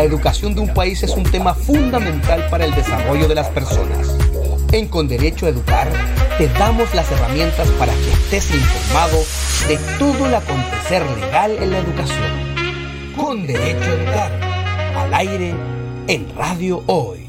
La 0.00 0.06
educación 0.06 0.54
de 0.54 0.62
un 0.62 0.72
país 0.72 1.02
es 1.02 1.10
un 1.10 1.24
tema 1.24 1.52
fundamental 1.52 2.48
para 2.48 2.64
el 2.64 2.74
desarrollo 2.74 3.28
de 3.28 3.34
las 3.34 3.50
personas. 3.50 4.16
En 4.72 4.88
Con 4.88 5.08
Derecho 5.08 5.44
a 5.44 5.50
Educar 5.50 5.90
te 6.38 6.48
damos 6.48 6.94
las 6.94 7.12
herramientas 7.12 7.68
para 7.78 7.92
que 7.92 8.10
estés 8.10 8.50
informado 8.50 9.18
de 9.68 9.76
todo 9.98 10.26
el 10.26 10.34
acontecer 10.34 11.02
legal 11.18 11.54
en 11.60 11.72
la 11.72 11.78
educación. 11.80 13.14
Con 13.14 13.46
Derecho 13.46 13.90
a 13.90 13.92
Educar, 13.92 14.32
al 14.96 15.12
aire, 15.12 15.54
en 16.06 16.34
Radio 16.34 16.82
Hoy. 16.86 17.19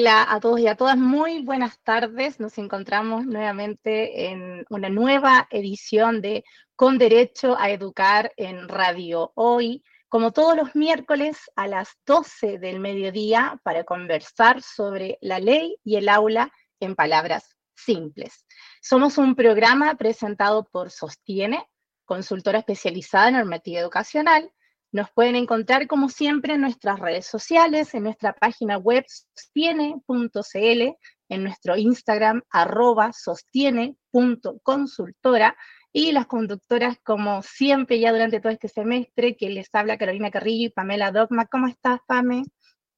Hola 0.00 0.32
a 0.32 0.38
todos 0.38 0.60
y 0.60 0.68
a 0.68 0.76
todas, 0.76 0.96
muy 0.96 1.42
buenas 1.42 1.80
tardes. 1.82 2.38
Nos 2.38 2.56
encontramos 2.58 3.26
nuevamente 3.26 4.26
en 4.26 4.64
una 4.70 4.88
nueva 4.88 5.48
edición 5.50 6.20
de 6.20 6.44
Con 6.76 6.98
Derecho 6.98 7.58
a 7.58 7.70
Educar 7.70 8.32
en 8.36 8.68
Radio 8.68 9.32
Hoy, 9.34 9.82
como 10.08 10.30
todos 10.30 10.56
los 10.56 10.76
miércoles 10.76 11.50
a 11.56 11.66
las 11.66 11.98
12 12.06 12.58
del 12.60 12.78
mediodía, 12.78 13.60
para 13.64 13.82
conversar 13.82 14.62
sobre 14.62 15.18
la 15.20 15.40
ley 15.40 15.80
y 15.82 15.96
el 15.96 16.08
aula 16.08 16.52
en 16.78 16.94
palabras 16.94 17.56
simples. 17.74 18.46
Somos 18.80 19.18
un 19.18 19.34
programa 19.34 19.96
presentado 19.96 20.68
por 20.70 20.92
Sostiene, 20.92 21.68
consultora 22.04 22.60
especializada 22.60 23.30
en 23.30 23.34
normativa 23.34 23.80
educacional, 23.80 24.52
nos 24.92 25.10
pueden 25.10 25.34
encontrar, 25.36 25.86
como 25.86 26.08
siempre, 26.08 26.54
en 26.54 26.62
nuestras 26.62 26.98
redes 26.98 27.26
sociales, 27.26 27.94
en 27.94 28.04
nuestra 28.04 28.32
página 28.32 28.78
web 28.78 29.04
sostiene.cl, 29.06 30.96
en 31.28 31.42
nuestro 31.42 31.76
Instagram, 31.76 32.40
arroba 32.50 33.12
sostiene.consultora, 33.12 35.54
y 35.92 36.12
las 36.12 36.26
conductoras, 36.26 36.98
como 37.02 37.42
siempre, 37.42 37.98
ya 37.98 38.12
durante 38.12 38.40
todo 38.40 38.52
este 38.52 38.68
semestre, 38.68 39.36
que 39.36 39.50
les 39.50 39.68
habla 39.72 39.98
Carolina 39.98 40.30
Carrillo 40.30 40.66
y 40.66 40.70
Pamela 40.70 41.10
Dogma. 41.10 41.46
¿Cómo 41.46 41.66
estás, 41.66 41.98
Pame? 42.06 42.44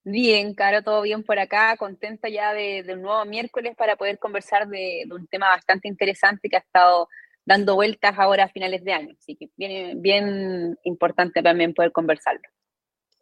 Bien, 0.03 0.53
Caro, 0.55 0.83
todo 0.83 1.01
bien 1.03 1.23
por 1.23 1.39
acá, 1.39 1.77
contenta 1.77 2.27
ya 2.27 2.53
de, 2.53 2.83
un 2.93 3.03
nuevo 3.03 3.23
miércoles 3.25 3.75
para 3.75 3.95
poder 3.95 4.17
conversar 4.17 4.67
de, 4.67 5.03
de, 5.07 5.13
un 5.13 5.27
tema 5.27 5.49
bastante 5.49 5.87
interesante 5.87 6.49
que 6.49 6.55
ha 6.55 6.59
estado 6.59 7.07
dando 7.45 7.75
vueltas 7.75 8.17
ahora 8.17 8.45
a 8.45 8.49
finales 8.49 8.83
de 8.83 8.93
año. 8.93 9.15
Así 9.17 9.35
que 9.35 9.49
bien, 9.55 10.01
bien 10.01 10.77
importante 10.83 11.41
también 11.41 11.73
poder 11.73 11.91
conversarlo. 11.91 12.41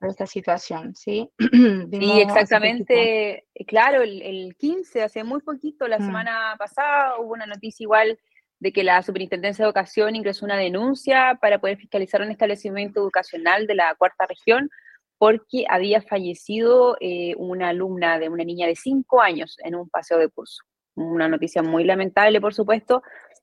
esta 0.00 0.26
situación, 0.26 0.94
¿sí? 0.94 1.30
sí, 1.38 2.20
exactamente, 2.20 3.46
claro, 3.66 4.02
el, 4.02 4.22
el, 4.22 4.56
15, 4.56 5.02
hace 5.02 5.24
muy 5.24 5.40
poquito, 5.40 5.86
la 5.86 5.98
mm. 5.98 6.06
semana 6.06 6.56
pasada, 6.58 7.18
hubo 7.18 7.32
una 7.34 7.46
noticia 7.46 7.84
igual 7.84 8.18
de 8.60 8.72
que 8.72 8.84
la 8.84 9.02
Superintendencia 9.02 9.64
de 9.64 9.68
Educación 9.68 10.16
ingresó 10.16 10.44
una 10.44 10.56
denuncia 10.56 11.38
para 11.40 11.58
poder 11.60 11.78
fiscalizar 11.78 12.22
un 12.22 12.30
establecimiento 12.30 13.00
educacional 13.00 13.66
de 13.66 13.74
la 13.74 13.94
cuarta 13.96 14.26
región 14.26 14.70
porque 15.18 15.64
había 15.68 16.00
fallecido 16.00 16.96
eh, 17.00 17.34
una 17.36 17.70
alumna 17.70 18.18
de 18.18 18.28
una 18.28 18.44
niña 18.44 18.66
de 18.66 18.76
cinco 18.76 19.20
años 19.20 19.56
en 19.64 19.74
un 19.74 19.88
paseo 19.88 20.18
de 20.18 20.28
curso. 20.28 20.62
Una 20.94 21.28
noticia 21.28 21.62
muy 21.62 21.84
lamentable, 21.84 22.40
por 22.40 22.54
supuesto, 22.54 23.02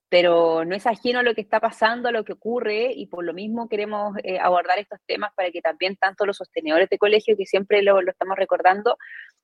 pero 0.10 0.64
no 0.66 0.76
es 0.76 0.86
ajeno 0.88 1.20
a 1.20 1.24
lo 1.24 1.34
que 1.36 1.42
está 1.42 1.60
pasando, 1.60 2.10
a 2.10 2.12
lo 2.12 2.24
que 2.24 2.34
ocurre, 2.34 2.92
y 2.94 3.08
por 3.08 3.26
lo 3.26 3.34
mismo 3.34 3.68
queremos 3.68 4.16
eh, 4.24 4.40
abordar 4.40 4.80
estos 4.80 5.00
temas 5.06 5.32
para 5.36 5.52
que 5.52 5.62
también 5.62 5.96
tanto 5.98 6.26
los 6.26 6.38
sostenedores 6.38 6.90
de 6.90 6.98
colegio, 6.98 7.36
que 7.38 7.46
siempre 7.46 7.82
lo, 7.82 8.00
estamos 8.00 8.38
recordando, 8.38 8.98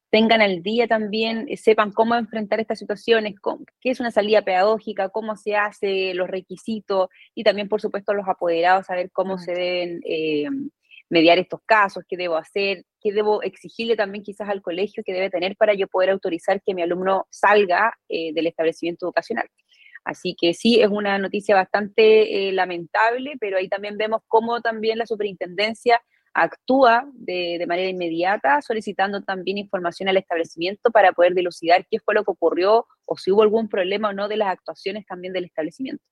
tengan 0.10 0.42
al 0.42 0.64
día 0.64 0.88
también, 0.88 1.46
eh, 1.50 1.58
sepan 1.58 1.92
cómo 1.92 2.16
enfrentar 2.16 2.60
estas 2.60 2.80
situaciones, 2.80 3.36
qué 3.82 3.90
es 3.90 4.00
una 4.00 4.12
salida 4.12 4.42
pedagógica, 4.44 5.10
cómo 5.10 5.36
se 5.36 5.56
hace, 5.56 6.14
los 6.14 6.30
requisitos, 6.30 7.10
y 7.36 7.44
también, 7.44 7.68
por 7.68 7.82
supuesto, 7.82 8.14
los 8.14 8.28
apoderados, 8.28 8.86
saber 8.86 9.12
cómo 9.12 9.38
se 9.38 9.54
deben 9.54 10.02
mediar 11.14 11.38
estos 11.38 11.62
casos, 11.66 12.04
qué 12.08 12.18
debo 12.18 12.36
hacer, 12.38 12.86
qué 13.00 13.14
debo 13.14 13.44
exigirle 13.44 13.96
también 13.96 14.24
quizás 14.24 14.50
al 14.50 14.62
colegio 14.62 15.04
que 15.06 15.14
debe 15.14 15.30
tener 15.30 15.56
para 15.56 15.76
yo 15.76 15.88
poder 15.88 16.10
autorizar 16.10 16.62
que 16.62 16.74
mi 16.74 16.82
alumno 16.82 17.28
salga 17.30 17.94
eh, 18.10 18.34
del 18.34 18.48
establecimiento 18.48 19.06
educacional. 19.06 19.48
Así 20.04 20.36
que 20.40 20.54
sí, 20.54 20.82
es 20.82 20.90
una 20.90 21.18
noticia 21.18 21.56
bastante 21.56 22.50
eh, 22.50 22.52
lamentable, 22.52 23.34
pero 23.40 23.58
ahí 23.58 23.70
también 23.70 23.98
vemos 23.98 24.22
cómo 24.28 24.62
también 24.62 24.98
la 24.98 25.06
superintendencia 25.06 26.02
actúa 26.34 27.08
de, 27.14 27.64
manera 27.68 27.90
inmediata, 27.90 28.62
solicitando 28.62 29.22
también 29.22 29.60
información 29.60 30.10
al 30.10 30.18
establecimiento 30.18 30.92
para 30.92 31.14
poder 31.14 31.36
dilucidar 31.36 31.86
qué 31.90 32.00
fue 32.00 32.16
lo 32.16 32.24
que 32.24 32.32
ocurrió 32.32 32.88
o 33.06 33.18
si 33.18 33.32
hubo 33.32 33.44
algún 33.44 33.70
problema 33.70 34.10
o 34.10 34.14
no 34.14 34.28
de 34.28 34.38
las 34.38 34.50
actuaciones 34.50 35.06
también 35.06 35.34
del 35.34 35.46
establecimiento. 35.46 36.04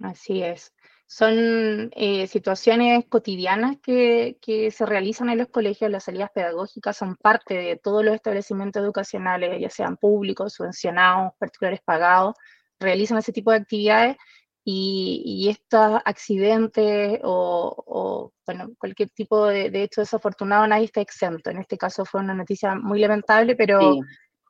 Así 0.00 0.42
es. 0.42 0.72
Son 1.06 1.90
eh, 1.94 2.26
situaciones 2.26 3.04
cotidianas 3.08 3.76
que, 3.82 4.36
se 4.70 4.86
realizan 4.86 5.28
en 5.28 5.38
los 5.38 5.48
colegios, 5.48 5.90
las 5.90 6.04
salidas 6.04 6.30
pedagógicas 6.34 6.96
son 6.96 7.16
parte 7.16 7.54
de 7.54 7.76
todos 7.76 8.04
los 8.04 8.14
establecimientos 8.14 8.82
educacionales, 8.82 9.60
ya 9.60 9.70
sean 9.70 9.96
públicos, 9.96 10.54
subvencionados, 10.54 11.32
particulares 11.38 11.80
pagados, 11.84 12.34
realizan 12.80 13.18
ese 13.18 13.32
tipo 13.32 13.50
de 13.50 13.58
actividades 13.58 14.16
y, 14.64 15.48
estos 15.50 16.00
accidentes 16.04 17.20
o, 17.22 18.32
bueno, 18.46 18.70
cualquier 18.78 19.10
tipo 19.10 19.46
de, 19.46 19.82
hecho 19.82 20.00
desafortunado 20.00 20.66
nadie 20.66 20.86
está 20.86 21.00
exento. 21.00 21.50
En 21.50 21.58
este 21.58 21.76
caso 21.76 22.04
fue 22.04 22.20
una 22.20 22.34
noticia 22.34 22.74
muy 22.74 22.98
lamentable, 23.00 23.56
pero 23.56 23.98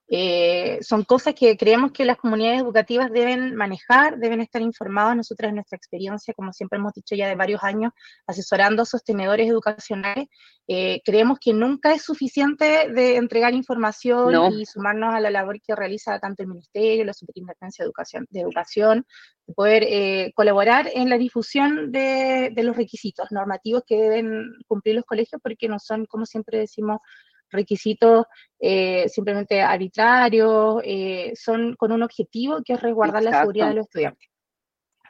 eh, 0.08 0.78
son 0.82 1.04
cosas 1.04 1.34
que 1.34 1.56
creemos 1.56 1.92
que 1.92 2.04
las 2.04 2.18
comunidades 2.18 2.60
educativas 2.60 3.10
deben 3.10 3.54
manejar, 3.54 4.18
deben 4.18 4.40
estar 4.40 4.60
informadas. 4.60 5.16
Nosotras 5.16 5.48
en 5.48 5.56
nuestra 5.56 5.76
experiencia, 5.76 6.34
como 6.34 6.52
siempre 6.52 6.78
hemos 6.78 6.92
dicho 6.92 7.14
ya 7.14 7.28
de 7.28 7.36
varios 7.36 7.62
años, 7.62 7.92
asesorando 8.26 8.82
a 8.82 8.86
sostenedores 8.86 9.48
educacionales, 9.48 10.28
eh, 10.66 11.00
creemos 11.04 11.38
que 11.38 11.52
nunca 11.52 11.92
es 11.94 12.02
suficiente 12.02 12.90
de 12.90 13.16
entregar 13.16 13.54
información 13.54 14.52
y 14.52 14.66
sumarnos 14.66 15.14
a 15.14 15.20
la 15.20 15.30
labor 15.30 15.60
que 15.60 15.74
realiza 15.74 16.18
tanto 16.18 16.42
el 16.42 16.48
Ministerio, 16.48 17.04
la 17.04 17.12
Superintendencia 17.12 17.82
de 17.82 17.86
Educación, 17.86 18.26
de, 18.30 18.40
educación, 18.40 19.06
de 19.46 19.54
poder 19.54 19.84
eh, 19.84 20.32
colaborar 20.34 20.90
en 20.94 21.08
la 21.08 21.18
difusión 21.18 21.92
de, 21.92 22.50
de 22.54 22.62
los 22.62 22.76
requisitos 22.76 23.30
normativos 23.30 23.82
que 23.86 23.96
deben 23.96 24.52
cumplir 24.66 24.96
los 24.96 25.04
colegios, 25.04 25.40
porque 25.42 25.68
no 25.68 25.78
son, 25.78 26.06
como 26.06 26.26
siempre 26.26 26.58
decimos, 26.58 27.00
requisitos 27.54 28.26
eh, 28.58 29.08
simplemente 29.08 29.62
arbitrarios, 29.62 30.82
eh, 30.84 31.32
son 31.34 31.74
con 31.76 31.92
un 31.92 32.02
objetivo 32.02 32.62
que 32.64 32.74
es 32.74 32.80
resguardar 32.80 33.22
la 33.22 33.40
seguridad 33.40 33.68
de 33.68 33.74
los 33.74 33.86
estudiantes. 33.86 34.28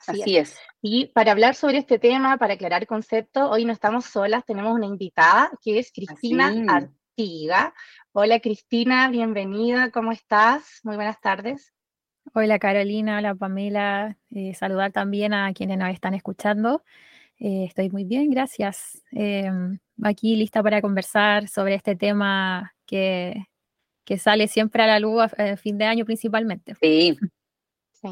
Así, 0.07 0.37
es. 0.37 0.59
Y 0.83 1.07
para 1.07 1.33
hablar 1.33 1.55
sobre 1.55 1.79
este 1.79 1.99
tema, 1.99 2.37
para 2.37 2.55
aclarar 2.55 2.87
conceptos, 2.87 3.49
hoy 3.51 3.65
no 3.65 3.73
estamos 3.73 4.05
solas, 4.05 4.45
tenemos 4.45 4.75
una 4.75 4.87
invitada 4.87 5.51
que 5.63 5.79
es 5.79 5.91
Cristina 5.93 6.53
investiga. 6.53 7.75
Hola 8.13 8.41
Cristina, 8.41 9.09
bienvenida, 9.09 9.91
¿cómo 9.91 10.13
estás? 10.13 10.81
Muy 10.83 10.97
buenas 10.97 11.21
tardes. 11.21 11.73
Hola 12.33 12.59
Carolina, 12.59 13.19
hola 13.19 13.35
Pamela, 13.35 14.17
eh, 14.31 14.55
saludar 14.55 14.93
también 14.93 15.33
a 15.33 15.53
quienes 15.53 15.79
nos 15.79 15.91
están 15.91 16.15
escuchando. 16.15 16.83
Eh, 17.39 17.65
estoy 17.65 17.91
muy 17.91 18.05
bien, 18.05 18.31
gracias. 18.31 19.03
Em, 19.11 19.79
aquí 20.03 20.37
lista 20.37 20.63
para 20.63 20.81
conversar 20.81 21.49
sobre 21.49 21.75
este 21.75 21.97
tema 21.97 22.75
que, 22.87 23.47
que 24.05 24.19
sale 24.19 24.49
siempre 24.49 24.83
a 24.83 24.87
la 24.87 25.01
luz 25.01 25.23
a, 25.23 25.57
fin 25.57 25.79
de 25.79 25.85
año 25.87 26.05
principalmente. 26.05 26.75
Sí. 26.81 27.17
sí. 27.93 28.09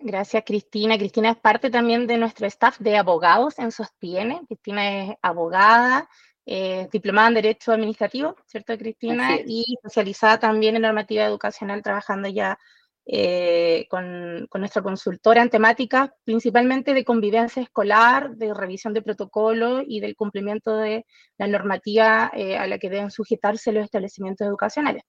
Gracias, 0.00 0.42
Cristina. 0.44 0.98
Cristina 0.98 1.30
es 1.30 1.36
parte 1.36 1.70
también 1.70 2.06
de 2.06 2.18
nuestro 2.18 2.46
staff 2.46 2.78
de 2.78 2.96
abogados 2.96 3.58
en 3.58 3.70
Sostiene. 3.70 4.42
Cristina 4.46 5.02
es 5.02 5.16
abogada, 5.22 6.08
eh, 6.46 6.88
diplomada 6.92 7.28
en 7.28 7.34
Derecho 7.34 7.72
Administrativo, 7.72 8.36
¿cierto, 8.44 8.76
Cristina? 8.76 9.38
Y 9.46 9.76
especializada 9.76 10.38
también 10.38 10.76
en 10.76 10.82
normativa 10.82 11.24
educacional, 11.24 11.82
trabajando 11.82 12.28
ya 12.28 12.58
eh, 13.06 13.86
con, 13.90 14.48
nuestra 14.54 14.82
consultora 14.82 15.42
en 15.42 15.50
temáticas 15.50 16.10
principalmente 16.24 16.94
de 16.94 17.04
convivencia 17.04 17.62
escolar, 17.62 18.30
de 18.36 18.54
revisión 18.54 18.94
de 18.94 19.02
protocolo 19.02 19.82
y 19.86 20.00
del 20.00 20.16
cumplimiento 20.16 20.78
de 20.78 21.04
la 21.36 21.46
normativa 21.46 22.30
eh, 22.34 22.56
a 22.56 22.66
la 22.66 22.78
que 22.78 22.88
deben 22.88 23.10
sujetarse 23.10 23.72
los 23.72 23.84
establecimientos 23.84 24.46
educacionales. 24.46 25.02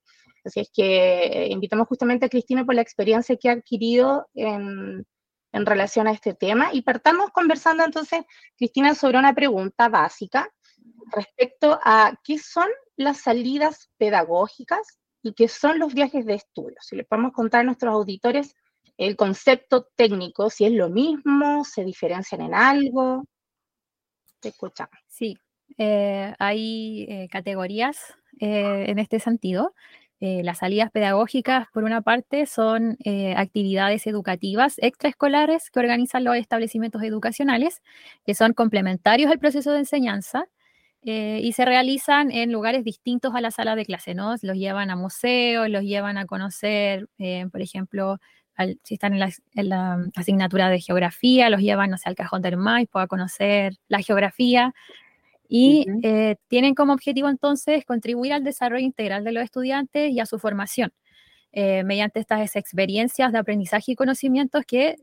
Así 0.44 0.60
es 0.60 0.70
que 0.74 1.24
eh, 1.24 1.48
invitamos 1.50 1.88
justamente 1.88 2.26
a 2.26 2.30
Cristina 2.30 2.66
por 2.66 2.76
la 2.76 2.82
experiencia 2.82 3.38
que 3.38 3.50
ha 3.50 3.54
adquirido 3.54 4.28
en, 4.34 5.06
en 5.54 5.66
relación 5.66 6.08
a 6.08 6.12
este 6.12 6.34
tema 6.34 6.74
y 6.74 6.82
partamos 6.82 7.30
conversando 7.32 7.86
entonces, 7.86 8.26
Cristina, 8.58 8.94
sobre 8.94 9.20
una 9.20 9.34
pregunta 9.34 9.88
básica 9.88 10.50
respecto 11.14 11.80
a 11.82 12.14
qué 12.26 12.40
son 12.40 12.68
las 12.98 13.22
salidas 13.22 13.90
pedagógicas 13.98 15.00
y 15.26 15.34
qué 15.34 15.48
son 15.48 15.80
los 15.80 15.96
viajes 15.96 16.24
de 16.26 16.36
estudio. 16.36 16.78
Si 16.82 16.96
le 16.96 17.04
podemos 17.04 17.34
contar 17.34 17.62
a 17.62 17.64
nuestros 17.64 17.92
auditores 17.92 18.56
el 18.96 19.16
concepto 19.16 19.88
técnico, 19.96 20.52
si 20.52 20.66
es 20.66 20.72
lo 20.72 20.90
mismo, 20.90 21.66
se 21.66 21.84
diferencian 21.84 22.42
en 22.42 22.54
algo. 22.54 23.24
Te 24.40 24.50
escuchamos. 24.50 24.94
Sí, 25.08 25.36
eh, 25.80 26.32
hay 26.38 27.08
eh, 27.10 27.28
categorías 27.32 27.98
eh, 28.40 28.86
en 28.88 29.00
este 29.00 29.20
sentido. 29.20 29.74
las 30.20 30.60
salidas 30.60 30.92
pedagógicas, 30.92 31.68
por 31.74 31.84
una 31.84 32.02
parte, 32.02 32.46
son 32.46 32.98
actividades 33.36 34.08
educativas 34.08 34.76
extraescolares 34.78 35.70
que 35.70 35.80
organizan 35.80 36.24
los 36.24 36.36
establecimientos 36.36 37.04
educacionales, 37.04 37.82
que 38.26 38.34
son 38.34 38.54
complementarios 38.54 39.30
al 39.32 39.40
proceso 39.40 39.72
de 39.72 39.80
enseñanza 39.80 40.48
eh, 41.08 41.40
y 41.44 41.54
se 41.54 41.66
realizan 41.66 42.32
en 42.32 42.52
lugares 42.52 42.84
distintos 42.84 43.36
a 43.36 43.42
la 43.42 43.52
sala 43.52 43.76
de 43.76 43.86
clase, 43.86 44.16
¿no? 44.16 44.34
Los 44.42 44.58
llevan 44.58 44.90
a 44.90 44.96
museos, 44.96 45.70
los 45.70 45.84
llevan 45.84 46.18
a 46.18 46.26
conocer, 46.26 47.08
eh, 47.20 47.46
por 47.52 47.62
ejemplo, 47.62 48.18
si 48.84 48.96
están 48.96 49.14
en 49.14 49.70
la, 49.70 50.00
asignatura 50.16 50.70
de 50.70 50.80
geografía, 50.80 51.52
los 51.52 51.62
llevan, 51.62 51.92
no 51.92 51.98
sé, 52.00 52.10
al 52.10 52.16
Cajón 52.16 52.42
del 52.42 52.58
Maipo 52.58 52.98
a 52.98 53.06
conocer 53.06 53.74
la 53.88 54.02
geografía 54.02 54.74
y 55.48 55.86
eh, 56.02 56.38
tienen 56.48 56.74
como 56.74 56.94
objetivo 56.94 57.30
entonces 57.30 57.86
contribuir 57.86 58.34
al 58.34 58.44
desarrollo 58.44 58.84
integral 58.84 59.24
de 59.24 59.32
los 59.32 59.44
estudiantes 59.44 60.12
y 60.12 60.20
a 60.20 60.26
su 60.26 60.40
formación 60.40 60.92
mediante 61.86 62.20
estas 62.20 62.58
experiencias 62.58 63.32
de 63.32 63.38
aprendizaje 63.40 63.94
y 63.94 63.96
conocimientos 63.96 64.66
que 64.68 64.98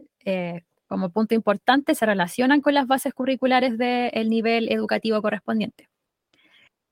como 0.87 1.08
punto 1.08 1.34
importante 1.34 1.94
se 1.94 2.05
relacionan 2.05 2.60
con 2.60 2.75
las 2.75 2.87
bases 2.87 3.14
curriculares 3.14 3.78
del 3.78 4.28
nivel 4.28 4.70
educativo 4.70 5.22
correspondiente. 5.22 5.88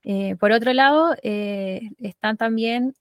Eh, 0.02 0.37
por 0.37 0.52
otro 0.52 0.73
lado, 0.73 1.14
eh, 1.23 1.91
están 1.99 2.37
también 2.37 2.94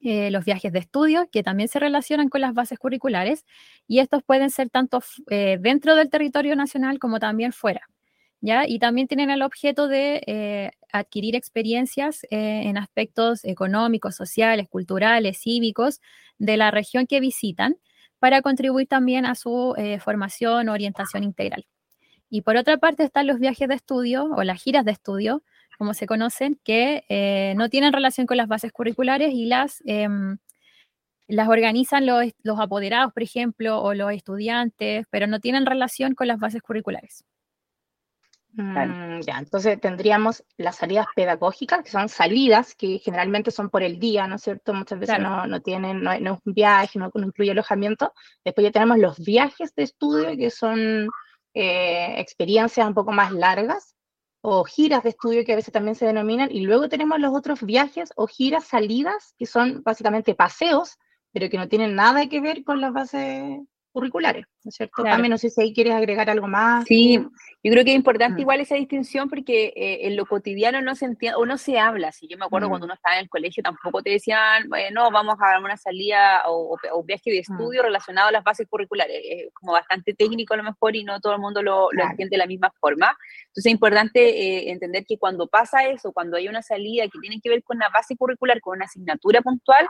eh, 0.00 0.30
los 0.30 0.44
viajes 0.44 0.72
de 0.72 0.80
estudio, 0.80 1.28
que 1.30 1.42
también 1.42 1.68
se 1.68 1.78
relacionan 1.78 2.28
con 2.28 2.40
las 2.40 2.54
bases 2.54 2.78
curriculares, 2.78 3.44
y 3.86 4.00
estos 4.00 4.22
pueden 4.22 4.50
ser 4.50 4.70
tanto 4.70 5.00
dentro 5.28 5.96
del 5.96 6.10
territorio 6.10 6.56
nacional 6.56 6.98
como 6.98 7.20
también 7.20 7.52
fuera. 7.52 7.82
¿ya? 8.40 8.66
Y 8.66 8.78
también 8.78 9.08
tienen 9.08 9.30
el 9.30 9.42
objeto 9.42 9.88
de 9.88 10.72
adquirir 10.92 11.34
experiencias 11.36 12.26
en 12.30 12.76
aspectos 12.76 13.44
económicos, 13.44 14.14
sociales, 14.16 14.68
culturales, 14.68 15.38
cívicos 15.40 16.00
de 16.38 16.56
la 16.58 16.70
región 16.70 17.06
que 17.06 17.20
visitan, 17.20 17.76
para 18.18 18.42
contribuir 18.42 18.88
también 18.88 19.26
a 19.26 19.34
su 19.34 19.74
formación 20.00 20.68
o 20.68 20.72
orientación 20.72 21.24
integral. 21.24 21.66
Y 22.28 22.42
por 22.42 22.56
otra 22.56 22.76
parte 22.78 23.04
están 23.04 23.26
los 23.26 23.38
viajes 23.38 23.68
de 23.68 23.74
estudio 23.74 24.24
o 24.24 24.42
las 24.42 24.62
giras 24.62 24.84
de 24.84 24.92
estudio, 24.92 25.42
como 25.78 25.94
se 25.94 26.06
conocen, 26.06 26.60
que 26.64 27.04
eh, 27.08 27.54
no 27.56 27.68
tienen 27.68 27.92
relación 27.92 28.26
con 28.26 28.36
las 28.36 28.48
bases 28.48 28.72
curriculares 28.72 29.32
y 29.32 29.46
las, 29.46 29.82
em, 29.86 30.38
las 31.28 31.48
organizan 31.48 32.06
los, 32.06 32.24
los, 32.42 32.60
apoderados, 32.60 33.12
por 33.12 33.22
ejemplo, 33.22 33.80
o 33.82 33.94
los 33.94 34.12
estudiantes, 34.12 35.06
pero 35.10 35.26
no 35.26 35.40
tienen 35.40 35.66
relación 35.66 36.14
con 36.14 36.28
las 36.28 36.38
bases 36.38 36.62
curriculares. 36.62 37.24
Mm, 38.56 39.22
ya, 39.22 39.38
entonces 39.38 39.80
tendríamos 39.80 40.44
las 40.56 40.76
salidas 40.76 41.06
pedagógicas, 41.16 41.82
que 41.82 41.90
son 41.90 42.08
salidas 42.08 42.76
que 42.76 43.00
generalmente 43.00 43.50
son 43.50 43.68
por 43.68 43.82
el 43.82 43.98
día, 43.98 44.28
¿no 44.28 44.36
es 44.36 44.42
cierto? 44.42 44.72
Muchas 44.72 45.00
veces 45.00 45.18
no, 45.18 45.46
no, 45.48 45.60
tienen, 45.60 46.02
no, 46.02 46.12
es 46.12 46.20
un 46.22 46.54
viaje, 46.54 46.98
no, 47.00 47.10
incluye 47.14 47.50
alojamiento. 47.50 48.12
Después 48.44 48.64
ya 48.64 48.70
tenemos 48.70 48.98
los 48.98 49.18
viajes 49.18 49.74
de 49.74 49.82
estudio, 49.82 50.36
que 50.36 50.50
son 50.50 51.08
eh, 51.54 52.14
experiencias 52.20 52.86
un 52.86 52.94
poco 52.94 53.10
más 53.10 53.32
largas, 53.32 53.96
o 54.46 54.62
giras 54.64 55.02
de 55.02 55.08
estudio 55.08 55.42
que 55.42 55.54
a 55.54 55.56
veces 55.56 55.72
también 55.72 55.94
se 55.94 56.04
denominan, 56.04 56.50
y 56.52 56.60
luego 56.60 56.90
tenemos 56.90 57.18
los 57.18 57.34
otros 57.34 57.62
viajes 57.62 58.12
o 58.14 58.26
giras 58.26 58.64
salidas, 58.64 59.34
que 59.38 59.46
son 59.46 59.82
básicamente 59.82 60.34
paseos, 60.34 60.98
pero 61.32 61.48
que 61.48 61.56
no 61.56 61.66
tienen 61.66 61.94
nada 61.94 62.28
que 62.28 62.42
ver 62.42 62.62
con 62.62 62.78
las 62.82 62.92
bases 62.92 63.58
curriculares, 63.94 64.44
¿no 64.64 64.70
es 64.70 64.74
cierto? 64.74 65.04
También 65.04 65.30
no 65.30 65.38
sé 65.38 65.50
si 65.50 65.62
ahí 65.62 65.72
quieres 65.72 65.94
agregar 65.94 66.28
algo 66.28 66.48
más. 66.48 66.84
Sí, 66.84 67.14
yo 67.14 67.72
creo 67.72 67.84
que 67.84 67.92
es 67.92 67.96
importante 67.96 68.38
mm. 68.38 68.40
igual 68.40 68.60
esa 68.60 68.74
distinción 68.74 69.30
porque 69.30 69.72
eh, 69.76 70.08
en 70.08 70.16
lo 70.16 70.26
cotidiano 70.26 70.82
no 70.82 70.96
se 70.96 71.04
entiende 71.04 71.36
o 71.36 71.46
no 71.46 71.56
se 71.58 71.78
habla. 71.78 72.10
Si 72.10 72.26
yo 72.26 72.36
me 72.36 72.44
acuerdo 72.44 72.66
mm. 72.66 72.70
cuando 72.70 72.84
uno 72.86 72.94
estaba 72.94 73.14
en 73.14 73.22
el 73.22 73.28
colegio 73.28 73.62
tampoco 73.62 74.02
te 74.02 74.10
decían, 74.10 74.68
bueno, 74.68 75.12
vamos 75.12 75.36
a 75.40 75.60
una 75.60 75.76
salida 75.76 76.42
o, 76.48 76.76
un 76.92 77.06
viaje 77.06 77.30
de 77.30 77.38
mm. 77.38 77.52
estudio 77.52 77.82
relacionado 77.82 78.28
a 78.28 78.32
las 78.32 78.42
bases 78.42 78.66
curriculares. 78.68 79.16
Es 79.22 79.54
como 79.54 79.72
bastante 79.72 80.12
técnico 80.12 80.54
a 80.54 80.56
lo 80.56 80.64
mejor 80.64 80.96
y 80.96 81.04
no 81.04 81.20
todo 81.20 81.34
el 81.34 81.40
mundo 81.40 81.62
lo, 81.62 81.88
entiende 81.92 82.34
de 82.34 82.38
la 82.38 82.46
misma 82.46 82.72
forma. 82.80 83.16
Entonces 83.46 83.66
es 83.66 83.72
importante 83.72 84.20
eh, 84.20 84.72
entender 84.72 85.04
que 85.06 85.18
cuando 85.18 85.46
pasa 85.46 85.84
eso, 85.84 86.12
cuando 86.12 86.36
hay 86.36 86.48
una 86.48 86.62
salida 86.62 87.04
que 87.04 87.20
tiene 87.20 87.40
que 87.40 87.48
ver 87.48 87.62
con 87.62 87.76
una 87.76 87.90
base 87.90 88.16
curricular, 88.16 88.60
con 88.60 88.76
una 88.76 88.86
asignatura 88.86 89.40
puntual, 89.40 89.86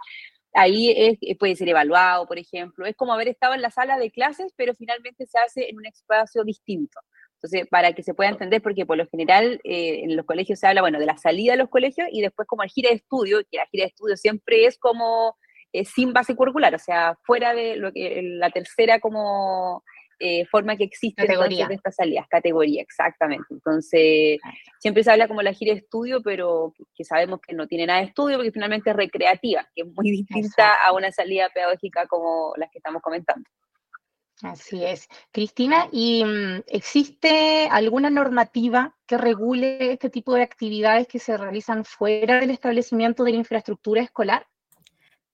ahí 0.54 0.90
eh, 0.90 1.36
puede 1.36 1.56
ser 1.56 1.68
evaluado, 1.68 2.26
por 2.26 2.38
ejemplo. 2.38 2.86
Es 2.86 2.96
como 2.96 3.12
haber 3.12 3.28
estado 3.28 3.54
en 3.54 3.62
la 3.62 3.70
sala 3.70 3.98
de 3.98 4.10
clases, 4.10 4.52
pero 4.56 4.74
finalmente 4.74 5.26
se 5.26 5.38
hace 5.38 5.68
en 5.68 5.76
un 5.76 5.86
espacio 5.86 6.44
distinto. 6.44 6.98
Entonces, 7.34 7.68
para 7.68 7.92
que 7.92 8.02
se 8.02 8.14
pueda 8.14 8.30
entender, 8.30 8.62
porque 8.62 8.86
por 8.86 8.96
lo 8.96 9.06
general 9.06 9.60
eh, 9.64 10.00
en 10.04 10.16
los 10.16 10.24
colegios 10.24 10.58
se 10.58 10.66
habla, 10.66 10.80
bueno, 10.80 10.98
de 10.98 11.06
la 11.06 11.18
salida 11.18 11.52
de 11.52 11.58
los 11.58 11.68
colegios 11.68 12.08
y 12.10 12.22
después 12.22 12.48
como 12.48 12.62
el 12.62 12.70
gira 12.70 12.88
de 12.88 12.96
estudio, 12.96 13.40
que 13.50 13.58
la 13.58 13.66
gira 13.66 13.84
de 13.84 13.88
estudio 13.88 14.16
siempre 14.16 14.64
es 14.64 14.78
como 14.78 15.36
eh, 15.72 15.84
sin 15.84 16.12
base 16.12 16.36
curricular, 16.36 16.74
o 16.74 16.78
sea, 16.78 17.18
fuera 17.24 17.52
de 17.52 17.76
lo 17.76 17.92
que 17.92 18.22
la 18.22 18.48
tercera 18.50 19.00
como 19.00 19.84
eh, 20.18 20.46
forma 20.46 20.76
que 20.76 20.84
existe 20.84 21.26
de 21.26 21.74
estas 21.74 21.96
salidas, 21.96 22.26
categoría, 22.28 22.82
exactamente. 22.82 23.46
Entonces, 23.50 24.40
siempre 24.78 25.02
se 25.02 25.10
habla 25.10 25.28
como 25.28 25.42
la 25.42 25.52
gira 25.52 25.72
de 25.72 25.80
estudio, 25.80 26.22
pero 26.22 26.72
que, 26.94 27.04
sabemos 27.04 27.40
que 27.40 27.54
no 27.54 27.66
tiene 27.66 27.86
nada 27.86 28.00
de 28.00 28.06
estudio 28.06 28.36
porque 28.36 28.52
finalmente 28.52 28.90
es 28.90 28.96
recreativa, 28.96 29.68
que 29.74 29.82
es 29.82 29.88
muy 29.88 30.10
distinta 30.10 30.74
a 30.74 30.92
una 30.92 31.10
salida 31.10 31.48
pedagógica 31.52 32.06
como 32.06 32.52
las 32.56 32.70
que 32.70 32.78
estamos 32.78 33.02
comentando. 33.02 33.48
Así 34.42 34.84
es. 34.84 35.08
Cristina, 35.30 35.88
¿y 35.92 36.24
mm, 36.24 36.64
existe 36.66 37.68
alguna 37.70 38.10
normativa 38.10 38.94
que 39.06 39.16
regule 39.16 39.92
este 39.92 40.10
tipo 40.10 40.34
de 40.34 40.42
actividades 40.42 41.06
que 41.06 41.18
se 41.18 41.36
realizan 41.36 41.84
fuera 41.84 42.40
del 42.40 42.50
establecimiento 42.50 43.24
de 43.24 43.32
la 43.32 43.38
infraestructura 43.38 44.02
escolar? 44.02 44.46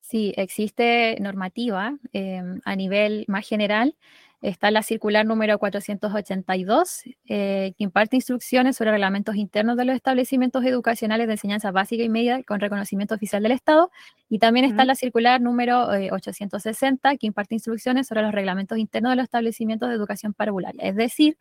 Sí, 0.00 0.34
existe 0.36 1.16
normativa 1.20 1.96
em, 2.12 2.60
a 2.64 2.74
nivel 2.74 3.24
más 3.28 3.46
general 3.46 3.96
Está 4.42 4.70
la 4.70 4.82
circular 4.82 5.26
número 5.26 5.58
482, 5.58 7.02
eh, 7.26 7.74
que 7.76 7.84
imparte 7.84 8.16
instrucciones 8.16 8.74
sobre 8.74 8.90
reglamentos 8.90 9.36
internos 9.36 9.76
de 9.76 9.84
los 9.84 9.94
establecimientos 9.94 10.64
educacionales 10.64 11.26
de 11.26 11.34
enseñanza 11.34 11.70
básica 11.72 12.02
y 12.02 12.08
media 12.08 12.42
con 12.44 12.58
reconocimiento 12.58 13.14
oficial 13.14 13.42
del 13.42 13.52
Estado. 13.52 13.90
Y 14.30 14.38
también 14.38 14.64
está 14.64 14.86
la 14.86 14.94
circular 14.94 15.42
número 15.42 15.88
860, 15.88 17.12
eh, 17.12 17.18
que 17.18 17.26
imparte 17.26 17.54
instrucciones 17.54 18.06
sobre 18.06 18.22
los 18.22 18.32
reglamentos 18.32 18.78
internos 18.78 19.12
de 19.12 19.16
los 19.16 19.24
establecimientos 19.24 19.90
de 19.90 19.94
educación 19.96 20.32
parvularia. 20.32 20.84
Es 20.84 20.96
decir, 20.96 21.36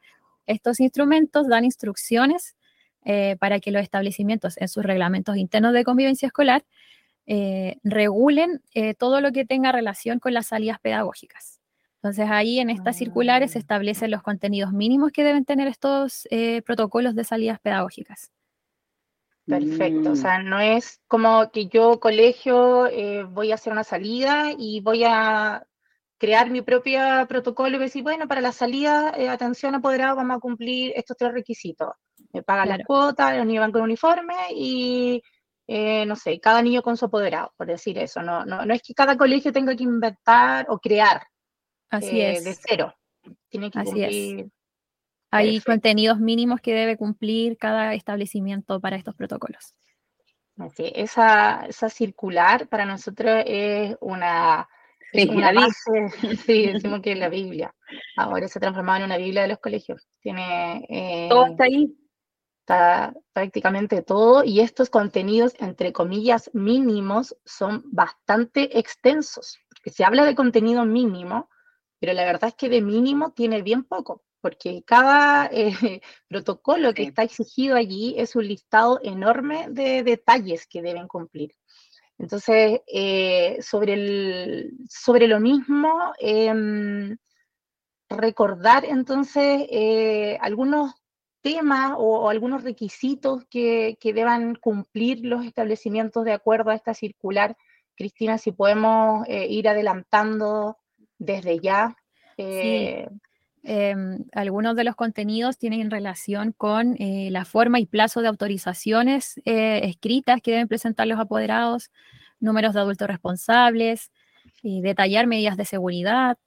estos 0.45 0.81
instrumentos 0.81 1.47
dan 1.47 1.63
instrucciones 1.63 2.57
eh, 3.05 3.37
para 3.39 3.61
que 3.61 3.71
los 3.71 3.81
establecimientos 3.81 4.57
en 4.57 4.67
sus 4.67 4.83
reglamentos 4.83 5.37
internos 5.37 5.71
de 5.71 5.85
convivencia 5.85 6.27
escolar 6.27 6.65
regulen 7.83 8.59
todo 8.97 9.21
lo 9.21 9.31
que 9.31 9.45
tenga 9.45 9.71
relación 9.71 10.17
con 10.17 10.33
las 10.33 10.47
salidas 10.47 10.79
pedagógicas. 10.79 11.58
Entonces 12.01 12.29
ahí 12.29 12.59
en 12.59 12.69
estas 12.69 12.97
circulares 12.97 13.51
se 13.51 13.59
ah. 13.59 13.61
establecen 13.61 14.11
los 14.11 14.23
contenidos 14.23 14.71
mínimos 14.71 15.11
que 15.11 15.23
deben 15.23 15.43
tener 15.45 15.67
estos 15.67 16.27
eh, 16.31 16.61
protocolos 16.61 17.13
de 17.15 17.25
salidas 17.25 17.59
pedagógicas. 17.59 18.31
Perfecto, 19.45 20.11
o 20.11 20.15
sea, 20.15 20.43
no 20.43 20.59
es 20.59 21.01
como 21.07 21.49
que 21.51 21.67
yo 21.67 21.99
colegio 21.99 22.85
eh, 22.85 23.23
voy 23.23 23.51
a 23.51 23.55
hacer 23.55 23.73
una 23.73 23.83
salida 23.83 24.51
y 24.55 24.79
voy 24.81 25.03
a 25.03 25.65
crear 26.19 26.51
mi 26.51 26.61
propio 26.61 26.99
protocolo 27.27 27.77
y 27.77 27.79
decir, 27.79 28.03
bueno, 28.03 28.27
para 28.27 28.41
la 28.41 28.51
salida, 28.51 29.11
eh, 29.17 29.27
atención 29.27 29.73
apoderado, 29.73 30.17
vamos 30.17 30.37
a 30.37 30.39
cumplir 30.39 30.93
estos 30.95 31.17
tres 31.17 31.31
requisitos. 31.33 31.89
Me 32.31 32.43
pagan 32.43 32.69
la 32.69 32.83
cuota, 32.85 33.35
los 33.35 33.45
niños 33.45 33.61
van 33.61 33.71
con 33.71 33.81
uniforme 33.81 34.35
y, 34.53 35.23
eh, 35.65 36.05
no 36.05 36.15
sé, 36.15 36.39
cada 36.39 36.61
niño 36.61 36.83
con 36.83 36.95
su 36.95 37.05
apoderado, 37.05 37.51
por 37.57 37.65
decir 37.65 37.97
eso. 37.97 38.21
No, 38.21 38.45
no, 38.45 38.65
no 38.65 38.73
es 38.73 38.83
que 38.83 38.93
cada 38.93 39.17
colegio 39.17 39.51
tenga 39.51 39.75
que 39.75 39.83
inventar 39.83 40.67
o 40.69 40.77
crear 40.77 41.21
Así 41.89 42.21
es. 42.21 42.43
de 42.43 42.55
cero. 42.55 42.95
Tiene 43.49 43.71
que 43.71 43.83
cumplir 43.83 44.51
hay 45.31 45.59
contenidos 45.61 46.19
mínimos 46.19 46.59
que 46.61 46.73
debe 46.73 46.97
cumplir 46.97 47.57
cada 47.57 47.93
establecimiento 47.93 48.79
para 48.79 48.95
estos 48.95 49.15
protocolos. 49.15 49.75
esa, 50.77 51.65
esa 51.67 51.89
circular 51.89 52.67
para 52.67 52.85
nosotros 52.85 53.43
es 53.45 53.95
una, 54.01 54.67
una 55.13 55.51
base, 55.53 56.09
sí, 56.45 56.67
decimos 56.67 57.01
que 57.01 57.11
es 57.11 57.19
la 57.19 57.29
Biblia. 57.29 57.73
Ahora 58.17 58.47
se 58.47 58.59
ha 58.59 58.61
transformado 58.61 58.99
en 58.99 59.05
una 59.05 59.17
Biblia 59.17 59.43
de 59.43 59.49
los 59.49 59.59
colegios. 59.59 60.07
Tiene, 60.19 60.85
eh, 60.89 61.27
todo 61.29 61.47
está 61.47 61.65
ahí. 61.65 61.95
Está 62.61 63.13
prácticamente 63.33 64.03
todo 64.03 64.43
y 64.43 64.59
estos 64.59 64.91
contenidos, 64.91 65.55
entre 65.57 65.91
comillas, 65.91 66.51
mínimos, 66.53 67.35
son 67.43 67.81
bastante 67.85 68.77
extensos. 68.77 69.57
Porque 69.69 69.89
se 69.89 70.03
habla 70.03 70.23
de 70.23 70.35
contenido 70.35 70.85
mínimo, 70.85 71.49
pero 71.99 72.13
la 72.13 72.25
verdad 72.25 72.49
es 72.49 72.55
que 72.55 72.69
de 72.69 72.81
mínimo 72.81 73.31
tiene 73.33 73.61
bien 73.61 73.83
poco 73.83 74.23
porque 74.41 74.83
cada 74.85 75.47
eh, 75.47 75.71
protocolo 76.27 76.93
que 76.93 77.03
está 77.03 77.23
exigido 77.23 77.75
allí 77.75 78.15
es 78.17 78.35
un 78.35 78.47
listado 78.47 78.99
enorme 79.03 79.67
de 79.69 80.03
detalles 80.03 80.67
que 80.67 80.81
deben 80.81 81.07
cumplir. 81.07 81.51
Entonces, 82.17 82.81
eh, 82.87 83.59
sobre, 83.61 83.93
el, 83.93 84.77
sobre 84.89 85.27
lo 85.27 85.39
mismo, 85.39 86.13
em, 86.19 87.17
recordar 88.09 88.83
entonces 88.85 89.65
eh, 89.69 90.37
algunos 90.41 90.93
temas 91.41 91.93
o, 91.97 92.29
algunos 92.29 92.63
requisitos 92.63 93.45
que, 93.49 93.97
que, 94.01 94.13
deban 94.13 94.55
cumplir 94.55 95.25
los 95.25 95.45
establecimientos 95.45 96.25
de 96.25 96.33
acuerdo 96.33 96.71
a 96.71 96.75
esta 96.75 96.93
circular. 96.93 97.55
Cristina, 97.95 98.37
si 98.37 98.51
podemos 98.51 99.25
ir 99.27 99.67
adelantando 99.69 100.77
desde 101.19 101.59
ya. 101.59 101.95
Sí. 102.37 103.05
Em, 103.63 104.23
algunos 104.31 104.75
de 104.75 104.85
los 104.85 104.95
contenidos 104.95 105.57
tienen 105.57 105.91
relación 105.91 106.53
con 106.53 106.95
eh, 106.97 107.29
la 107.29 107.43
forma 107.43 107.79
y 107.79 107.85
plazo 107.85 108.21
de 108.21 108.29
autorizaciones 108.29 109.39
eh, 109.43 109.81
escritas 109.83 110.41
que 110.41 110.51
deben 110.51 110.69
presentar 110.69 111.07
los 111.07 111.19
apoderados, 111.19 111.91
números 112.39 112.73
de 112.73 112.79
adultos 112.79 113.07
responsables, 113.07 114.11
detallar 114.63 115.27
medidas 115.27 115.57
de 115.57 115.65
seguridad. 115.65 116.37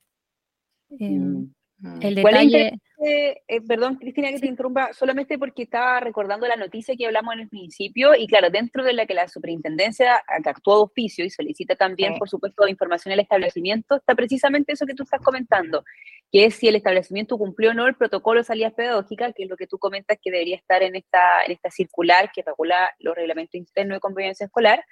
Em, 0.99 1.21
mm. 1.21 1.55
El 2.01 2.15
detalle. 2.15 2.79
Eh, 3.05 3.61
perdón, 3.67 3.97
Cristina, 3.97 4.31
que 4.31 4.39
te 4.39 4.47
interrumpa, 4.47 4.93
solamente 4.93 5.37
porque 5.37 5.65
estaba 5.65 5.99
recordando 5.99 6.47
la 6.47 6.55
noticia 6.55 6.95
que 6.97 7.07
hablamos 7.07 7.35
en 7.35 7.41
el 7.41 7.49
principio, 7.49 8.15
y 8.15 8.29
claro, 8.29 8.49
dentro 8.49 8.85
de 8.85 8.93
la 8.93 9.07
que 9.07 9.15
la 9.15 9.27
superintendencia 9.27 10.23
que 10.43 10.49
actuó 10.49 10.77
de 10.77 10.83
oficio 10.85 11.25
y 11.25 11.31
solicita 11.31 11.75
también, 11.75 12.17
por 12.19 12.29
supuesto, 12.29 12.69
información 12.69 13.13
al 13.13 13.19
establecimiento, 13.19 13.97
está 13.97 14.15
precisamente 14.15 14.73
eso 14.73 14.87
que 14.87 14.95
tú 14.95 15.03
estás 15.03 15.21
comentando, 15.21 15.85
que 16.31 16.45
es 16.45 16.55
si 16.55 16.69
el 16.69 16.77
establecimiento 16.77 17.37
cumplió 17.37 17.71
o 17.71 17.75
no 17.75 17.89
el 17.89 17.97
protocolo 17.97 18.41
de 18.41 18.45
salidas 18.45 18.75
pedagógicas, 18.75 19.35
que 19.35 19.43
es 19.43 19.51
lo 19.51 19.57
que 19.57 19.67
tú 19.67 19.79
comentas 19.79 20.19
que 20.23 20.31
debería 20.31 20.57
estar 20.57 20.85
en 20.85 20.95
esta, 20.95 21.45
en 21.45 21.51
esta 21.51 21.71
circular 21.71 22.31
que 22.33 22.43
regula 22.43 22.89
los 23.01 23.17
reglamentos 23.17 23.57
internos 23.57 23.97
de 23.97 24.01
convivencia 24.01 24.47
escolar, 24.47 24.85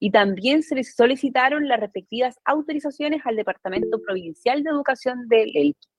y 0.00 0.10
también 0.10 0.62
se 0.62 0.74
les 0.74 0.94
solicitaron 0.94 1.68
las 1.68 1.80
respectivas 1.80 2.38
autorizaciones 2.44 3.20
al 3.26 3.36
Departamento 3.36 4.00
Provincial 4.00 4.62
de 4.62 4.70
Educación 4.70 5.28
del 5.28 5.54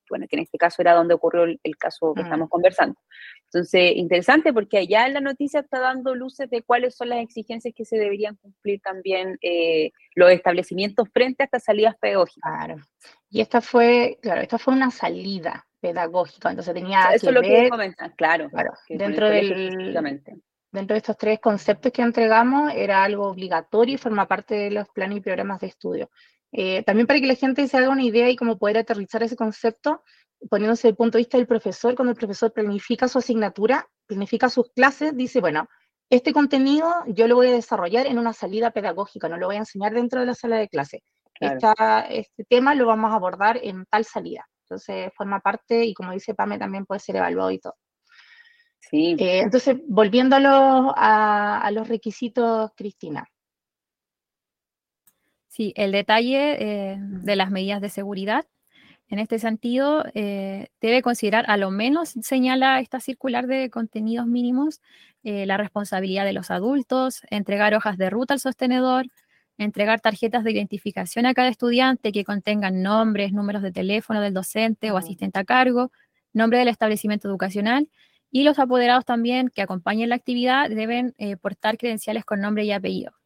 bueno, 0.09 0.25
que 0.27 0.35
en 0.35 0.43
este 0.43 0.57
caso 0.57 0.81
era 0.81 0.93
donde 0.93 1.13
ocurrió 1.13 1.43
el, 1.43 1.77
caso 1.77 2.13
que 2.13 2.21
mm. 2.21 2.25
estamos 2.25 2.49
conversando. 2.49 2.99
Entonces, 3.45 3.93
interesante 3.95 4.53
porque 4.53 4.77
allá 4.77 5.07
en 5.07 5.13
la 5.13 5.21
noticia 5.21 5.61
está 5.61 5.79
dando 5.79 6.15
luces 6.15 6.49
de 6.49 6.61
cuáles 6.61 6.95
son 6.95 7.09
las 7.09 7.19
exigencias 7.19 7.73
que 7.75 7.85
se 7.85 7.97
deberían 7.97 8.35
cumplir 8.37 8.79
también 8.81 9.37
eh, 9.41 9.91
los 10.15 10.31
establecimientos 10.31 11.07
frente 11.13 11.43
a 11.43 11.45
estas 11.45 11.63
salidas 11.63 11.95
pedagógicas. 11.99 12.51
Claro. 12.51 12.75
Y 13.29 13.41
esta 13.41 13.61
fue, 13.61 14.19
claro, 14.21 14.41
esta 14.41 14.57
fue 14.57 14.73
una 14.73 14.91
salida 14.91 15.65
pedagógica, 15.79 16.49
entonces 16.49 16.73
tenía 16.73 17.09
Eso 17.13 17.27
que 17.27 17.29
es 17.29 17.33
lo 17.33 17.41
ver, 17.41 17.69
que 17.69 18.15
claro, 18.17 18.49
claro 18.49 18.73
dentro 18.89 19.29
del 19.29 19.93
dentro 20.71 20.93
de 20.93 20.97
estos 20.97 21.17
tres 21.17 21.39
conceptos 21.39 21.91
que 21.91 22.01
entregamos 22.01 22.71
era 22.75 23.03
algo 23.03 23.27
obligatorio 23.27 23.95
y 23.95 23.97
forma 23.97 24.27
parte 24.27 24.55
de 24.55 24.71
los 24.71 24.87
planes 24.89 25.17
y 25.17 25.21
programas 25.21 25.59
de 25.61 25.67
estudio. 25.67 26.09
Eh, 26.51 26.83
también 26.83 27.07
para 27.07 27.19
que 27.19 27.27
la 27.27 27.35
gente 27.35 27.67
se 27.67 27.77
haga 27.77 27.89
una 27.89 28.03
idea 28.03 28.29
y 28.29 28.35
cómo 28.35 28.57
poder 28.57 28.79
aterrizar 28.79 29.21
ese 29.23 29.35
concepto, 29.35 30.03
poniéndose 30.49 30.81
desde 30.81 30.89
el 30.89 30.95
punto 30.95 31.17
de 31.17 31.21
vista 31.21 31.37
del 31.37 31.47
profesor, 31.47 31.95
cuando 31.95 32.11
el 32.11 32.17
profesor 32.17 32.51
planifica 32.51 33.07
su 33.07 33.19
asignatura, 33.19 33.87
planifica 34.07 34.49
sus 34.49 34.71
clases, 34.71 35.15
dice, 35.15 35.41
bueno, 35.41 35.67
este 36.09 36.33
contenido 36.33 36.91
yo 37.07 37.27
lo 37.27 37.35
voy 37.35 37.47
a 37.47 37.51
desarrollar 37.51 38.07
en 38.07 38.17
una 38.17 38.33
salida 38.33 38.71
pedagógica, 38.71 39.29
no 39.29 39.37
lo 39.37 39.47
voy 39.47 39.57
a 39.57 39.59
enseñar 39.59 39.93
dentro 39.93 40.19
de 40.19 40.25
la 40.25 40.33
sala 40.33 40.57
de 40.57 40.67
clase. 40.67 41.03
este 41.39 42.43
tema 42.45 42.73
lo 42.73 42.87
vamos 42.87 43.11
a 43.11 43.15
abordar 43.15 43.59
en 43.61 43.85
tal 43.85 44.05
salida. 44.05 44.45
Entonces 44.63 45.11
forma 45.15 45.39
parte 45.39 45.85
y 45.85 45.93
como 45.93 46.11
dice 46.11 46.33
Pame 46.33 46.57
también 46.57 46.85
puede 46.85 46.99
ser 46.99 47.17
evaluado 47.17 47.51
y 47.51 47.59
todo. 47.59 47.75
Sí. 48.79 49.15
Eh, 49.19 49.41
entonces, 49.41 49.77
volviendo 49.87 50.35
a 50.35 50.39
los, 50.39 50.93
a 50.95 51.69
los 51.71 51.87
requisitos, 51.87 52.71
Cristina. 52.75 53.27
Sí, 55.59 55.73
el 55.75 55.91
detalle 55.91 56.93
eh, 56.93 56.97
de 57.01 57.35
las 57.35 57.51
medidas 57.51 57.81
de 57.81 57.89
seguridad. 57.89 58.45
En 59.09 59.19
este 59.19 59.39
sentido, 59.39 60.05
eh, 60.13 60.69
debe 60.79 61.01
considerar, 61.01 61.43
a 61.49 61.57
lo 61.57 61.69
menos 61.69 62.11
señala 62.21 62.79
esta 62.79 63.01
circular 63.01 63.45
de 63.45 63.69
contenidos 63.69 64.25
mínimos, 64.25 64.79
eh, 65.23 65.45
la 65.45 65.57
responsabilidad 65.57 66.23
de 66.23 66.31
los 66.31 66.49
adultos, 66.49 67.23
entregar 67.29 67.75
hojas 67.75 67.97
de 67.97 68.09
ruta 68.09 68.35
al 68.35 68.39
sostenedor, 68.39 69.07
entregar 69.57 69.99
tarjetas 69.99 70.45
de 70.45 70.51
identificación 70.53 71.25
a 71.25 71.33
cada 71.33 71.49
estudiante 71.49 72.13
que 72.13 72.23
contengan 72.23 72.81
nombres, 72.81 73.33
números 73.33 73.61
de 73.61 73.73
teléfono 73.73 74.21
del 74.21 74.33
docente 74.33 74.91
o 74.91 74.97
asistente 74.97 75.39
a 75.39 75.43
cargo, 75.43 75.91
nombre 76.31 76.59
del 76.59 76.69
establecimiento 76.69 77.27
educacional 77.27 77.89
y 78.31 78.43
los 78.43 78.59
apoderados 78.59 79.03
también 79.03 79.49
que 79.49 79.61
acompañen 79.61 80.07
la 80.07 80.15
actividad 80.15 80.69
deben 80.69 81.15
portar 81.41 81.77
credenciales 81.77 82.23
con 82.23 82.39
nombre 82.39 82.63
y 82.63 82.71
apellido. 82.71 83.18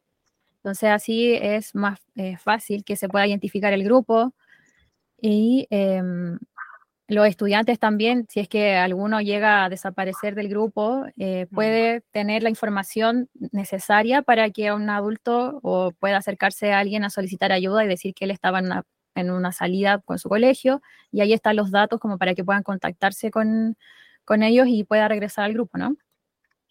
Entonces 0.64 0.88
así 0.88 1.34
es 1.34 1.74
más 1.74 2.00
eh, 2.14 2.38
fácil 2.38 2.84
que 2.84 2.96
se 2.96 3.06
pueda 3.06 3.26
identificar 3.26 3.74
el 3.74 3.84
grupo 3.84 4.32
y 5.20 5.66
em, 5.68 6.38
los 7.06 7.26
estudiantes 7.26 7.78
también, 7.78 8.26
si 8.30 8.40
es 8.40 8.48
que 8.48 8.76
alguno 8.76 9.20
llega 9.20 9.62
a 9.62 9.68
desaparecer 9.68 10.34
del 10.34 10.48
grupo, 10.48 11.04
eh, 11.18 11.46
puede 11.52 12.00
tener 12.12 12.42
la 12.42 12.48
información 12.48 13.28
necesaria 13.52 14.22
para 14.22 14.48
que 14.48 14.72
un 14.72 14.88
adulto 14.88 15.60
o 15.62 15.92
pueda 15.92 16.16
acercarse 16.16 16.72
a 16.72 16.78
alguien 16.78 17.04
a 17.04 17.10
solicitar 17.10 17.52
ayuda 17.52 17.84
y 17.84 17.88
decir 17.88 18.14
que 18.14 18.24
él 18.24 18.30
estaba 18.30 18.60
en 19.14 19.30
una, 19.30 19.52
salida 19.52 19.98
con 19.98 20.18
su 20.18 20.30
colegio 20.30 20.80
y 21.12 21.20
ahí 21.20 21.34
están 21.34 21.56
los 21.56 21.70
datos 21.72 22.00
como 22.00 22.16
para 22.16 22.34
que 22.34 22.42
puedan 22.42 22.62
contactarse 22.62 23.30
con, 23.30 23.76
ellos 24.42 24.66
y 24.66 24.84
pueda 24.84 25.08
regresar 25.08 25.44
al 25.44 25.52
grupo, 25.52 25.76
¿no? 25.76 25.94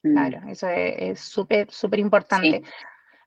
Claro, 0.01 0.41
eso 0.49 0.67
es 0.67 1.19
súper, 1.19 1.69
súper 1.71 1.99
importante. 1.99 2.63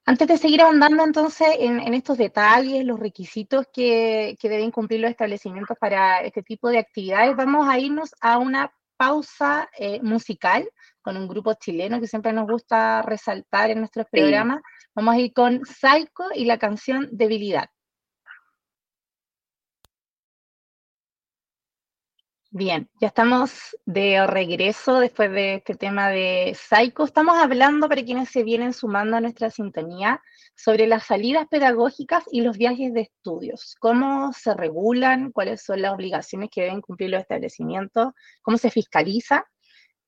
Antes 0.08 0.28
de 0.28 0.38
seguir 0.38 0.62
ahondando 0.62 1.02
entonces 1.02 1.48
en, 1.58 1.92
estos 1.92 2.16
detalles, 2.16 2.84
los 2.84 3.00
requisitos 3.00 3.66
que, 3.72 4.38
deben 4.40 4.70
cumplir 4.70 5.00
los 5.00 5.10
establecimientos 5.10 5.76
para 5.80 6.20
este 6.20 6.44
tipo 6.44 6.68
de 6.68 6.78
actividades, 6.78 7.34
vamos 7.34 7.68
a 7.68 7.76
irnos 7.80 8.14
a 8.20 8.38
una 8.38 8.72
pausa 8.96 9.68
eh, 9.76 10.00
musical 10.02 10.70
con 11.02 11.16
un 11.16 11.26
grupo 11.26 11.54
chileno 11.54 12.00
que 12.00 12.06
siempre 12.06 12.32
nos 12.32 12.46
gusta 12.46 13.02
resaltar 13.02 13.70
en 13.70 13.80
nuestros 13.80 14.06
programas. 14.08 14.62
Vamos 14.94 15.16
a 15.16 15.18
ir 15.18 15.32
con 15.32 15.66
Psycho 15.66 16.28
y 16.36 16.44
la 16.44 16.58
canción 16.58 17.08
Debilidad. 17.10 17.68
Bien, 22.50 22.88
ya 23.00 23.08
estamos 23.08 23.76
de 23.86 24.24
regreso 24.26 25.00
después 25.00 25.30
de 25.32 25.56
este 25.56 25.74
tema 25.74 26.08
de 26.08 26.56
Psycho. 26.56 27.04
Estamos 27.04 27.36
hablando 27.36 27.88
para 27.88 28.04
quienes 28.04 28.30
se 28.30 28.44
vienen 28.44 28.72
sumando 28.72 29.16
a 29.16 29.20
nuestra 29.20 29.50
sintonía 29.50 30.22
sobre 30.54 30.86
las 30.86 31.04
salidas 31.04 31.46
pedagógicas 31.48 32.24
y 32.30 32.42
los 32.42 32.56
viajes 32.56 32.94
de 32.94 33.02
estudios. 33.02 33.74
¿Cómo 33.80 34.32
se 34.32 34.54
regulan? 34.54 35.32
¿Cuáles 35.32 35.62
son 35.62 35.82
las 35.82 35.92
obligaciones 35.92 36.48
que 36.50 36.62
deben 36.62 36.80
cumplir 36.80 37.10
los 37.10 37.20
establecimientos? 37.20 38.12
¿Cómo 38.42 38.58
se 38.58 38.70
fiscaliza? 38.70 39.44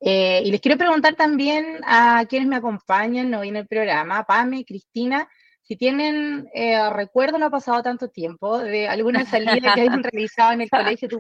Eh, 0.01 0.41
y 0.45 0.51
les 0.53 0.61
quiero 0.61 0.79
preguntar 0.79 1.17
también 1.17 1.81
a 1.85 2.25
quienes 2.29 2.49
me 2.49 2.57
acompañan 2.57 3.35
hoy 3.35 3.49
en 3.49 3.57
el 3.57 3.67
programa, 3.67 4.23
Pame, 4.25 4.65
Cristina, 4.65 5.29
si 5.63 5.77
tienen 5.77 6.49
eh, 6.55 6.89
recuerdo, 6.91 7.37
no 7.37 7.47
ha 7.47 7.51
pasado 7.51 7.83
tanto 7.83 8.09
tiempo, 8.09 8.59
de 8.59 8.89
alguna 8.89 9.27
salida 9.27 9.75
que 9.75 9.83
hayan 9.83 10.03
realizado 10.03 10.53
en 10.53 10.63
el 10.63 10.71
colegio, 10.71 11.09
tu 11.09 11.19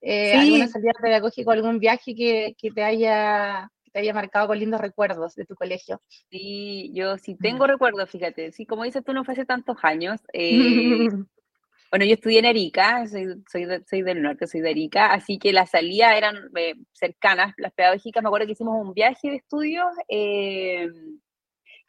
Eh, 0.00 0.34
alguna 0.34 0.68
salida 0.68 0.92
pedagógica, 1.00 1.52
algún 1.52 1.78
viaje 1.78 2.14
que, 2.14 2.54
te 2.74 2.84
haya, 2.84 3.70
te 3.92 4.00
haya 4.00 4.14
marcado 4.14 4.48
con 4.48 4.58
lindos 4.58 4.80
recuerdos 4.80 5.34
de 5.34 5.44
tu 5.44 5.54
colegio. 5.54 6.00
Sí, 6.30 6.90
yo 6.94 7.18
sí 7.18 7.36
tengo 7.36 7.66
recuerdos, 7.66 8.10
fíjate. 8.10 8.52
Sí, 8.52 8.66
como 8.66 8.84
dices 8.84 9.02
tú, 9.04 9.12
no 9.12 9.24
fue 9.24 9.34
hace 9.34 9.46
tantos 9.46 9.78
años. 9.82 10.20
Eh, 10.32 11.08
bueno, 11.90 12.04
yo 12.04 12.14
estudié 12.14 12.40
en 12.40 12.46
Arica, 12.46 13.06
soy, 13.08 13.42
soy, 13.50 14.02
del 14.02 14.22
norte, 14.22 14.46
soy 14.46 14.60
de 14.60 14.70
Arica, 14.70 15.12
así 15.12 15.38
que 15.38 15.52
las 15.52 15.70
salidas 15.70 16.16
eran 16.16 16.36
eh, 16.56 16.74
cercanas, 16.92 17.54
las 17.56 17.72
pedagógicas. 17.72 18.22
Me 18.22 18.28
acuerdo 18.28 18.46
que 18.46 18.52
hicimos 18.52 18.76
un 18.80 18.94
viaje 18.94 19.30
de 19.30 19.36
estudios 19.36 19.88
eh, 20.08 20.88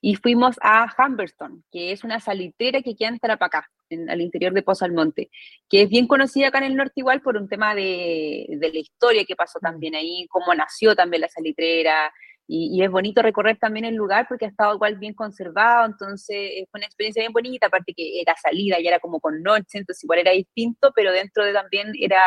y 0.01 0.15
fuimos 0.15 0.57
a 0.61 0.87
Humberston, 0.97 1.63
que 1.71 1.91
es 1.91 2.03
una 2.03 2.19
salitrera 2.19 2.81
que 2.81 2.95
queda 2.95 3.09
en 3.09 3.19
Tarapacá, 3.19 3.69
en, 3.89 4.09
al 4.09 4.21
interior 4.21 4.53
de 4.53 4.63
Pozo 4.63 4.85
Almonte, 4.85 5.29
que 5.69 5.83
es 5.83 5.89
bien 5.89 6.07
conocida 6.07 6.47
acá 6.47 6.59
en 6.59 6.65
el 6.65 6.75
norte 6.75 6.93
igual 6.97 7.21
por 7.21 7.37
un 7.37 7.47
tema 7.47 7.75
de, 7.75 8.47
de 8.49 8.73
la 8.73 8.79
historia 8.79 9.25
que 9.25 9.35
pasó 9.35 9.59
también 9.59 9.95
ahí, 9.95 10.27
cómo 10.29 10.53
nació 10.53 10.95
también 10.95 11.21
la 11.21 11.29
salitrera, 11.29 12.11
y, 12.47 12.81
es 12.81 12.89
bonito 12.89 13.21
recorrer 13.21 13.57
también 13.57 13.85
el 13.85 13.95
lugar 13.95 14.25
porque 14.27 14.45
ha 14.45 14.47
estado 14.47 14.75
igual 14.75 14.95
bien 14.97 15.13
conservado, 15.13 15.85
entonces 15.85 16.65
fue 16.71 16.79
una 16.79 16.85
experiencia 16.85 17.21
bien 17.21 17.33
bonita, 17.33 17.67
aparte 17.67 17.93
que 17.93 18.21
era 18.21 18.35
salida 18.41 18.79
y 18.79 18.87
era 18.87 18.99
como 18.99 19.19
con 19.19 19.43
noche, 19.43 19.77
entonces 19.79 20.03
igual 20.03 20.19
era 20.19 20.31
distinto, 20.31 20.91
pero 20.95 21.11
dentro 21.11 21.43
de 21.43 21.51
también 21.51 21.91
era 21.99 22.21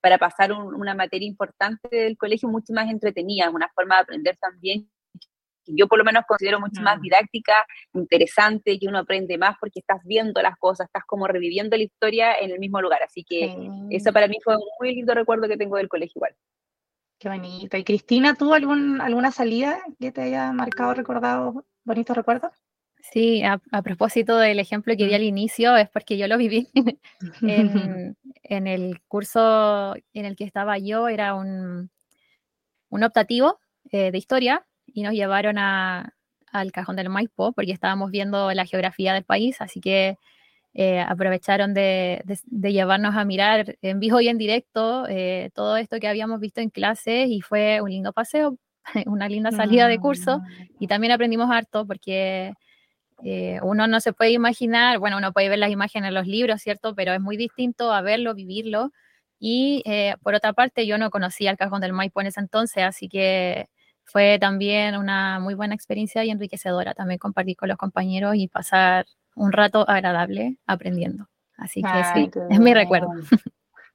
para 0.00 0.18
pasar 0.18 0.52
una 0.52 0.94
materia 0.94 1.26
importante 1.26 1.88
del 1.90 2.18
colegio 2.18 2.48
mucho 2.48 2.72
más 2.74 2.90
entretenida, 2.90 3.48
una 3.48 3.70
forma 3.74 3.96
de 3.96 4.02
aprender 4.02 4.36
también 4.38 4.90
que 5.64 5.72
yo 5.74 5.88
por 5.88 5.98
lo 5.98 6.04
menos 6.04 6.24
considero 6.26 6.60
mucho 6.60 6.80
más 6.82 6.98
mm. 6.98 7.02
didáctica, 7.02 7.66
interesante, 7.94 8.78
que 8.78 8.86
uno 8.86 8.98
aprende 8.98 9.38
más 9.38 9.56
porque 9.58 9.80
estás 9.80 10.00
viendo 10.04 10.40
las 10.42 10.56
cosas, 10.58 10.86
estás 10.86 11.04
como 11.06 11.26
reviviendo 11.26 11.76
la 11.76 11.82
historia 11.82 12.34
en 12.38 12.50
el 12.50 12.58
mismo 12.58 12.80
lugar. 12.80 13.02
Así 13.02 13.24
que 13.24 13.56
eso 13.90 14.12
para 14.12 14.28
mí 14.28 14.38
fue 14.42 14.56
un 14.56 14.62
muy 14.78 14.94
lindo 14.94 15.14
recuerdo 15.14 15.48
que 15.48 15.56
tengo 15.56 15.76
del 15.76 15.88
colegio 15.88 16.18
igual. 16.18 16.34
Qué 17.18 17.28
bonito. 17.28 17.76
¿Y 17.76 17.84
Cristina, 17.84 18.34
tú 18.34 18.52
algún, 18.52 19.00
alguna 19.00 19.30
salida 19.30 19.78
que 19.98 20.12
te 20.12 20.22
haya 20.22 20.52
marcado, 20.52 20.94
recordado, 20.94 21.64
bonitos 21.84 22.16
recuerdos? 22.16 22.52
Sí, 23.12 23.42
a, 23.42 23.60
propósito 23.82 24.38
del 24.38 24.58
ejemplo 24.58 24.96
que 24.96 25.04
di 25.04 25.12
mm. 25.12 25.14
al 25.14 25.22
inicio, 25.22 25.76
es 25.76 25.88
porque 25.90 26.16
yo 26.16 26.26
lo 26.26 26.38
viví 26.38 26.68
en, 27.42 28.66
el 28.66 29.00
curso 29.06 29.94
en 30.12 30.24
el 30.24 30.36
que 30.36 30.44
estaba 30.44 30.78
yo, 30.78 31.08
era 31.08 31.34
un, 31.34 31.90
un 32.88 33.04
optativo 33.04 33.58
eh, 33.90 34.10
de 34.10 34.18
historia 34.18 34.66
y 34.94 35.02
nos 35.02 35.12
llevaron 35.12 35.58
a, 35.58 36.14
al 36.54 36.72
cajón 36.72 36.96
del 36.96 37.10
Maipo 37.10 37.52
porque 37.52 37.72
estábamos 37.72 38.10
viendo 38.10 38.50
la 38.52 38.64
geografía 38.64 39.12
del 39.12 39.24
país, 39.24 39.60
así 39.60 39.80
que 39.80 40.16
eh, 40.72 41.00
aprovecharon 41.00 41.74
de, 41.74 42.24
llevarnos 42.50 43.16
a 43.16 43.24
mirar 43.24 43.76
en 43.82 44.00
vivo 44.00 44.20
y 44.20 44.28
en 44.28 44.38
directo 44.38 45.06
eh, 45.08 45.50
todo 45.54 45.76
esto 45.76 45.98
que 45.98 46.08
habíamos 46.08 46.40
visto 46.40 46.60
en 46.60 46.70
clases 46.70 47.28
y 47.28 47.40
fue 47.40 47.80
un 47.80 47.90
lindo 47.90 48.12
paseo, 48.12 48.56
una 49.06 49.28
linda 49.28 49.50
salida 49.50 49.88
de 49.88 49.98
curso 49.98 50.42
y 50.78 50.86
también 50.86 51.12
aprendimos 51.12 51.50
harto 51.50 51.86
porque 51.86 52.54
eh, 53.24 53.58
uno 53.62 53.88
no 53.88 54.00
se 54.00 54.12
puede 54.12 54.30
imaginar, 54.30 54.98
bueno, 55.00 55.18
uno 55.18 55.32
puede 55.32 55.48
ver 55.48 55.58
las 55.58 55.70
imágenes 55.70 56.08
en 56.08 56.14
los 56.14 56.26
libros, 56.28 56.62
¿cierto? 56.62 56.94
Pero 56.94 57.12
es 57.12 57.20
muy 57.20 57.36
distinto 57.36 57.92
a 57.92 58.00
verlo, 58.00 58.34
vivirlo. 58.34 58.92
Y 59.40 59.82
por 60.22 60.34
otra 60.34 60.54
parte, 60.54 60.86
yo 60.86 60.96
no 60.96 61.10
conocía 61.10 61.50
el 61.50 61.58
Cajón 61.58 61.82
del 61.82 61.92
Maipo 61.92 62.20
en 62.20 62.28
ese 62.28 62.40
entonces, 62.40 62.82
así 62.82 63.08
que 63.08 63.68
fue 64.04 64.38
también 64.38 64.96
una 64.96 65.40
muy 65.40 65.54
buena 65.54 65.74
experiencia 65.74 66.24
y 66.24 66.30
enriquecedora 66.30 66.94
también 66.94 67.18
compartir 67.18 67.56
con 67.56 67.68
los 67.68 67.78
compañeros 67.78 68.34
y 68.36 68.48
pasar 68.48 69.06
un 69.34 69.52
rato 69.52 69.88
agradable 69.88 70.58
aprendiendo. 70.66 71.28
Así 71.56 71.82
que 71.82 72.04
sí, 72.14 72.30
es 72.50 72.60
mi 72.60 72.74
recuerdo. 72.74 73.08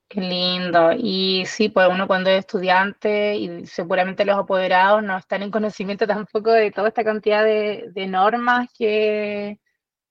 Qué 0.10 0.22
lindo. 0.22 0.92
Y 0.98 1.44
sí, 1.46 1.70
pues 1.70 1.88
uno 1.88 2.08
cuando 2.08 2.32
es 2.32 2.40
estudiante 2.40 3.36
y 3.36 3.68
seguramente 3.68 4.26
los 4.26 4.38
apoderados 4.38 5.04
no 5.04 5.16
están 5.16 5.44
en 5.44 5.52
conocimiento 5.52 6.08
tampoco 6.08 6.52
de 6.52 6.72
toda 6.72 6.88
esta 6.88 7.04
cantidad 7.04 7.44
de, 7.44 8.08
normas 8.08 8.70
que, 8.78 9.60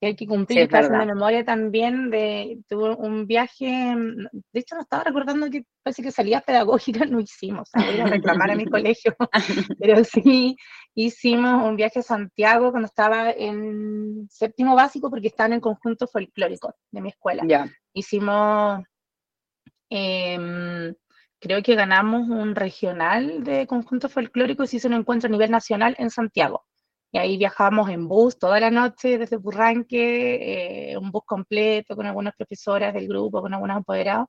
hay 0.07 0.17
que 0.17 0.27
cumplir. 0.27 0.59
Sí, 0.59 0.63
Estás 0.65 0.91
memoria 0.91 1.45
también 1.45 2.11
de, 2.11 2.61
tuve 2.69 2.95
un 2.95 3.27
viaje, 3.27 3.67
de 3.67 4.61
hecho 4.61 4.77
no 4.77 4.83
estaba 4.83 5.05
recordando 5.05 5.51
que 5.51 5.65
parece 5.83 6.03
que 6.03 6.13
salía 6.13 6.41
pedagógica 6.41 7.05
no 7.11 7.21
hicimos, 7.21 7.71
a 7.73 7.85
voy 7.85 8.01
a 8.01 8.07
reclamar 8.07 8.51
a 8.51 8.57
mi 8.57 8.65
colegio, 8.71 9.17
pero 9.81 10.05
sí 10.05 10.57
hicimos 10.95 11.65
un 11.65 11.77
viaje 11.77 12.01
a 12.01 12.03
Santiago 12.03 12.71
cuando 12.71 12.87
estaba 12.87 13.31
en 13.31 14.29
séptimo 14.31 14.75
básico 14.75 15.11
porque 15.11 15.29
estaba 15.29 15.49
en 15.49 15.55
el 15.55 15.61
conjunto 15.61 16.07
folclórico 16.07 16.75
de 16.91 17.01
mi 17.01 17.09
escuela. 17.09 17.45
Hicimos, 17.93 18.83
em, 19.91 20.95
creo 21.41 21.63
que 21.63 21.75
ganamos 21.75 22.29
un 22.29 22.55
regional 22.55 23.43
de 23.43 23.67
conjunto 23.67 24.09
folclórico 24.09 24.65
y 24.65 24.67
se 24.69 24.77
hizo 24.77 24.89
un 24.89 24.95
encuentro 24.95 25.29
a 25.29 25.33
nivel 25.33 25.51
nacional 25.51 25.97
en 25.99 26.11
Santiago. 26.11 26.65
Y 27.11 27.19
ahí 27.19 27.39
viajamos 27.39 27.89
en 27.91 28.07
bus 28.07 28.39
toda 28.39 28.61
la 28.61 28.71
noche 28.71 29.19
desde 29.19 29.37
Burranque, 29.37 30.93
eh, 30.93 30.97
un 30.99 31.11
bus 31.11 31.23
completo 31.25 31.97
con 31.97 32.07
algunas 32.07 32.35
profesoras 32.37 32.93
del 32.93 33.09
grupo, 33.09 33.41
con 33.41 33.55
algunos 33.55 33.79
apoderados 33.79 34.29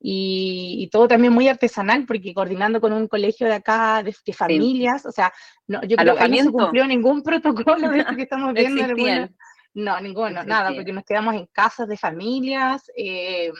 y, 0.00 0.88
todo 0.92 1.08
también 1.08 1.32
muy 1.32 1.48
artesanal, 1.48 2.04
porque 2.06 2.32
coordinando 2.32 2.80
con 2.80 2.92
un 2.92 3.08
colegio 3.08 3.46
de 3.46 3.54
acá, 3.54 4.02
de, 4.02 4.14
familias, 4.32 5.04
o 5.06 5.12
sea, 5.12 5.32
no, 5.66 5.82
yo 5.82 5.96
creo 5.96 6.16
que 6.16 6.28
no 6.28 6.36
se 6.36 6.52
cumplió 6.52 6.86
ningún 6.86 7.22
protocolo 7.22 7.88
de 7.88 7.98
esto 8.00 8.14
que 8.14 8.22
estamos 8.22 8.54
viendo. 8.54 9.28
no, 9.74 10.00
ninguno, 10.00 10.44
nada, 10.44 10.72
porque 10.74 10.92
nos 10.92 11.04
quedamos 11.04 11.34
en 11.34 11.46
casas 11.46 11.88
de 11.88 11.96
familias. 11.96 12.90
Eh, 12.96 13.50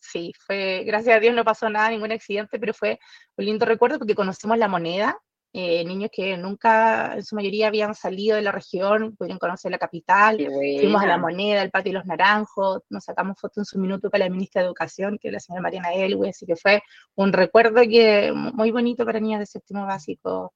sí, 0.00 0.32
fue, 0.44 0.82
gracias 0.84 1.16
a 1.16 1.20
Dios 1.20 1.34
no 1.34 1.44
pasó 1.44 1.68
nada, 1.68 1.90
ningún 1.90 2.12
accidente, 2.12 2.58
pero 2.58 2.74
fue 2.74 2.98
un 3.36 3.44
lindo 3.44 3.64
recuerdo 3.64 3.98
porque 3.98 4.14
conocimos 4.14 4.58
la 4.58 4.68
moneda, 4.68 5.16
eh, 5.52 5.84
niños 5.84 6.10
que 6.12 6.36
nunca, 6.36 7.14
en 7.16 7.24
su 7.24 7.34
mayoría, 7.34 7.66
habían 7.66 7.94
salido 7.94 8.36
de 8.36 8.42
la 8.42 8.52
región, 8.52 9.16
pudieron 9.16 9.38
conocer 9.38 9.72
la 9.72 9.78
capital, 9.78 10.36
fuimos 10.36 11.02
a 11.02 11.06
la 11.06 11.18
moneda, 11.18 11.62
el 11.62 11.70
patio 11.70 11.92
de 11.92 11.98
los 11.98 12.06
naranjos, 12.06 12.82
nos 12.88 13.04
sacamos 13.04 13.38
fotos 13.40 13.58
en 13.58 13.64
su 13.64 13.78
minuto 13.78 14.10
con 14.10 14.20
la 14.20 14.28
ministra 14.28 14.62
de 14.62 14.66
Educación, 14.66 15.18
que 15.20 15.28
es 15.28 15.34
la 15.34 15.40
señora 15.40 15.62
Mariana 15.62 15.92
Elwe, 15.92 16.28
así 16.28 16.46
que 16.46 16.54
fue 16.54 16.82
un 17.16 17.32
recuerdo 17.32 17.82
que 17.82 18.32
muy 18.32 18.70
bonito 18.70 19.04
para 19.04 19.18
niñas 19.18 19.40
de 19.40 19.46
séptimo 19.46 19.84
básico 19.86 20.54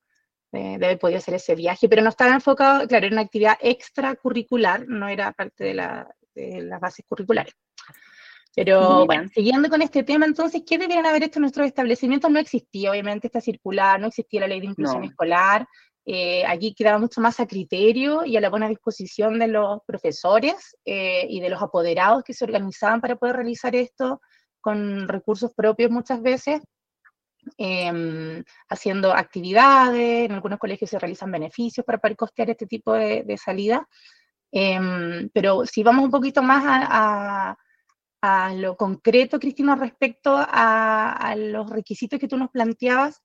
de, 0.52 0.74
haber 0.76 0.98
podido 0.98 1.18
hacer 1.18 1.34
ese 1.34 1.56
viaje, 1.56 1.88
pero 1.88 2.02
no 2.02 2.10
estaba 2.10 2.32
enfocado, 2.32 2.86
claro, 2.86 3.06
era 3.06 3.14
una 3.14 3.22
actividad 3.22 3.58
extracurricular, 3.60 4.86
no 4.86 5.08
era 5.08 5.32
parte 5.32 5.64
de, 5.64 5.74
la, 5.74 6.08
de 6.34 6.62
las 6.62 6.80
bases 6.80 7.04
curriculares. 7.08 7.54
Pero 8.54 9.04
bueno, 9.06 9.28
siguiendo 9.28 9.68
con 9.68 9.82
este 9.82 10.04
tema, 10.04 10.26
entonces, 10.26 10.62
¿qué 10.66 10.78
deberían 10.78 11.06
haber 11.06 11.24
hecho 11.24 11.40
nuestros 11.40 11.66
establecimientos? 11.66 12.30
No 12.30 12.38
existía, 12.38 12.90
obviamente, 12.92 13.26
esta 13.26 13.40
circular, 13.40 14.00
no 14.00 14.06
existía 14.06 14.40
la 14.40 14.46
ley 14.46 14.60
de 14.60 14.66
inclusión 14.66 15.02
escolar. 15.04 15.66
Eh, 16.06 16.44
aquí 16.46 16.74
quedaba 16.74 16.98
mucho 16.98 17.20
más 17.20 17.40
a 17.40 17.46
criterio 17.46 18.24
y 18.24 18.36
a 18.36 18.40
la 18.40 18.50
buena 18.50 18.68
disposición 18.68 19.38
de 19.38 19.48
los 19.48 19.80
profesores 19.86 20.76
eh, 20.84 21.26
y 21.28 21.40
de 21.40 21.48
los 21.48 21.62
apoderados 21.62 22.22
que 22.22 22.34
se 22.34 22.44
organizaban 22.44 23.00
para 23.00 23.16
poder 23.16 23.36
realizar 23.36 23.74
esto 23.74 24.20
con 24.60 25.08
recursos 25.08 25.52
propios 25.54 25.90
muchas 25.90 26.22
veces, 26.22 26.62
em, 27.56 28.44
haciendo 28.68 29.12
actividades, 29.14 30.26
en 30.26 30.32
algunos 30.32 30.58
colegios 30.58 30.90
se 30.90 30.98
realizan 30.98 31.32
beneficios 31.32 31.84
para 31.84 31.98
poder 31.98 32.16
costear 32.16 32.50
este 32.50 32.66
tipo 32.66 32.92
de, 32.92 33.36
salida. 33.36 33.88
Em, 34.52 35.28
pero 35.32 35.66
si 35.66 35.82
vamos 35.82 36.04
un 36.04 36.10
poquito 36.10 36.42
más 36.42 36.64
a 36.66 37.50
a 37.50 37.56
lo 38.54 38.76
concreto, 38.76 39.38
Cristina, 39.38 39.76
respecto 39.76 40.34
a, 40.36 41.34
los 41.36 41.70
requisitos 41.70 42.18
que 42.18 42.28
tú 42.28 42.36
nos 42.36 42.50
planteabas, 42.50 43.22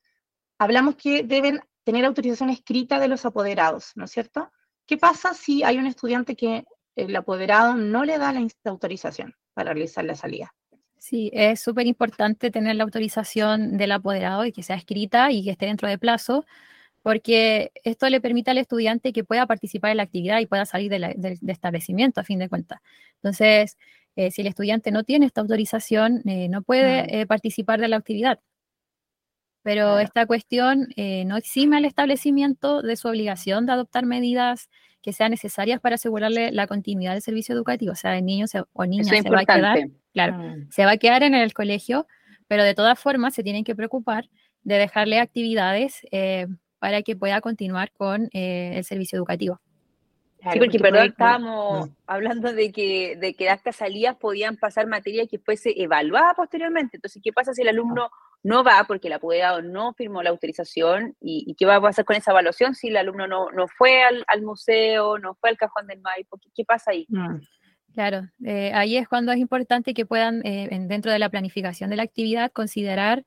hablamos 0.57 0.95
que 0.95 1.23
deben 1.23 1.61
tener 1.83 2.05
autorización 2.05 2.49
escrita 2.49 2.99
de 2.99 3.07
los 3.07 3.25
apoderados, 3.25 3.91
¿no 3.95 4.05
es 4.05 4.11
cierto? 4.11 4.51
¿Qué 4.85 4.97
pasa 4.97 5.33
si 5.33 5.63
hay 5.63 5.77
un 5.77 5.85
estudiante 5.85 6.35
que 6.35 6.65
el 6.95 7.15
apoderado 7.15 7.75
no 7.75 8.03
le 8.03 8.17
da 8.17 8.33
la 8.33 8.45
autorización 8.65 9.35
para 9.53 9.73
realizar 9.73 10.03
la 10.05 10.15
salida? 10.15 10.53
Sí, 10.97 11.31
es 11.33 11.61
súper 11.61 11.87
importante 11.87 12.51
tener 12.51 12.75
la 12.75 12.83
autorización 12.83 13.77
del 13.77 13.93
apoderado 13.93 14.45
y 14.45 14.51
que 14.51 14.63
sea 14.63 14.75
escrita 14.75 15.31
y 15.31 15.45
que 15.45 15.51
esté 15.51 15.65
dentro 15.65 15.87
de 15.87 15.97
plazo, 15.97 16.45
porque 17.01 17.71
esto 17.85 18.09
le 18.09 18.19
permite 18.19 18.51
al 18.51 18.57
estudiante 18.57 19.13
que 19.13 19.23
pueda 19.23 19.45
participar 19.47 19.91
en 19.91 19.97
la 19.97 20.03
actividad 20.03 20.39
y 20.39 20.45
pueda 20.45 20.65
salir 20.65 20.91
del 20.91 21.39
establecimiento 21.47 22.19
a 22.19 22.25
fin 22.25 22.39
de 22.39 22.49
cuentas. 22.49 22.81
Entonces, 23.15 23.77
eh, 24.19 24.31
si 24.31 24.41
el 24.41 24.47
estudiante 24.47 24.91
no 24.91 25.05
tiene 25.05 25.25
esta 25.25 25.39
autorización, 25.39 26.21
eh, 26.27 26.49
no 26.49 26.61
puede 26.61 27.21
eh, 27.21 27.25
participar 27.25 27.79
de 27.79 27.87
la 27.87 27.95
actividad. 27.95 28.41
Pero 29.63 29.97
esta 29.99 30.25
cuestión 30.25 30.87
no 31.25 31.37
exime 31.37 31.77
al 31.77 31.85
establecimiento 31.85 32.81
de 32.81 32.95
su 32.95 33.07
obligación 33.07 33.65
de 33.65 33.73
adoptar 33.73 34.05
medidas 34.05 34.69
que 35.01 35.13
sean 35.13 35.31
necesarias 35.31 35.79
para 35.79 35.95
asegurarle 35.95 36.51
la 36.51 36.65
continuidad 36.67 37.13
del 37.13 37.21
servicio 37.21 37.55
educativo. 37.55 37.91
O 37.91 37.95
sea, 37.95 38.17
el 38.17 38.25
niño 38.25 38.45
o 38.73 38.85
niña 38.85 39.03
se 39.03 39.29
va 39.29 39.41
a 39.41 39.45
quedar, 39.45 39.79
claro, 40.13 40.37
mm. 40.37 40.69
se 40.69 40.85
va 40.85 40.91
a 40.91 40.97
quedar 40.97 41.23
en 41.23 41.33
el 41.33 41.53
colegio, 41.53 42.07
pero 42.47 42.63
de 42.63 42.73
todas 42.73 42.99
formas 42.99 43.35
se 43.35 43.43
tienen 43.43 43.63
que 43.63 43.75
preocupar 43.75 44.29
de 44.63 44.75
dejarle 44.75 45.19
actividades 45.19 46.01
para 46.79 47.03
que 47.03 47.15
pueda 47.15 47.39
continuar 47.41 47.91
con 47.91 48.29
el 48.33 48.83
servicio 48.83 49.17
educativo 49.17 49.61
sí, 50.51 50.59
porque, 50.59 50.79
perdón, 50.79 51.07
estábamos 51.07 51.89
hablando 52.07 52.53
de 52.53 52.71
que, 52.71 53.15
de 53.17 53.33
que 53.33 53.47
estas 53.47 53.75
salidas 53.75 54.15
podían 54.15 54.57
pasar 54.57 54.87
materia 54.87 55.27
que 55.27 55.39
fuese 55.39 55.73
evaluada 55.81 56.33
posteriormente. 56.33 56.97
Entonces, 56.97 57.21
¿qué 57.23 57.31
pasa 57.33 57.53
si 57.53 57.61
el 57.61 57.69
alumno 57.69 58.09
no 58.43 58.63
va 58.63 58.85
porque 58.87 59.07
el 59.07 59.13
apoderado 59.13 59.61
no 59.61 59.93
firmó 59.93 60.23
la 60.23 60.29
autorización 60.29 61.15
y, 61.19 61.55
qué 61.55 61.65
va 61.65 61.75
a 61.75 61.81
pasar 61.81 62.05
con 62.05 62.15
esa 62.15 62.31
evaluación 62.31 62.73
si 62.73 62.87
el 62.87 62.97
alumno 62.97 63.27
no, 63.27 63.51
no 63.51 63.67
fue 63.67 64.01
al, 64.03 64.41
museo, 64.41 65.17
no 65.19 65.35
fue 65.35 65.49
al 65.49 65.57
cajón 65.57 65.87
del 65.87 65.99
Maipo, 66.01 66.39
¿qué, 66.55 66.63
pasa 66.63 66.91
ahí? 66.91 67.05
Mm. 67.09 67.39
Claro, 67.93 68.29
eh, 68.45 68.71
ahí 68.73 68.97
es 68.97 69.07
cuando 69.07 69.31
es 69.31 69.39
importante 69.39 69.93
que 69.93 70.05
puedan, 70.05 70.45
eh, 70.45 70.69
dentro 70.87 71.11
de 71.11 71.19
la 71.19 71.29
planificación 71.29 71.89
de 71.89 71.97
la 71.97 72.03
actividad, 72.03 72.51
considerar 72.51 73.25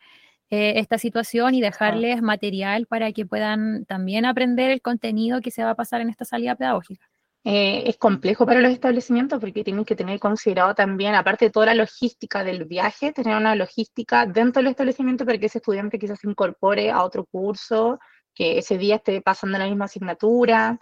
eh, 0.55 0.79
esta 0.81 0.99
situación 0.99 1.55
y 1.55 1.63
dejarles 1.63 2.21
material 2.21 2.85
para 2.85 3.11
que 3.13 3.25
puedan 3.25 3.87
también 3.87 4.27
aprender 4.27 4.71
el 4.71 4.83
contenido 4.83 5.41
que 5.41 5.51
se 5.51 5.65
va 5.65 5.71
a 5.71 5.75
pasar 5.75 6.03
en 6.03 6.11
esta 6.11 6.27
salida 6.27 6.55
pedagógica. 6.57 7.09
es 7.43 7.97
complejo 7.97 8.45
para 8.45 8.61
los 8.61 8.71
establecimientos 8.71 9.41
porque 9.41 9.65
tienen 9.65 9.87
que 9.87 9.97
tener 9.97 10.21
considerado 10.21 10.75
también, 10.75 11.15
aparte 11.15 11.47
de 11.47 11.51
toda 11.51 11.65
la 11.65 11.75
logística 11.75 12.45
del 12.45 12.67
viaje, 12.67 13.13
tener 13.13 13.35
una 13.35 13.55
logística 13.55 14.27
dentro 14.27 14.61
del 14.61 14.73
establecimiento 14.73 15.25
para 15.25 15.39
que 15.39 15.47
ese 15.47 15.57
estudiante 15.57 15.99
quizás 15.99 16.21
se 16.21 16.29
incorpore 16.29 16.91
a 16.91 17.03
otro 17.03 17.25
curso, 17.25 17.99
que 18.35 18.59
ese 18.59 18.77
día 18.77 18.97
esté 18.97 19.23
pasando 19.23 19.57
la 19.57 19.67
misma 19.67 19.87
asignatura, 19.87 20.79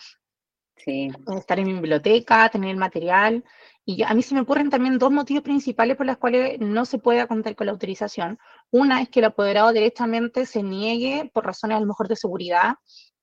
sí. 0.78 1.12
estar 1.38 1.60
en 1.60 1.66
biblioteca, 1.66 2.48
tener 2.48 2.74
material. 2.74 3.44
Y 3.92 4.04
a 4.04 4.14
mí 4.14 4.22
se 4.22 4.36
me 4.36 4.42
ocurren 4.42 4.70
también 4.70 4.98
dos 4.98 5.10
motivos 5.10 5.42
principales 5.42 5.96
por 5.96 6.06
los 6.06 6.16
cuales 6.16 6.60
no 6.60 6.84
se 6.84 6.98
puede 6.98 7.26
contar 7.26 7.56
con 7.56 7.66
la 7.66 7.72
autorización. 7.72 8.38
Una 8.70 9.02
es 9.02 9.08
que 9.08 9.18
el 9.18 9.24
apoderado 9.24 9.72
directamente 9.72 10.46
se 10.46 10.62
niegue 10.62 11.28
por 11.34 11.44
razones 11.44 11.76
a 11.76 11.80
lo 11.80 11.86
mejor 11.86 12.06
de 12.06 12.14
seguridad 12.14 12.74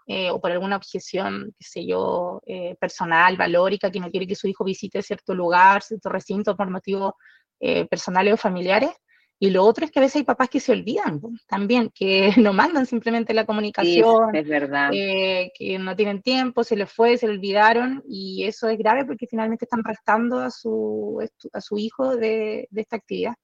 eh, 0.08 0.30
o 0.30 0.42
por 0.42 0.52
alguna 0.52 0.76
objeción, 0.76 1.56
qué 1.58 1.66
sé 1.66 1.86
yo, 1.86 2.42
eh, 2.46 2.76
personal, 2.82 3.38
valórica, 3.38 3.90
que 3.90 4.02
no 4.02 4.12
quiere 4.12 4.28
que 4.28 4.36
su 4.36 4.50
hijo 4.50 4.66
visite 4.66 5.02
cierto 5.02 5.34
lugar, 5.34 5.84
cierto 5.84 6.10
recinto 6.10 6.58
por 6.58 6.70
motivos 6.70 7.14
eh, 7.62 7.86
personales 7.86 8.34
o 8.34 8.38
familiares. 8.38 8.92
Y 9.40 9.52
lo 9.52 9.64
otro 9.64 9.86
es 9.86 9.92
que 9.92 10.00
a 10.00 10.02
veces 10.02 10.18
hay 10.18 10.24
papás 10.24 10.50
que 10.50 10.60
se 10.60 10.72
olvidan 10.72 11.22
también, 11.48 11.92
que 11.94 12.32
no 12.50 12.54
mandan 12.54 12.86
simplemente 12.86 13.34
la 13.34 13.46
comunicación, 13.46 14.36
es 14.36 14.48
verdad. 14.48 14.90
Eh, 14.94 15.52
que 15.54 15.78
no 15.78 15.96
tienen 15.96 16.22
tiempo, 16.22 16.64
se 16.64 16.76
les 16.76 16.92
fue, 16.92 17.18
se 17.18 17.28
le 17.28 17.34
olvidaron, 17.34 18.04
y 18.08 18.46
eso 18.46 18.68
es 18.68 18.78
grave 18.78 19.06
porque 19.06 19.28
finalmente 19.28 19.66
están 19.66 19.84
restando 19.84 20.40
a 20.40 20.50
su, 20.50 21.24
a 21.54 21.62
su 21.62 21.78
hijo 21.78 22.16
de, 22.16 22.68
de 22.72 22.82
esta 22.82 22.96
actividad. 22.96 23.36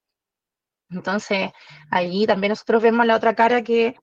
Entonces, 0.89 1.51
allí 1.89 2.25
también 2.25 2.49
nosotros 2.49 2.81
vemos 2.83 3.05
la 3.05 3.15
otra 3.15 3.35
cara 3.35 3.63
que 3.63 3.95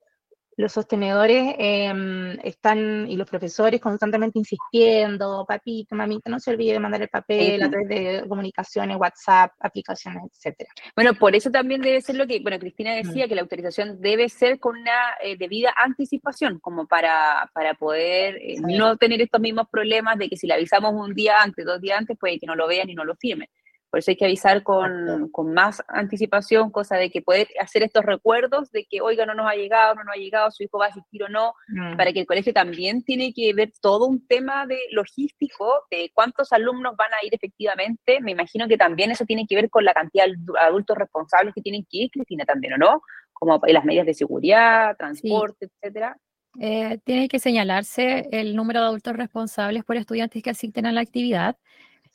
los 0.61 0.73
sostenedores 0.73 1.55
em, 1.59 2.39
están 2.45 3.11
y 3.11 3.17
los 3.17 3.29
profesores 3.29 3.81
constantemente 3.81 4.39
insistiendo, 4.39 5.45
papito, 5.49 5.97
mamita, 5.97 6.31
no 6.31 6.39
se 6.39 6.51
olvide 6.51 6.75
de 6.75 6.81
mandar 6.81 7.03
el 7.03 7.09
papel 7.09 7.63
a 7.63 7.71
través 7.71 7.89
de 7.89 8.25
comunicaciones, 8.29 8.97
WhatsApp, 8.97 9.53
aplicaciones, 9.59 10.23
etcétera. 10.33 10.71
Bueno, 10.95 11.15
por 11.15 11.35
eso 11.35 11.51
también 11.51 11.81
debe 11.81 12.01
ser 12.01 12.17
lo 12.17 12.27
que, 12.27 12.41
bueno, 12.41 12.59
Cristina 12.59 12.95
decía, 12.95 13.27
mm. 13.27 13.29
que 13.29 13.35
la 13.35 13.41
autorización 13.41 14.01
debe 14.01 14.29
ser 14.29 14.61
con 14.61 14.77
una 14.77 15.15
eh, 15.23 15.37
debida 15.37 15.73
anticipación, 15.77 16.59
como 16.61 16.87
para, 16.87 17.51
para 17.55 17.75
poder 17.75 18.37
eh, 18.37 18.57
no 18.61 18.97
tener 18.97 19.21
estos 19.23 19.41
mismos 19.41 19.67
problemas 19.71 20.19
de 20.19 20.29
que 20.29 20.37
si 20.37 20.47
le 20.47 20.55
avisamos 20.55 20.93
un 20.95 21.15
día 21.15 21.41
antes, 21.41 21.65
dos 21.65 21.81
días 21.81 21.99
antes, 21.99 22.19
puede 22.19 22.39
que 22.39 22.47
no 22.47 22.55
lo 22.55 22.69
vean 22.69 22.91
y 22.91 22.95
no 22.95 23.05
lo 23.05 23.17
firmen. 23.17 23.49
Por 23.91 23.99
eso 23.99 24.13
hay 24.13 24.17
que 24.17 24.25
avisar 24.25 24.63
con, 24.63 25.29
con, 25.33 25.53
más 25.53 25.83
anticipación, 25.89 26.71
cosa 26.71 26.97
de 26.97 27.11
que 27.11 27.23
poder 27.23 27.49
hacer 27.59 27.83
estos 27.83 28.05
recuerdos 28.05 28.71
de 28.71 28.87
que, 28.89 29.01
oiga, 29.01 29.27
no 29.27 29.35
nos 29.35 29.51
ha 29.51 29.55
llegado, 29.55 29.97
no 29.97 30.05
nos 30.05 30.15
ha 30.15 30.19
llegado, 30.19 30.51
su 30.53 30.63
hijo 30.63 30.79
va 30.79 30.87
a 30.87 30.89
asistir 30.91 31.25
o 31.25 31.29
no, 31.29 31.55
mm. 31.69 31.97
para 31.97 32.13
que 32.13 32.21
el 32.21 32.27
colegio 32.27 32.53
también 32.53 33.03
tiene 33.03 33.33
que 33.35 33.53
ver 33.53 33.73
todo 33.81 34.07
un 34.07 34.25
tema 34.29 34.65
de 34.67 34.79
logístico, 34.93 35.87
de 35.91 36.11
cuántos 36.15 36.53
alumnos 36.53 36.95
van 36.97 37.13
a 37.13 37.27
ir 37.27 37.35
efectivamente. 37.35 38.21
Me 38.21 38.31
imagino 38.31 38.69
que 38.69 38.77
también 38.77 39.11
eso 39.11 39.25
tiene 39.25 39.45
que 39.49 39.57
ver 39.57 39.69
con 39.69 39.85
la 39.85 39.93
cantidad 39.93 40.27
de 40.27 40.61
adultos 40.61 40.97
responsables 40.97 41.53
que 41.53 41.63
tienen 41.63 41.83
que 41.83 41.99
ir, 42.05 42.11
Cristina, 42.11 42.45
también, 42.45 42.75
¿o 42.75 42.79
no? 42.79 43.03
Como 43.33 43.61
las 43.67 43.85
medidas 43.85 44.07
de 44.07 44.15
seguridad, 44.15 44.97
transporte, 44.97 45.67
etcétera. 45.67 46.17
Eh, 46.61 46.99
tiene 47.05 47.29
que 47.29 47.39
señalarse 47.39 48.29
el 48.33 48.55
número 48.55 48.81
de 48.81 48.87
adultos 48.87 49.17
responsables 49.17 49.85
por 49.85 49.97
estudiantes 49.97 50.43
que 50.43 50.51
asisten 50.51 50.87
a 50.87 50.93
la 50.93 51.01
actividad 51.01 51.57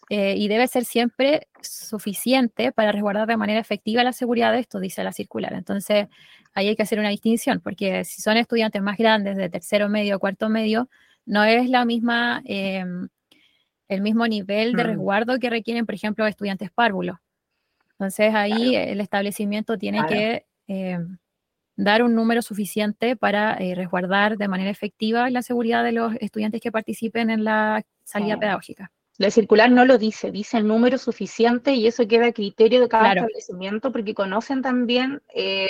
eh, 0.10 0.36
y 0.38 0.48
debe 0.48 0.68
ser 0.68 0.86
siempre 0.86 1.48
suficiente 1.62 2.72
para 2.72 2.92
resguardar 2.92 3.28
de 3.28 3.38
manera 3.38 3.60
efectiva 3.60 4.04
la 4.04 4.14
seguridad 4.14 4.52
de 4.52 4.60
esto, 4.60 4.80
dice 4.80 5.04
la 5.04 5.12
circular. 5.12 5.54
Entonces, 5.54 6.08
ahí 6.54 6.68
hay 6.68 6.76
que 6.76 6.84
hacer 6.84 7.00
una 7.00 7.10
distinción, 7.10 7.60
porque 7.60 8.06
si 8.06 8.22
son 8.22 8.38
estudiantes 8.38 8.82
más 8.82 8.98
grandes, 8.98 9.36
de 9.36 9.50
tercero 9.50 9.90
medio, 9.90 10.20
cuarto 10.20 10.48
medio, 10.50 10.90
no 11.26 11.44
es 11.44 11.70
la 11.70 11.86
misma, 11.86 12.42
em, 12.46 13.10
el 13.88 14.02
mismo 14.02 14.28
nivel 14.28 14.74
de 14.74 14.84
mm. 14.84 14.88
resguardo 14.88 15.40
que 15.40 15.50
requieren, 15.50 15.86
por 15.86 15.96
ejemplo, 15.96 16.28
estudiantes 16.28 16.72
párvulos. 16.72 17.18
Entonces, 17.94 18.36
ahí 18.36 18.76
el 18.76 19.02
establecimiento 19.02 19.78
tiene 19.78 20.06
que 20.08 20.46
em, 20.68 21.18
dar 21.78 22.04
un 22.04 22.14
número 22.16 22.42
suficiente 22.42 23.16
para 23.16 23.56
eh, 23.56 23.74
resguardar 23.76 24.38
de 24.38 24.48
manera 24.48 24.70
efectiva 24.70 25.30
la 25.30 25.42
seguridad 25.42 25.84
de 25.84 25.94
los 25.94 26.14
estudiantes 26.20 26.62
que 26.62 26.72
participen 26.72 27.30
en 27.30 27.44
la 27.44 27.84
salida 28.04 28.38
pedagógica. 28.38 28.92
La 29.18 29.32
circular 29.32 29.72
no 29.72 29.86
lo 29.86 29.98
dice, 29.98 30.32
dice 30.32 30.58
el 30.58 30.68
número 30.68 30.98
suficiente 30.98 31.74
y 31.74 31.88
eso 31.88 32.08
queda 32.08 32.28
a 32.28 32.34
criterio 32.34 32.82
de 32.82 32.90
cada 32.90 33.14
establecimiento 33.14 33.92
porque 33.92 34.14
conocen 34.14 34.62
también 34.62 35.22
eh, 35.34 35.68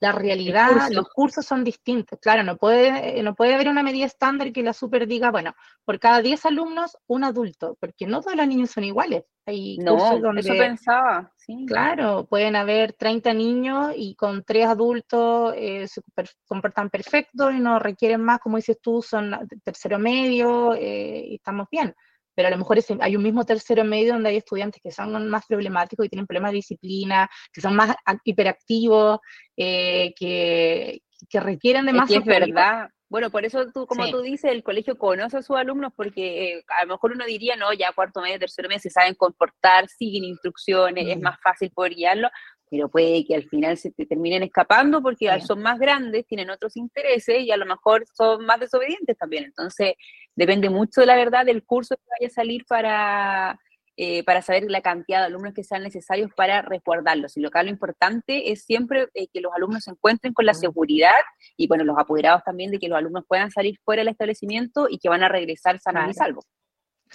la 0.00 0.12
realidad, 0.12 0.90
los 0.90 1.08
cursos 1.08 1.46
son 1.46 1.64
distintos. 1.64 2.18
Claro, 2.20 2.42
no 2.42 2.58
puede, 2.58 3.22
no 3.22 3.34
puede 3.34 3.54
haber 3.54 3.70
una 3.70 3.82
medida 3.82 4.04
estándar 4.04 4.52
que 4.52 4.62
la 4.62 4.74
super 4.74 5.06
diga, 5.06 5.30
bueno, 5.30 5.54
por 5.86 5.98
cada 5.98 6.20
10 6.20 6.44
alumnos, 6.44 6.98
un 7.06 7.24
adulto, 7.24 7.78
porque 7.80 8.06
no 8.06 8.20
todos 8.20 8.36
los 8.36 8.46
niños 8.46 8.70
son 8.70 8.84
iguales. 8.84 9.24
Hay 9.46 9.78
no, 9.78 10.18
donde, 10.20 10.42
eso 10.42 10.52
pensaba. 10.52 11.32
Sí. 11.36 11.64
Claro, 11.66 12.26
pueden 12.26 12.54
haber 12.54 12.92
30 12.92 13.32
niños 13.32 13.94
y 13.96 14.14
con 14.14 14.44
tres 14.44 14.66
adultos 14.66 15.54
eh, 15.56 15.88
se 15.88 16.02
comportan 16.46 16.90
perfecto 16.90 17.50
y 17.50 17.58
no 17.58 17.78
requieren 17.78 18.20
más, 18.20 18.40
como 18.40 18.56
dices 18.56 18.78
tú, 18.82 19.00
son 19.00 19.34
tercero 19.62 19.98
medio 19.98 20.74
eh, 20.74 21.24
y 21.28 21.34
estamos 21.36 21.66
bien 21.70 21.94
pero 22.34 22.48
a 22.48 22.50
lo 22.50 22.58
mejor 22.58 22.78
hay 23.00 23.16
un 23.16 23.22
mismo 23.22 23.44
tercero 23.44 23.84
medio 23.84 24.14
donde 24.14 24.30
hay 24.30 24.36
estudiantes 24.36 24.80
que 24.82 24.90
son 24.90 25.28
más 25.28 25.46
problemáticos 25.46 26.06
y 26.06 26.08
tienen 26.08 26.26
problemas 26.26 26.52
de 26.52 26.56
disciplina, 26.56 27.30
que 27.52 27.60
son 27.60 27.76
más 27.76 27.96
hiperactivos, 28.24 29.20
eh, 29.56 30.12
que, 30.16 31.02
que, 31.28 31.40
requieren 31.40 31.86
de 31.86 31.92
más... 31.92 32.10
Es, 32.10 32.18
es 32.18 32.24
verdad. 32.24 32.88
Bueno, 33.08 33.30
por 33.30 33.44
eso 33.44 33.70
tú, 33.72 33.86
como 33.86 34.10
tú 34.10 34.22
dices, 34.22 34.50
el 34.50 34.64
colegio 34.64 34.98
conoce 34.98 35.36
a 35.36 35.42
sus 35.42 35.56
alumnos 35.56 35.92
porque 35.94 36.54
eh, 36.54 36.64
a 36.66 36.84
lo 36.84 36.94
mejor 36.94 37.12
uno 37.12 37.24
diría, 37.24 37.54
no, 37.54 37.72
ya 37.72 37.92
cuarto 37.92 38.20
medio, 38.20 38.40
tercero 38.40 38.68
medio 38.68 38.80
se 38.80 38.90
saben 38.90 39.14
comportar, 39.14 39.86
siguen 39.88 40.24
instrucciones, 40.24 41.06
es 41.06 41.18
mm. 41.18 41.22
más 41.22 41.38
fácil 41.40 41.70
poder 41.70 41.94
guiarlo, 41.94 42.28
pero 42.68 42.88
puede 42.88 43.24
que 43.24 43.36
al 43.36 43.44
final 43.44 43.76
se 43.76 43.92
te 43.92 44.04
terminen 44.04 44.42
escapando 44.42 45.00
porque 45.00 45.28
son 45.42 45.62
más 45.62 45.78
grandes, 45.78 46.26
tienen 46.26 46.50
otros 46.50 46.76
intereses 46.76 47.40
y 47.42 47.52
a 47.52 47.56
lo 47.56 47.66
mejor 47.66 48.04
son 48.16 48.44
más 48.46 48.58
desobedientes 48.58 49.16
también. 49.16 49.44
Entonces, 49.44 49.94
depende 50.36 50.70
mucho 50.70 51.00
de 51.00 51.06
la 51.06 51.16
verdad 51.16 51.44
del 51.44 51.64
curso 51.64 51.96
que 51.96 52.02
vaya 52.18 52.28
a 52.28 52.34
salir 52.34 52.64
para, 52.66 53.58
eh, 53.96 54.24
para 54.24 54.42
saber 54.42 54.64
la 54.68 54.80
cantidad 54.80 55.20
de 55.20 55.26
alumnos 55.26 55.54
que 55.54 55.64
sean 55.64 55.82
necesarios 55.82 56.30
para 56.36 56.62
resguardarlos. 56.62 57.36
Y 57.36 57.40
lo 57.40 57.50
que 57.50 57.62
lo 57.62 57.70
importante 57.70 58.50
es 58.52 58.64
siempre 58.64 59.08
eh, 59.14 59.28
que 59.32 59.40
los 59.40 59.52
alumnos 59.54 59.84
se 59.84 59.90
encuentren 59.90 60.32
con 60.32 60.46
la 60.46 60.54
seguridad 60.54 61.12
y, 61.56 61.68
bueno, 61.68 61.84
los 61.84 61.98
apoderados 61.98 62.42
también 62.44 62.70
de 62.70 62.78
que 62.78 62.88
los 62.88 62.98
alumnos 62.98 63.24
puedan 63.28 63.50
salir 63.50 63.78
fuera 63.84 64.00
del 64.00 64.08
establecimiento 64.08 64.88
y 64.88 64.98
que 64.98 65.08
van 65.08 65.22
a 65.22 65.28
regresar 65.28 65.78
sanos 65.80 66.10
y 66.10 66.14
salvos. 66.14 66.44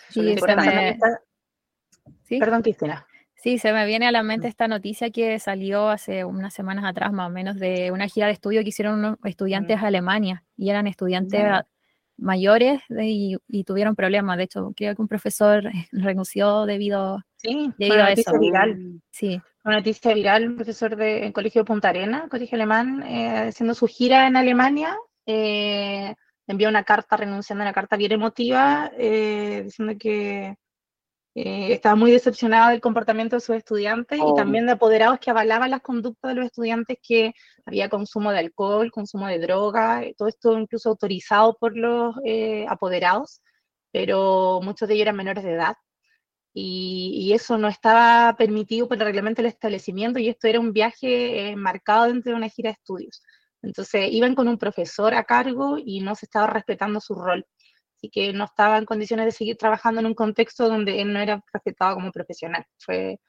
Sí, 0.09 0.35
Perdón, 2.39 2.61
Cristina. 2.61 3.05
Sí, 3.35 3.57
se 3.57 3.71
me 3.71 3.85
viene 3.85 4.05
a 4.05 4.11
la 4.11 4.21
mente 4.21 4.47
mm. 4.47 4.49
esta 4.49 4.67
noticia 4.67 5.11
que 5.11 5.39
salió 5.39 5.89
hace 5.89 6.25
unas 6.25 6.53
semanas 6.53 6.83
atrás, 6.85 7.13
más 7.13 7.27
o 7.27 7.29
menos, 7.31 7.57
de 7.57 7.91
una 7.91 8.07
gira 8.07 8.27
de 8.27 8.33
estudio 8.33 8.61
que 8.63 8.69
hicieron 8.69 8.99
unos 8.99 9.17
estudiantes 9.23 9.79
mm. 9.79 9.83
a 9.83 9.87
Alemania 9.87 10.43
y 10.57 10.69
eran 10.69 10.87
estudiantes 10.87 11.41
mayores 12.19 12.81
y, 12.89 13.37
tuvieron 13.63 13.95
problemas. 13.95 14.37
De 14.37 14.43
hecho, 14.43 14.71
creo 14.75 14.95
que 14.95 15.01
un 15.01 15.07
profesor 15.07 15.63
renunció 15.91 16.65
debido, 16.65 17.23
sí, 17.37 17.71
debido 17.77 18.03
a 18.03 18.11
eso. 18.11 18.39
Viral. 18.39 19.01
Sí. 19.11 19.41
Una 19.63 19.77
noticia 19.77 20.13
viral, 20.13 20.47
un 20.47 20.55
profesor 20.55 20.95
del 20.95 21.33
Colegio 21.33 21.61
de 21.61 21.65
Punta 21.65 21.89
Arena, 21.89 22.27
Colegio 22.29 22.55
Alemán, 22.55 23.03
eh, 23.03 23.49
haciendo 23.49 23.73
su 23.73 23.87
gira 23.87 24.27
en 24.27 24.37
Alemania. 24.37 24.97
Eh, 25.25 26.15
envió 26.47 26.69
una 26.69 26.83
carta 26.83 27.17
renunciando 27.17 27.63
una 27.63 27.73
carta 27.73 27.95
bien 27.95 28.13
emotiva, 28.13 28.91
eh, 28.97 29.61
diciendo 29.65 29.93
que 29.99 30.55
eh, 31.41 31.71
estaba 31.71 31.95
muy 31.95 32.11
decepcionada 32.11 32.71
del 32.71 32.81
comportamiento 32.81 33.37
de 33.37 33.39
sus 33.39 33.55
estudiantes 33.55 34.19
y 34.19 34.21
oh. 34.21 34.33
también 34.33 34.65
de 34.65 34.73
apoderados 34.73 35.19
que 35.19 35.29
avalaban 35.29 35.71
las 35.71 35.79
conductas 35.81 36.31
de 36.31 36.35
los 36.35 36.47
estudiantes 36.47 36.97
que 37.01 37.33
había 37.65 37.87
consumo 37.87 38.33
de 38.33 38.39
alcohol, 38.39 38.91
consumo 38.91 39.25
de 39.25 39.39
droga, 39.39 40.03
todo 40.17 40.27
esto 40.27 40.59
incluso 40.59 40.89
autorizado 40.89 41.55
por 41.57 41.77
los 41.77 42.13
eh, 42.25 42.65
apoderados, 42.67 43.41
pero 43.93 44.59
muchos 44.61 44.89
de 44.89 44.95
ellos 44.95 45.03
eran 45.03 45.15
menores 45.15 45.45
de 45.45 45.53
edad. 45.53 45.75
Y, 46.53 47.31
eso 47.33 47.57
no 47.57 47.69
estaba 47.69 48.35
permitido 48.35 48.89
por 48.89 48.97
el 48.97 49.05
reglamento 49.05 49.41
del 49.41 49.51
establecimiento 49.51 50.19
y 50.19 50.27
esto 50.27 50.47
era 50.47 50.59
un 50.59 50.73
viaje 50.73 51.51
eh, 51.51 51.55
marcado 51.55 52.07
dentro 52.07 52.31
de 52.33 52.37
una 52.37 52.49
gira 52.49 52.71
de 52.71 52.73
estudios. 52.73 53.21
Entonces 53.61 54.09
iban 54.11 54.35
con 54.35 54.49
un 54.49 54.57
profesor 54.57 55.13
a 55.13 55.23
cargo 55.23 55.77
y 55.77 56.01
no 56.01 56.15
se 56.15 56.25
estaba 56.25 56.47
respetando 56.47 56.99
su 56.99 57.15
rol 57.15 57.45
y 58.01 58.09
que 58.09 58.33
no 58.33 58.45
estaba 58.45 58.77
en 58.77 58.85
condiciones 58.85 59.25
de 59.25 59.31
seguir 59.31 59.57
trabajando 59.57 59.99
en 59.99 60.07
un 60.07 60.13
contexto 60.13 60.67
donde 60.67 61.01
él 61.01 61.11
no 61.13 61.19
era 61.19 61.43
respetado 61.53 61.95
como 61.95 62.11
profesional. 62.11 62.65
Fue, 62.77 63.19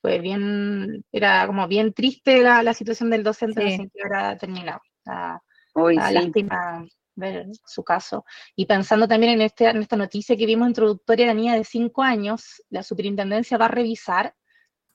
fue 0.00 0.18
bien, 0.20 1.04
era 1.12 1.46
como 1.46 1.66
bien 1.68 1.92
triste 1.92 2.42
la, 2.42 2.74
situación 2.74 3.10
del 3.10 3.22
docente, 3.22 3.76
sí. 3.76 3.90
que 3.92 4.02
ahora 4.02 4.36
terminado. 4.36 4.80
La, 5.04 5.42
lástima 5.74 6.84
ver 7.16 7.46
su 7.64 7.84
caso. 7.84 8.24
Y 8.56 8.66
pensando 8.66 9.06
también 9.06 9.34
en, 9.34 9.42
este, 9.42 9.68
en 9.68 9.78
esta 9.78 9.96
noticia 9.96 10.36
que 10.36 10.46
vimos 10.46 10.68
introductoria 10.68 11.26
de 11.26 11.34
la 11.34 11.40
niña 11.40 11.54
de 11.54 11.64
5 11.64 12.02
años, 12.02 12.62
la 12.70 12.82
superintendencia 12.82 13.58
va 13.58 13.66
a 13.66 13.68
revisar 13.68 14.34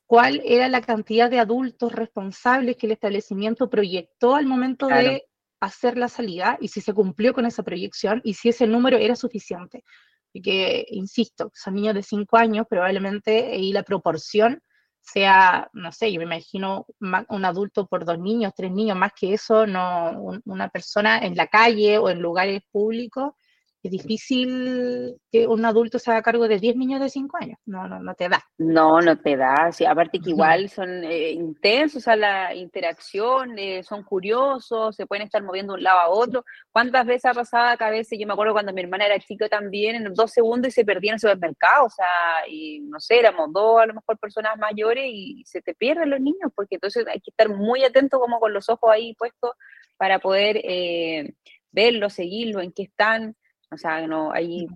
cuál 0.06 0.42
era 0.44 0.68
la 0.70 0.82
cantidad 0.82 1.30
de 1.30 1.40
adultos 1.40 1.94
responsables 1.94 2.78
que 2.78 2.88
el 2.88 2.94
establecimiento 2.94 3.70
proyectó 3.70 4.36
al 4.36 4.48
momento 4.48 4.88
de 4.88 5.29
hacer 5.60 5.98
la 5.98 6.08
salida 6.08 6.58
y 6.62 6.70
si 6.70 6.82
se 6.82 6.94
cumplió 6.94 7.34
con 7.34 7.46
esa 7.46 7.64
proyección 7.64 8.22
y 8.24 8.34
si 8.34 8.50
ese 8.50 8.68
número 8.68 8.98
era 8.98 9.16
suficiente. 9.16 9.84
Y 10.32 10.42
que, 10.42 10.86
insisto, 10.90 11.52
son 11.56 11.76
niños 11.76 11.96
de 11.96 12.04
5 12.04 12.38
años, 12.38 12.68
probablemente, 12.70 13.58
y 13.58 13.74
la 13.74 13.84
proporción 13.84 14.62
sea, 15.02 15.70
no 15.74 15.92
sé, 15.92 16.12
yo 16.12 16.20
me 16.20 16.26
imagino 16.26 16.86
un 17.00 17.46
adulto 17.46 17.88
por 17.88 18.06
dos 18.06 18.20
niños, 18.20 18.54
tres 18.56 18.72
niños, 18.72 18.98
más 18.98 19.12
que 19.14 19.34
eso, 19.34 19.66
no 19.66 20.40
una 20.46 20.70
persona 20.70 21.20
en 21.20 21.36
la 21.36 21.48
calle 21.48 21.98
o 21.98 22.10
en 22.10 22.22
lugares 22.22 22.62
públicos 22.72 23.34
es 23.82 23.92
difícil 23.92 25.16
que 25.32 25.48
un 25.48 25.64
adulto 25.66 26.00
se 26.00 26.12
haga 26.12 26.22
cargo 26.22 26.48
de 26.48 26.60
10 26.60 26.76
niños 26.76 27.00
de 27.00 27.10
5 27.10 27.38
años, 27.40 27.58
no, 27.66 27.88
no, 27.88 28.00
no 28.00 28.14
te 28.14 28.28
da. 28.28 28.44
No, 28.58 29.00
no 29.00 29.18
te 29.18 29.38
da, 29.38 29.72
sí, 29.72 29.86
aparte 29.86 30.20
que 30.20 30.32
igual 30.32 30.70
son 30.70 31.04
eh, 31.06 31.32
intensos 31.32 32.08
a 32.08 32.16
la 32.16 32.54
interacción, 32.54 33.58
eh, 33.58 33.84
son 33.84 34.04
curiosos, 34.04 34.96
se 34.96 35.06
pueden 35.06 35.26
estar 35.26 35.42
moviendo 35.44 35.74
de 35.74 35.78
un 35.78 35.84
lado 35.84 36.00
a 36.00 36.10
otro. 36.10 36.44
¿Cuántas 36.72 37.06
veces 37.06 37.26
ha 37.26 37.34
pasado 37.34 37.78
a 37.80 37.90
veces, 37.90 38.20
yo 38.20 38.28
me 38.28 38.34
acuerdo 38.34 38.54
cuando 38.54 38.74
mi 38.74 38.82
hermana 38.82 39.06
era 39.06 39.20
chica 39.20 39.48
también, 39.48 39.96
en 39.96 40.14
dos 40.14 40.32
segundos 40.32 40.70
y 40.70 40.72
se 40.72 40.86
perdía 40.86 41.12
en 41.12 41.16
el 41.16 41.20
supermercado, 41.20 41.86
o 41.86 41.90
sea, 41.90 42.08
y 42.50 42.82
no 42.82 43.00
sé, 43.00 43.20
éramos 43.20 43.54
dos 43.54 43.82
a 43.82 43.86
lo 43.86 43.94
mejor 43.94 44.18
personas 44.18 44.58
mayores 44.58 45.06
y 45.08 45.44
se 45.46 45.62
te 45.62 45.74
pierden 45.74 46.10
los 46.10 46.20
niños, 46.20 46.52
porque 46.54 46.76
entonces 46.76 47.06
hay 47.08 47.22
que 47.22 47.32
estar 47.32 47.50
muy 47.50 47.84
atento 47.84 48.20
como 48.20 48.40
con 48.40 48.54
los 48.54 48.70
ojos 48.70 48.90
ahí 48.92 49.14
puestos 49.16 49.52
para 49.98 50.20
poder 50.20 50.62
eh, 50.64 51.34
verlos, 51.72 52.14
seguirlos, 52.14 52.64
en 52.64 52.72
qué 52.72 52.84
están. 52.84 53.36
O 53.72 53.78
sea, 53.78 54.06
no, 54.08 54.32
ahí 54.32 54.68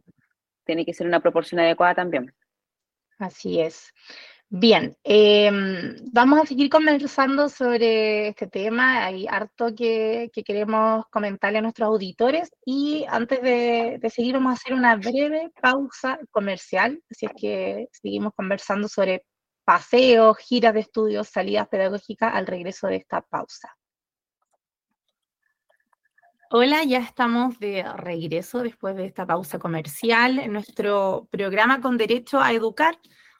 tiene 0.65 0.85
que 0.85 0.93
ser 0.93 1.07
una 1.07 1.19
proporción 1.19 1.59
adecuada 1.59 1.95
también. 1.95 2.33
Así 3.19 3.59
es. 3.59 3.93
Bien, 4.55 4.95
em, 5.03 5.95
vamos 6.11 6.41
a 6.41 6.45
seguir 6.45 6.69
conversando 6.69 7.49
sobre 7.49 8.27
este 8.29 8.45
tema. 8.47 9.03
Hay 9.03 9.25
harto 9.27 9.73
que, 9.75 10.29
queremos 10.45 11.05
comentarle 11.09 11.57
a 11.57 11.61
nuestros 11.63 11.87
auditores 11.87 12.51
y 12.63 13.03
antes 13.09 13.41
de, 13.41 13.97
de, 13.99 14.09
seguir 14.11 14.35
vamos 14.35 14.51
a 14.51 14.53
hacer 14.53 14.73
una 14.73 14.95
breve 14.95 15.51
pausa 15.59 16.19
comercial, 16.29 17.01
así 17.09 17.25
es 17.25 17.31
que 17.35 17.87
seguimos 17.91 18.33
conversando 18.35 18.87
sobre 18.87 19.25
paseos, 19.65 20.37
giras 20.37 20.75
de 20.75 20.81
estudios, 20.81 21.29
salidas 21.29 21.67
pedagógicas 21.67 22.35
al 22.35 22.45
regreso 22.45 22.87
de 22.87 22.97
esta 22.97 23.21
pausa. 23.21 23.75
Hola, 26.55 26.83
ya 26.83 26.99
estamos 26.99 27.57
de 27.57 27.83
regreso 27.97 28.61
después 28.61 28.95
de 28.95 29.07
esta 29.07 29.25
pausa 29.25 29.57
comercial 29.57 30.39
nuestro 30.51 31.27
programa 31.31 31.81
con 31.81 31.97
derecho 31.97 32.39
a 32.39 32.51
educar. 32.51 32.99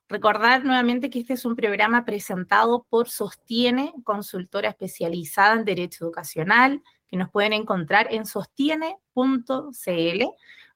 Recordar 0.10 0.66
nuevamente 0.66 1.12
que 1.12 1.20
este 1.20 1.34
es 1.34 1.46
un 1.46 1.56
programa 1.56 2.06
presentado 2.06 2.88
por 2.90 3.10
Sostiene, 3.10 3.94
consultora 4.04 4.70
especializada 4.70 5.54
en 5.54 5.64
derecho 5.64 6.06
educacional, 6.06 6.82
que 7.08 7.18
nos 7.18 7.30
pueden 7.30 7.54
encontrar 7.54 8.08
en 8.12 8.26
sostiene.cl 8.26 10.24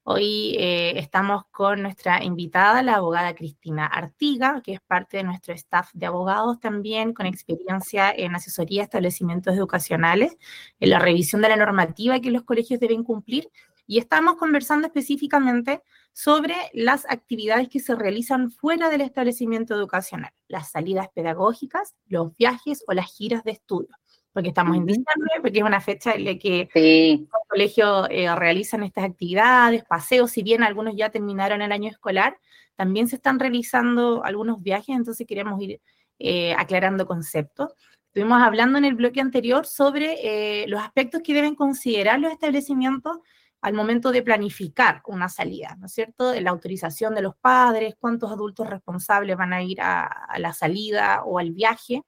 Hoy 0.09 0.55
eh, 0.57 0.97
estamos 0.99 1.43
con 1.51 1.81
nuestra 1.81 2.23
invitada, 2.23 2.81
la 2.81 2.95
abogada 2.95 3.35
Cristina 3.35 3.85
Artiga, 3.85 4.61
que 4.63 4.71
es 4.71 4.79
parte 4.79 5.17
de 5.17 5.23
nuestro 5.23 5.53
staff 5.53 5.89
de 5.93 6.05
abogados 6.05 6.61
también, 6.61 7.13
con 7.13 7.25
experiencia 7.25 8.09
en 8.15 8.33
asesoría 8.33 8.79
de 8.79 8.83
establecimientos 8.85 9.53
educacionales, 9.53 10.37
en 10.79 10.91
la 10.91 10.99
revisión 10.99 11.41
de 11.41 11.49
la 11.49 11.57
normativa 11.57 12.21
que 12.21 12.31
los 12.31 12.43
colegios 12.43 12.79
deben 12.79 13.03
cumplir. 13.03 13.49
Y 13.85 13.97
estamos 13.97 14.37
conversando 14.37 14.87
específicamente 14.87 15.83
sobre 16.13 16.55
las 16.71 17.05
actividades 17.09 17.67
que 17.67 17.81
se 17.81 17.93
realizan 17.93 18.49
fuera 18.49 18.89
del 18.89 19.01
establecimiento 19.01 19.75
educacional, 19.75 20.31
las 20.47 20.71
salidas 20.71 21.09
pedagógicas, 21.13 21.95
los 22.07 22.33
viajes 22.37 22.81
o 22.87 22.93
las 22.93 23.13
giras 23.13 23.43
de 23.43 23.51
estudio 23.51 23.89
porque 24.37 24.49
estamos 24.49 24.77
en 24.77 24.85
diciembre, 24.85 25.31
porque 25.41 25.57
es 25.57 25.65
una 25.65 25.81
fecha 25.81 26.11
en 26.11 26.25
la 26.25 26.37
que 26.37 26.69
los 26.75 27.41
colegios 27.49 28.07
eh, 28.11 28.35
realizan 28.35 28.83
estas 28.83 29.05
actividades, 29.05 29.83
paseos, 29.83 30.29
si 30.29 30.43
bien 30.43 30.61
algunos 30.61 30.95
ya 30.95 31.09
terminaron 31.09 31.63
el 31.63 31.71
año 31.71 31.89
escolar, 31.89 32.37
también 32.75 33.07
se 33.07 33.15
están 33.15 33.39
realizando 33.39 34.23
algunos 34.23 34.61
viajes, 34.61 34.95
entonces 34.95 35.25
queremos 35.25 35.59
ir 35.59 35.81
eh, 36.19 36.53
aclarando 36.53 37.07
conceptos. 37.07 37.73
Estuvimos 38.09 38.39
hablando 38.39 38.77
en 38.77 38.85
el 38.85 38.93
bloque 38.93 39.21
anterior 39.21 39.65
sobre 39.65 40.17
eh, 40.21 40.67
los 40.67 40.81
aspectos 40.81 41.23
que 41.23 41.33
deben 41.33 41.55
considerar 41.55 42.19
los 42.19 42.31
establecimientos 42.31 43.17
al 43.61 43.73
momento 43.73 44.11
de 44.11 44.21
planificar 44.21 45.01
una 45.07 45.29
salida, 45.29 45.75
¿no 45.79 45.87
es 45.87 45.93
cierto? 45.93 46.39
La 46.39 46.51
autorización 46.51 47.15
de 47.15 47.23
los 47.23 47.35
padres, 47.35 47.95
cuántos 47.99 48.31
adultos 48.31 48.69
responsables 48.69 49.35
van 49.35 49.53
a 49.53 49.63
ir 49.63 49.81
a 49.81 50.35
la 50.37 50.53
salida 50.53 51.23
o 51.25 51.39
al 51.39 51.49
viaje, 51.53 52.03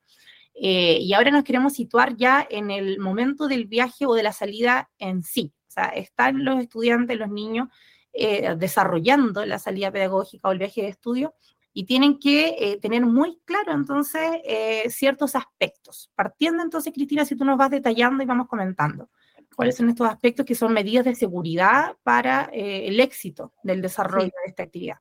eh, 0.54 1.00
y 1.02 1.14
ahora 1.14 1.32
nos 1.32 1.44
queremos 1.44 1.74
situar 1.74 2.16
ya 2.18 2.46
en 2.50 2.70
el 2.72 3.00
momento 3.00 3.48
del 3.48 3.66
viaje 3.66 4.06
o 4.06 4.14
de 4.14 4.24
la 4.24 4.34
salida 4.34 4.90
en 4.98 5.24
sí. 5.24 5.54
O 5.68 5.72
sea, 5.72 5.86
están 5.86 6.44
los 6.44 6.60
estudiantes, 6.60 7.18
los 7.18 7.30
niños, 7.30 7.70
eh, 8.12 8.56
desarrollando 8.58 9.46
la 9.46 9.60
salida 9.60 9.92
pedagógica 9.92 10.50
o 10.50 10.52
el 10.52 10.60
viaje 10.60 10.82
de 10.82 10.90
estudio 10.90 11.36
y 11.72 11.86
tienen 11.86 12.20
que 12.20 12.56
eh, 12.60 12.80
tener 12.82 13.06
muy 13.06 13.40
claro 13.46 13.72
entonces 13.72 14.42
ciertos 14.90 15.36
aspectos. 15.36 16.12
Partiendo 16.16 16.64
entonces, 16.64 16.92
Cristina, 16.94 17.24
si 17.24 17.36
tú 17.36 17.46
nos 17.46 17.58
vas 17.58 17.70
detallando 17.70 18.24
y 18.24 18.26
vamos 18.26 18.48
comentando 18.48 19.10
cuáles 19.56 19.78
son 19.78 19.90
estos 19.90 20.08
aspectos 20.10 20.46
que 20.46 20.56
son 20.56 20.74
medidas 20.74 21.06
de 21.06 21.16
seguridad 21.16 21.96
para 22.04 22.50
el 22.52 23.00
éxito 23.00 23.54
del 23.64 23.82
desarrollo 23.82 24.32
de 24.44 24.50
esta 24.50 24.64
actividad. 24.64 24.98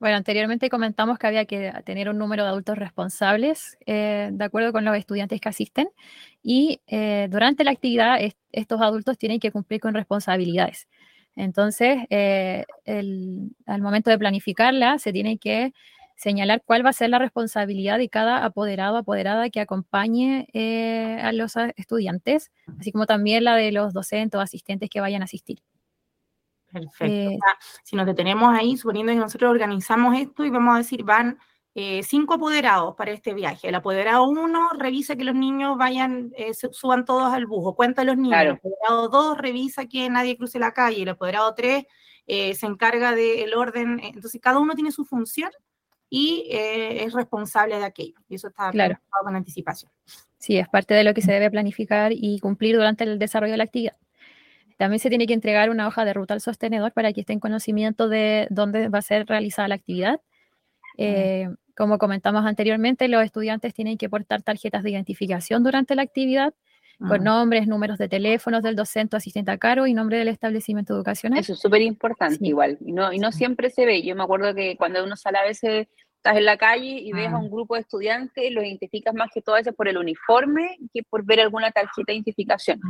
Bueno, 0.00 0.16
anteriormente 0.16 0.70
comentamos 0.70 1.18
que 1.18 1.26
había 1.26 1.44
que 1.44 1.72
tener 1.84 2.08
un 2.08 2.18
número 2.18 2.44
de 2.44 2.50
adultos 2.50 2.78
responsables 2.78 3.76
eh, 3.84 4.30
de 4.32 4.44
acuerdo 4.44 4.72
con 4.72 4.84
los 4.84 4.96
estudiantes 4.96 5.40
que 5.40 5.48
asisten 5.48 5.88
y 6.40 6.80
eh, 6.86 7.26
durante 7.30 7.64
la 7.64 7.72
actividad 7.72 8.18
estos 8.52 8.80
adultos 8.80 9.18
tienen 9.18 9.40
que 9.40 9.50
cumplir 9.50 9.80
con 9.80 9.94
responsabilidades. 9.94 10.86
Entonces, 11.34 11.98
eh, 12.10 12.64
al 13.66 13.82
momento 13.82 14.10
de 14.10 14.18
planificarla, 14.18 14.98
se 14.98 15.12
tiene 15.12 15.38
que 15.38 15.72
señalar 16.16 16.62
cuál 16.64 16.84
va 16.84 16.90
a 16.90 16.92
ser 16.92 17.10
la 17.10 17.18
responsabilidad 17.18 17.98
de 17.98 18.08
cada 18.08 18.44
apoderado 18.44 18.96
o 18.96 18.98
apoderada 18.98 19.50
que 19.50 19.60
acompañe 19.60 20.48
a 21.22 21.32
los 21.32 21.54
estudiantes, 21.76 22.50
así 22.80 22.90
como 22.92 23.06
también 23.06 23.44
la 23.44 23.54
de 23.56 23.70
los 23.72 23.92
docentes 23.92 24.38
o 24.38 24.40
asistentes 24.40 24.90
que 24.90 25.00
vayan 25.00 25.22
a 25.22 25.26
asistir. 25.26 25.58
Perfecto. 26.72 27.04
Eh, 27.06 27.38
si 27.82 27.96
nos 27.96 28.06
detenemos 28.06 28.52
ahí, 28.56 28.76
suponiendo 28.76 29.12
que 29.12 29.18
nosotros 29.18 29.50
organizamos 29.50 30.16
esto 30.16 30.44
y 30.44 30.50
vamos 30.50 30.74
a 30.74 30.78
decir, 30.78 31.02
van 31.02 31.38
eh, 31.74 32.02
cinco 32.02 32.34
apoderados 32.34 32.94
para 32.96 33.12
este 33.12 33.34
viaje. 33.34 33.68
El 33.68 33.74
apoderado 33.74 34.28
uno 34.28 34.70
revisa 34.78 35.16
que 35.16 35.24
los 35.24 35.34
niños 35.34 35.76
vayan, 35.78 36.32
eh, 36.36 36.52
suban 36.54 37.04
todos 37.04 37.32
al 37.32 37.46
bus, 37.46 37.74
cuenta 37.74 38.02
a 38.02 38.04
los 38.04 38.16
niños. 38.16 38.40
El 38.40 38.50
apoderado 38.50 39.08
dos 39.08 39.38
revisa 39.38 39.86
que 39.86 40.08
nadie 40.10 40.36
cruce 40.36 40.58
la 40.58 40.72
calle. 40.72 41.02
El 41.02 41.10
apoderado 41.10 41.54
tres 41.54 41.84
se 42.26 42.66
encarga 42.66 43.14
del 43.14 43.54
orden. 43.54 44.00
Entonces, 44.00 44.38
cada 44.38 44.58
uno 44.58 44.74
tiene 44.74 44.92
su 44.92 45.06
función 45.06 45.50
y 46.10 46.46
es 46.50 47.14
responsable 47.14 47.78
de 47.78 47.84
aquello. 47.86 48.20
Y 48.28 48.34
eso 48.34 48.48
está 48.48 48.70
claro. 48.70 48.98
con 49.22 49.34
anticipación. 49.34 49.90
Sí, 50.36 50.58
es 50.58 50.68
parte 50.68 50.92
de 50.92 51.04
lo 51.04 51.14
que 51.14 51.22
se 51.22 51.32
debe 51.32 51.50
planificar 51.50 52.12
y 52.14 52.38
cumplir 52.38 52.76
durante 52.76 53.04
el 53.04 53.18
desarrollo 53.18 53.52
de 53.52 53.56
la 53.56 53.64
actividad. 53.64 53.96
También 54.78 55.00
se 55.00 55.08
tiene 55.10 55.26
que 55.26 55.34
entregar 55.34 55.70
una 55.70 55.86
hoja 55.88 56.04
de 56.04 56.14
ruta 56.14 56.34
al 56.34 56.40
sostenedor 56.40 56.92
para 56.92 57.12
que 57.12 57.20
esté 57.20 57.32
en 57.32 57.40
conocimiento 57.40 58.08
de 58.08 58.46
dónde 58.48 58.88
va 58.88 59.00
a 59.00 59.02
ser 59.02 59.26
realizada 59.26 59.68
la 59.68 59.74
actividad. 59.74 60.20
Eh, 60.96 61.48
como 61.76 61.98
comentamos 61.98 62.46
anteriormente, 62.46 63.08
los 63.08 63.22
estudiantes 63.22 63.74
tienen 63.74 63.98
que 63.98 64.08
portar 64.08 64.42
tarjetas 64.42 64.84
de 64.84 64.90
identificación 64.90 65.62
durante 65.62 65.94
la 65.94 66.02
actividad 66.02 66.54
con 67.06 67.22
nombres, 67.22 67.68
números 67.68 67.96
de 67.98 68.08
teléfonos 68.08 68.62
del 68.62 68.74
docente 68.74 69.14
o 69.14 69.18
asistente 69.18 69.52
a 69.52 69.58
cargo 69.58 69.86
y 69.86 69.94
nombre 69.94 70.18
del 70.18 70.26
establecimiento 70.26 70.94
educacional. 70.94 71.38
Eso 71.38 71.52
es 71.52 71.60
súper 71.60 71.82
importante 71.82 72.44
igual, 72.44 72.76
y 72.80 72.90
no, 72.90 73.12
y 73.12 73.18
no 73.18 73.30
siempre 73.30 73.70
se 73.70 73.86
ve. 73.86 74.02
Yo 74.02 74.16
me 74.16 74.24
acuerdo 74.24 74.52
que 74.52 74.76
cuando 74.76 75.04
uno 75.04 75.14
sale 75.14 75.38
a 75.38 75.44
veces, 75.44 75.86
estás 76.16 76.36
en 76.36 76.44
la 76.44 76.56
calle 76.56 76.98
y 77.00 77.12
ves 77.12 77.28
a 77.28 77.38
un 77.38 77.50
grupo 77.50 77.76
de 77.76 77.82
estudiantes, 77.82 78.50
los 78.50 78.64
identificas 78.64 79.14
más 79.14 79.30
que 79.32 79.40
todo 79.40 79.56
eso 79.56 79.72
por 79.72 79.86
el 79.86 79.96
uniforme 79.96 80.76
que 80.92 81.04
por 81.04 81.24
ver 81.24 81.40
alguna 81.40 81.70
tarjeta 81.70 82.06
de 82.08 82.14
identificación. 82.14 82.80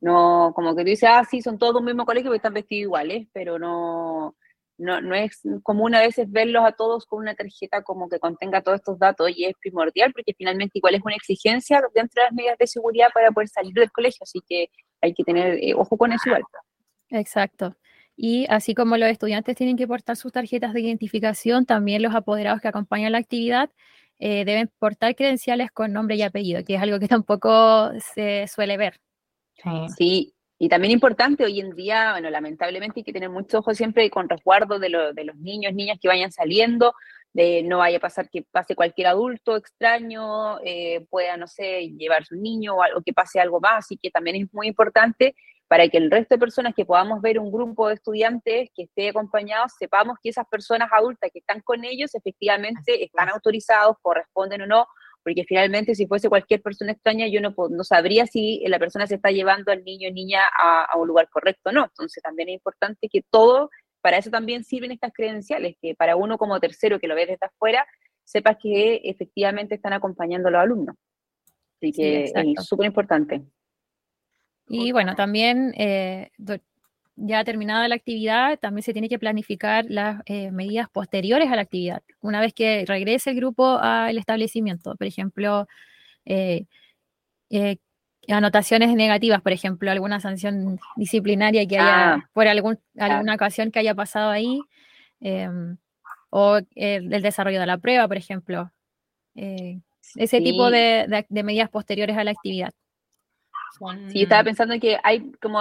No, 0.00 0.52
como 0.54 0.74
que 0.76 0.82
tú 0.82 0.90
dices, 0.90 1.08
ah, 1.10 1.24
sí, 1.28 1.40
son 1.40 1.58
todos 1.58 1.74
de 1.74 1.78
un 1.80 1.86
mismo 1.86 2.04
colegio 2.04 2.28
porque 2.28 2.36
están 2.36 2.54
vestidos 2.54 2.82
iguales, 2.82 3.26
pero 3.32 3.58
no, 3.58 4.36
no, 4.78 5.00
no 5.00 5.14
es 5.14 5.40
común 5.62 5.94
a 5.94 6.00
veces 6.00 6.30
verlos 6.30 6.64
a 6.64 6.72
todos 6.72 7.06
con 7.06 7.20
una 7.20 7.34
tarjeta 7.34 7.82
como 7.82 8.08
que 8.08 8.18
contenga 8.18 8.62
todos 8.62 8.76
estos 8.76 8.98
datos 8.98 9.30
y 9.34 9.46
es 9.46 9.54
primordial 9.60 10.12
porque 10.12 10.34
finalmente 10.36 10.78
igual 10.78 10.94
es 10.94 11.02
una 11.04 11.14
exigencia 11.14 11.82
dentro 11.94 12.22
de 12.22 12.24
las 12.24 12.32
medidas 12.32 12.58
de 12.58 12.66
seguridad 12.66 13.08
para 13.14 13.30
poder 13.30 13.48
salir 13.48 13.72
del 13.72 13.90
colegio, 13.90 14.18
así 14.22 14.40
que 14.46 14.68
hay 15.00 15.14
que 15.14 15.24
tener 15.24 15.58
eh, 15.62 15.74
ojo 15.74 15.96
con 15.96 16.12
eso 16.12 16.28
igual. 16.28 16.42
Exacto. 17.10 17.76
Y 18.16 18.46
así 18.48 18.74
como 18.74 18.96
los 18.96 19.08
estudiantes 19.08 19.56
tienen 19.56 19.76
que 19.76 19.86
portar 19.86 20.16
sus 20.16 20.32
tarjetas 20.32 20.72
de 20.72 20.80
identificación, 20.80 21.66
también 21.66 22.02
los 22.02 22.14
apoderados 22.14 22.60
que 22.60 22.68
acompañan 22.68 23.12
la 23.12 23.18
actividad 23.18 23.70
eh, 24.18 24.44
deben 24.46 24.70
portar 24.78 25.14
credenciales 25.14 25.70
con 25.70 25.92
nombre 25.92 26.16
y 26.16 26.22
apellido, 26.22 26.64
que 26.64 26.76
es 26.76 26.82
algo 26.82 26.98
que 26.98 27.08
tampoco 27.08 27.90
se 28.14 28.46
suele 28.48 28.76
ver. 28.78 28.98
Sí, 29.96 30.34
y 30.58 30.68
también 30.68 30.92
importante 30.92 31.44
hoy 31.44 31.60
en 31.60 31.74
día, 31.74 32.12
bueno, 32.12 32.30
lamentablemente 32.30 33.00
hay 33.00 33.04
que 33.04 33.12
tener 33.12 33.30
mucho 33.30 33.58
ojo 33.58 33.74
siempre 33.74 34.08
con 34.10 34.28
resguardo 34.28 34.78
de, 34.78 34.88
de 35.14 35.24
los 35.24 35.36
niños, 35.36 35.74
niñas 35.74 35.98
que 36.00 36.08
vayan 36.08 36.32
saliendo, 36.32 36.94
de 37.34 37.62
no 37.62 37.78
vaya 37.78 37.98
a 37.98 38.00
pasar 38.00 38.30
que 38.30 38.42
pase 38.50 38.74
cualquier 38.74 39.08
adulto 39.08 39.56
extraño, 39.56 40.58
eh, 40.64 41.04
pueda, 41.10 41.36
no 41.36 41.46
sé, 41.46 41.88
llevar 41.90 42.24
su 42.24 42.34
niño 42.36 42.76
o 42.76 42.82
algo 42.82 43.02
que 43.02 43.12
pase 43.12 43.38
algo 43.38 43.60
más, 43.60 43.90
y 43.90 43.98
que 43.98 44.10
también 44.10 44.36
es 44.36 44.54
muy 44.54 44.68
importante 44.68 45.34
para 45.68 45.88
que 45.88 45.98
el 45.98 46.10
resto 46.10 46.36
de 46.36 46.38
personas 46.38 46.74
que 46.74 46.86
podamos 46.86 47.20
ver 47.20 47.38
un 47.38 47.50
grupo 47.50 47.88
de 47.88 47.94
estudiantes 47.94 48.70
que 48.74 48.84
esté 48.84 49.10
acompañado, 49.10 49.66
sepamos 49.78 50.16
que 50.22 50.30
esas 50.30 50.46
personas 50.46 50.88
adultas 50.92 51.30
que 51.32 51.40
están 51.40 51.60
con 51.60 51.84
ellos 51.84 52.14
efectivamente 52.14 53.04
están 53.04 53.28
autorizados, 53.28 53.96
corresponden 54.00 54.62
o 54.62 54.66
no, 54.66 54.86
porque 55.26 55.42
finalmente 55.42 55.96
si 55.96 56.06
fuese 56.06 56.28
cualquier 56.28 56.62
persona 56.62 56.92
extraña 56.92 57.26
yo 57.26 57.40
no, 57.40 57.52
no 57.68 57.82
sabría 57.82 58.28
si 58.28 58.62
la 58.68 58.78
persona 58.78 59.08
se 59.08 59.16
está 59.16 59.32
llevando 59.32 59.72
al 59.72 59.82
niño 59.82 60.08
o 60.08 60.12
niña 60.12 60.42
a, 60.56 60.84
a 60.84 60.96
un 60.96 61.08
lugar 61.08 61.28
correcto 61.28 61.70
o 61.70 61.72
no. 61.72 61.84
Entonces 61.84 62.22
también 62.22 62.48
es 62.48 62.54
importante 62.54 63.08
que 63.08 63.22
todo, 63.28 63.68
para 64.00 64.18
eso 64.18 64.30
también 64.30 64.62
sirven 64.62 64.92
estas 64.92 65.12
credenciales, 65.12 65.74
que 65.82 65.96
para 65.96 66.14
uno 66.14 66.38
como 66.38 66.60
tercero 66.60 67.00
que 67.00 67.08
lo 67.08 67.16
ve 67.16 67.26
desde 67.26 67.44
afuera, 67.44 67.84
sepas 68.22 68.56
que 68.62 69.00
efectivamente 69.02 69.74
están 69.74 69.94
acompañando 69.94 70.46
a 70.46 70.52
los 70.52 70.60
alumnos. 70.60 70.94
Así 71.78 71.90
que 71.90 72.22
es 72.22 72.64
súper 72.64 72.86
importante. 72.86 73.42
Y 74.68 74.92
bueno, 74.92 75.16
también 75.16 75.74
eh, 75.76 76.30
ya 77.16 77.44
terminada 77.44 77.88
la 77.88 77.94
actividad, 77.94 78.58
también 78.58 78.82
se 78.82 78.92
tiene 78.92 79.08
que 79.08 79.18
planificar 79.18 79.86
las 79.88 80.22
eh, 80.26 80.50
medidas 80.50 80.88
posteriores 80.90 81.50
a 81.50 81.56
la 81.56 81.62
actividad. 81.62 82.02
Una 82.20 82.40
vez 82.40 82.52
que 82.52 82.84
regrese 82.86 83.30
el 83.30 83.36
grupo 83.36 83.78
al 83.78 84.18
establecimiento, 84.18 84.94
por 84.96 85.06
ejemplo, 85.06 85.66
eh, 86.24 86.66
anotaciones 88.28 88.94
negativas, 88.94 89.40
por 89.40 89.52
ejemplo, 89.52 89.90
alguna 89.90 90.20
sanción 90.20 90.78
disciplinaria 90.96 91.66
que 91.66 91.78
haya, 91.78 92.14
ah, 92.14 92.30
por 92.32 92.48
algún, 92.48 92.78
alguna 92.98 93.34
ocasión 93.34 93.70
que 93.70 93.78
haya 93.78 93.94
pasado 93.94 94.30
ahí, 94.30 94.60
o 96.30 96.60
el, 96.74 97.08
desarrollo 97.22 97.60
de 97.60 97.66
la 97.66 97.78
prueba, 97.78 98.06
por 98.08 98.16
ejemplo. 98.16 98.70
ese 99.34 100.40
tipo 100.40 100.70
de 100.70 101.26
medidas 101.30 101.70
posteriores 101.70 102.16
a 102.16 102.24
la 102.24 102.32
actividad. 102.32 102.72
Sí, 104.10 104.22
estaba 104.22 104.44
pensando 104.44 104.78
que 104.80 104.98
hay 105.02 105.32
como 105.40 105.60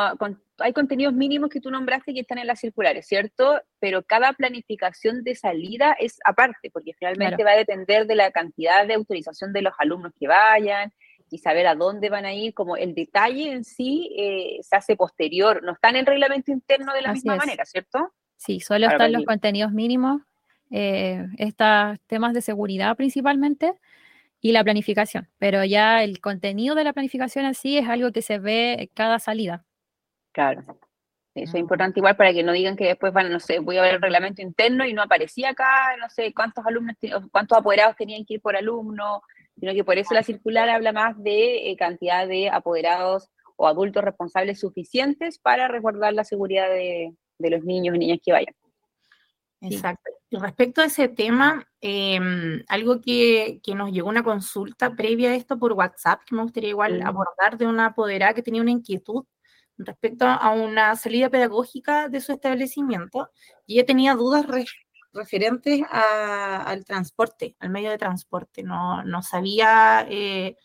hay 0.60 0.74
contenidos 0.74 1.14
mínimos 1.14 1.50
que 1.50 1.60
tú 1.60 1.70
nombraste 1.70 2.14
que 2.14 2.22
están 2.22 2.38
en 2.38 2.48
las 2.48 2.60
circulares, 2.60 3.08
¿cierto? 3.08 3.62
Pero 3.80 4.04
cada 4.04 4.34
planificación 4.34 5.24
de 5.24 5.36
salida 5.36 5.96
es 6.00 6.20
aparte, 6.24 6.70
porque 6.72 6.94
finalmente 6.94 7.44
va 7.44 7.52
a 7.52 7.58
depender 7.58 8.08
de 8.08 8.16
la 8.16 8.32
cantidad 8.32 8.88
de 8.88 8.94
autorización 8.94 9.54
de 9.54 9.62
los 9.62 9.74
alumnos 9.78 10.14
que 10.20 10.28
vayan 10.28 10.94
y 11.30 11.40
saber 11.40 11.68
a 11.68 11.76
dónde 11.76 12.10
van 12.10 12.26
a 12.26 12.34
ir, 12.34 12.54
como 12.54 12.78
el 12.78 12.94
detalle 12.94 13.52
en 13.52 13.64
sí 13.64 14.12
eh, 14.18 14.60
se 14.62 14.76
hace 14.76 14.96
posterior, 14.96 15.64
no 15.64 15.74
están 15.74 15.96
en 15.96 16.02
el 16.02 16.06
reglamento 16.06 16.52
interno 16.52 16.94
de 16.94 17.02
la 17.02 17.14
misma 17.14 17.36
manera, 17.36 17.66
¿cierto? 17.66 18.14
Sí, 18.38 18.60
solo 18.60 18.88
están 18.88 19.12
los 19.12 19.26
contenidos 19.26 19.72
mínimos, 19.72 20.22
eh, 20.72 21.26
estos 21.38 22.00
temas 22.08 22.34
de 22.34 22.42
seguridad 22.42 22.96
principalmente, 22.96 23.74
y 24.40 24.52
la 24.52 24.64
planificación, 24.64 25.28
pero 25.40 25.66
ya 25.66 26.04
el 26.04 26.22
contenido 26.22 26.76
de 26.76 26.84
la 26.84 26.94
planificación 26.94 27.46
así 27.46 27.80
es 27.80 27.90
algo 27.90 28.12
que 28.12 28.22
se 28.22 28.38
ve 28.38 28.92
cada 28.94 29.18
salida. 29.18 29.66
Claro. 30.36 30.62
Eso 31.34 31.58
es 31.58 31.62
importante 31.62 32.00
igual 32.00 32.18
para 32.18 32.34
que 32.34 32.44
no 32.44 32.52
digan 32.52 32.76
que 32.76 32.88
después 32.88 33.14
van, 33.14 33.32
no 33.32 33.40
sé, 33.40 33.60
voy 33.60 33.78
a 33.78 33.82
ver 33.82 33.96
el 33.96 34.02
reglamento 34.02 34.42
interno 34.42 34.86
y 34.86 34.92
no 34.92 35.02
aparecía 35.02 35.52
acá, 35.52 35.96
no 35.98 36.10
sé, 36.10 36.34
cuántos 36.34 36.66
alumnos, 36.66 36.96
cuántos 37.32 37.58
apoderados 37.58 37.96
tenían 37.96 38.26
que 38.26 38.36
ir 38.36 38.42
por 38.42 38.58
alumno, 38.58 39.22
sino 39.58 39.74
que 39.74 39.86
por 39.86 39.98
eso 39.98 40.14
la 40.14 40.24
circular 40.24 40.68
habla 40.70 40.92
más 40.92 41.22
de 41.24 41.70
eh, 41.70 41.78
cantidad 41.78 42.28
de 42.28 42.50
apoderados 42.50 43.30
o 43.56 43.66
adultos 43.68 44.04
responsables 44.04 44.60
suficientes 44.60 45.40
para 45.40 45.70
resguardar 45.70 46.14
la 46.14 46.26
seguridad 46.26 46.68
de, 46.68 47.14
de 47.38 47.50
los 47.50 47.64
niños 47.64 47.96
y 47.96 48.00
niñas 48.00 48.20
que 48.24 48.34
vayan. 48.34 48.56
Exacto. 49.62 50.12
Y 50.30 50.38
respecto 50.38 50.82
a 50.82 50.86
ese 50.86 51.08
tema, 51.08 51.66
em, 51.80 52.62
algo 52.68 53.00
que, 53.00 53.62
nos 53.74 53.92
llegó 53.92 54.10
una 54.10 54.24
consulta 54.24 54.96
previa 54.96 55.32
a 55.32 55.36
esto 55.36 55.58
por 55.58 55.74
WhatsApp, 55.74 56.22
que 56.26 56.36
me 56.36 56.44
gustaría 56.44 56.70
igual 56.70 57.00
mm. 57.00 57.08
abordar 57.08 57.58
de 57.58 57.68
una 57.68 57.88
apoderada 57.88 58.34
que 58.34 58.44
tenía 58.44 58.62
una 58.62 58.72
inquietud 58.72 59.24
respecto 59.78 60.26
a 60.26 60.52
una 60.52 60.96
salida 60.96 61.30
pedagógica 61.30 62.10
de 62.10 62.22
su 62.22 62.32
establecimiento 62.32 63.30
y 63.66 63.76
ella 63.76 63.86
tenía 63.86 64.16
dudas 64.16 64.46
referentes 65.14 65.82
al 65.90 66.86
transporte, 66.86 67.56
al 67.60 67.70
medio 67.70 67.90
de 67.90 67.98
transporte. 67.98 68.64
No, 68.64 69.04
no 69.04 69.22
sabía 69.22 70.06
eh, 70.10 70.56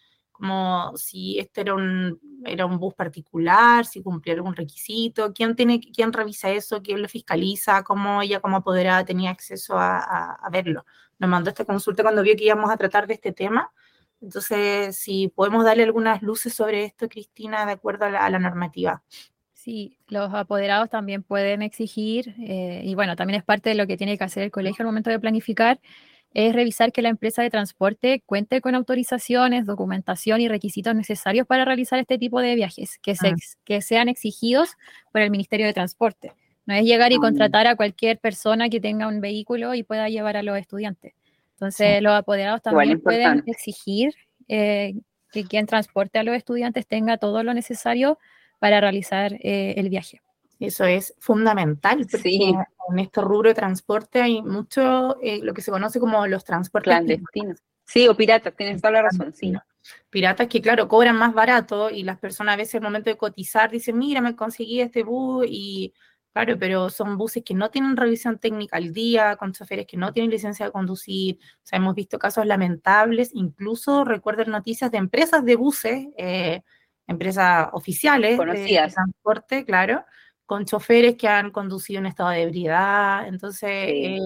como 0.40 0.96
si 0.96 1.38
este 1.38 1.60
era 1.60 1.74
un, 1.74 2.18
era 2.46 2.64
un 2.64 2.78
bus 2.78 2.94
particular, 2.94 3.84
si 3.84 4.02
cumplía 4.02 4.34
algún 4.34 4.56
requisito, 4.56 5.34
quién, 5.34 5.54
tiene, 5.54 5.80
quién 5.80 6.14
revisa 6.14 6.50
eso, 6.50 6.80
quién 6.82 7.02
lo 7.02 7.08
fiscaliza, 7.08 7.82
cómo 7.84 8.22
ella 8.22 8.40
como 8.40 8.56
apoderada 8.56 9.04
tenía 9.04 9.30
acceso 9.30 9.74
a, 9.78 10.38
verlo. 10.50 10.86
Nos 11.18 11.28
mandó 11.28 11.50
esta 11.50 11.66
consulta 11.66 12.02
cuando 12.02 12.22
vio 12.22 12.36
que 12.36 12.44
íbamos 12.44 12.70
a 12.70 12.78
tratar 12.78 13.06
de 13.06 13.14
este 13.14 13.32
tema. 13.32 13.70
Entonces, 14.20 14.96
si 14.96 15.28
podemos 15.28 15.64
darle 15.64 15.85
algunas 15.85 16.22
luces 16.22 16.52
sobre 16.52 16.85
esto, 16.85 17.09
Cristina, 17.09 17.64
de 17.66 17.72
acuerdo 17.72 18.04
a 18.04 18.30
la, 18.30 18.38
normativa. 18.38 19.02
Sí, 19.54 19.98
los 20.09 20.33
apoderados 20.35 20.90
también 20.90 21.22
pueden 21.22 21.62
exigir, 21.62 22.35
eh, 22.40 22.83
y 22.85 22.94
bueno, 22.94 23.16
también 23.16 23.38
es 23.38 23.44
parte 23.44 23.70
de 23.70 23.74
lo 23.74 23.87
que 23.87 23.96
tiene 23.96 24.16
que 24.16 24.24
hacer 24.24 24.42
el 24.42 24.50
colegio 24.50 24.83
al 24.83 24.87
momento 24.87 25.11
de 25.11 25.20
planificar, 25.20 25.80
es 26.33 26.54
revisar 26.54 26.92
que 26.92 27.02
la 27.02 27.09
empresa 27.09 27.42
de 27.42 27.50
transporte 27.50 28.22
cuente 28.24 28.61
con 28.61 28.74
autorizaciones, 28.74 29.66
documentación 29.66 30.40
y 30.40 30.48
requisitos 30.48 30.94
necesarios 30.94 31.46
para 31.46 31.64
realizar 31.64 31.98
este 31.98 32.18
tipo 32.18 32.40
de 32.40 32.54
viajes 32.54 32.98
que, 32.98 33.12
ah. 33.12 33.35
que 33.64 33.83
sean 33.83 34.09
exigidos 34.09 34.76
por 35.12 35.22
el 35.22 35.30
Ministerio 35.30 35.66
de 35.66 35.72
Transporte. 35.72 36.33
No 36.66 36.74
es 36.74 36.85
llegar 36.85 37.11
y 37.11 37.16
ah. 37.16 37.20
contratar 37.20 37.66
a 37.66 37.74
cualquier 37.74 38.18
persona 38.18 38.68
que 38.68 38.80
tenga 38.80 39.09
un 39.09 39.20
vehículo 39.20 39.74
y 39.74 39.83
pueda 39.83 40.09
llevar 40.09 40.37
a 40.37 40.42
los 40.42 40.56
estudiantes. 40.56 41.14
Entonces, 41.60 42.00
los 42.02 42.14
apoderados 42.14 42.62
también 42.62 43.02
pueden 43.02 43.42
exigir 43.46 44.14
eh, 44.48 44.94
que 45.30 45.44
quien 45.44 45.66
transporte 45.66 46.18
a 46.18 46.22
los 46.22 46.34
estudiantes 46.34 46.86
tenga 46.86 47.18
todo 47.18 47.42
lo 47.42 47.52
necesario 47.52 48.18
para 48.58 48.80
realizar 48.80 49.34
eh, 49.34 49.74
el 49.76 49.90
viaje. 49.90 50.22
Eso 50.58 50.86
es 50.86 51.14
fundamental, 51.18 52.06
porque 52.10 52.54
en 52.88 52.98
este 52.98 53.20
rubro 53.20 53.50
de 53.50 53.54
transporte 53.54 54.22
hay 54.22 54.40
mucho 54.40 55.20
eh, 55.20 55.40
lo 55.42 55.52
que 55.52 55.60
se 55.60 55.70
conoce 55.70 56.00
como 56.00 56.26
los 56.26 56.44
transportes 56.44 56.94
clandestinos. 56.94 57.62
Sí, 57.84 58.08
o 58.08 58.16
piratas, 58.16 58.54
tienes 58.56 58.80
toda 58.80 58.92
la 58.92 59.02
razón, 59.02 59.34
sí. 59.34 59.52
Piratas 60.08 60.48
que, 60.48 60.62
claro, 60.62 60.88
cobran 60.88 61.16
más 61.16 61.34
barato 61.34 61.90
y 61.90 62.04
las 62.04 62.18
personas 62.18 62.54
a 62.54 62.56
veces 62.56 62.76
al 62.76 62.82
momento 62.82 63.10
de 63.10 63.18
cotizar 63.18 63.70
dicen, 63.70 63.98
mira, 63.98 64.22
me 64.22 64.34
conseguí 64.34 64.80
este 64.80 65.02
bus 65.02 65.44
y, 65.46 65.92
claro, 66.32 66.58
pero 66.58 66.90
son 66.90 67.16
buses 67.16 67.42
que 67.44 67.54
no 67.54 67.70
tienen 67.70 67.96
revisión 67.96 68.38
técnica 68.38 68.76
al 68.76 68.92
día, 68.92 69.36
con 69.36 69.52
choferes 69.52 69.86
que 69.86 69.96
no 69.96 70.12
tienen 70.12 70.30
licencia 70.30 70.66
de 70.66 70.72
conducir. 70.72 71.38
O 71.40 71.66
sea, 71.66 71.78
hemos 71.78 71.94
visto 71.94 72.18
casos 72.18 72.46
lamentables, 72.46 73.30
incluso 73.34 74.04
recuerden 74.04 74.50
noticias 74.50 74.90
de 74.90 74.98
empresas 74.98 75.44
de 75.44 75.56
buses, 75.56 76.08
eh, 76.16 76.62
empresas 77.06 77.68
oficiales 77.72 78.38
de 78.38 78.88
transporte, 78.92 79.64
claro, 79.64 80.04
con 80.46 80.64
choferes 80.64 81.16
que 81.16 81.28
han 81.28 81.50
conducido 81.50 81.98
en 82.00 82.06
estado 82.06 82.30
de 82.30 82.42
ebriedad. 82.42 83.26
Entonces, 83.26 83.70
eh, 83.70 84.18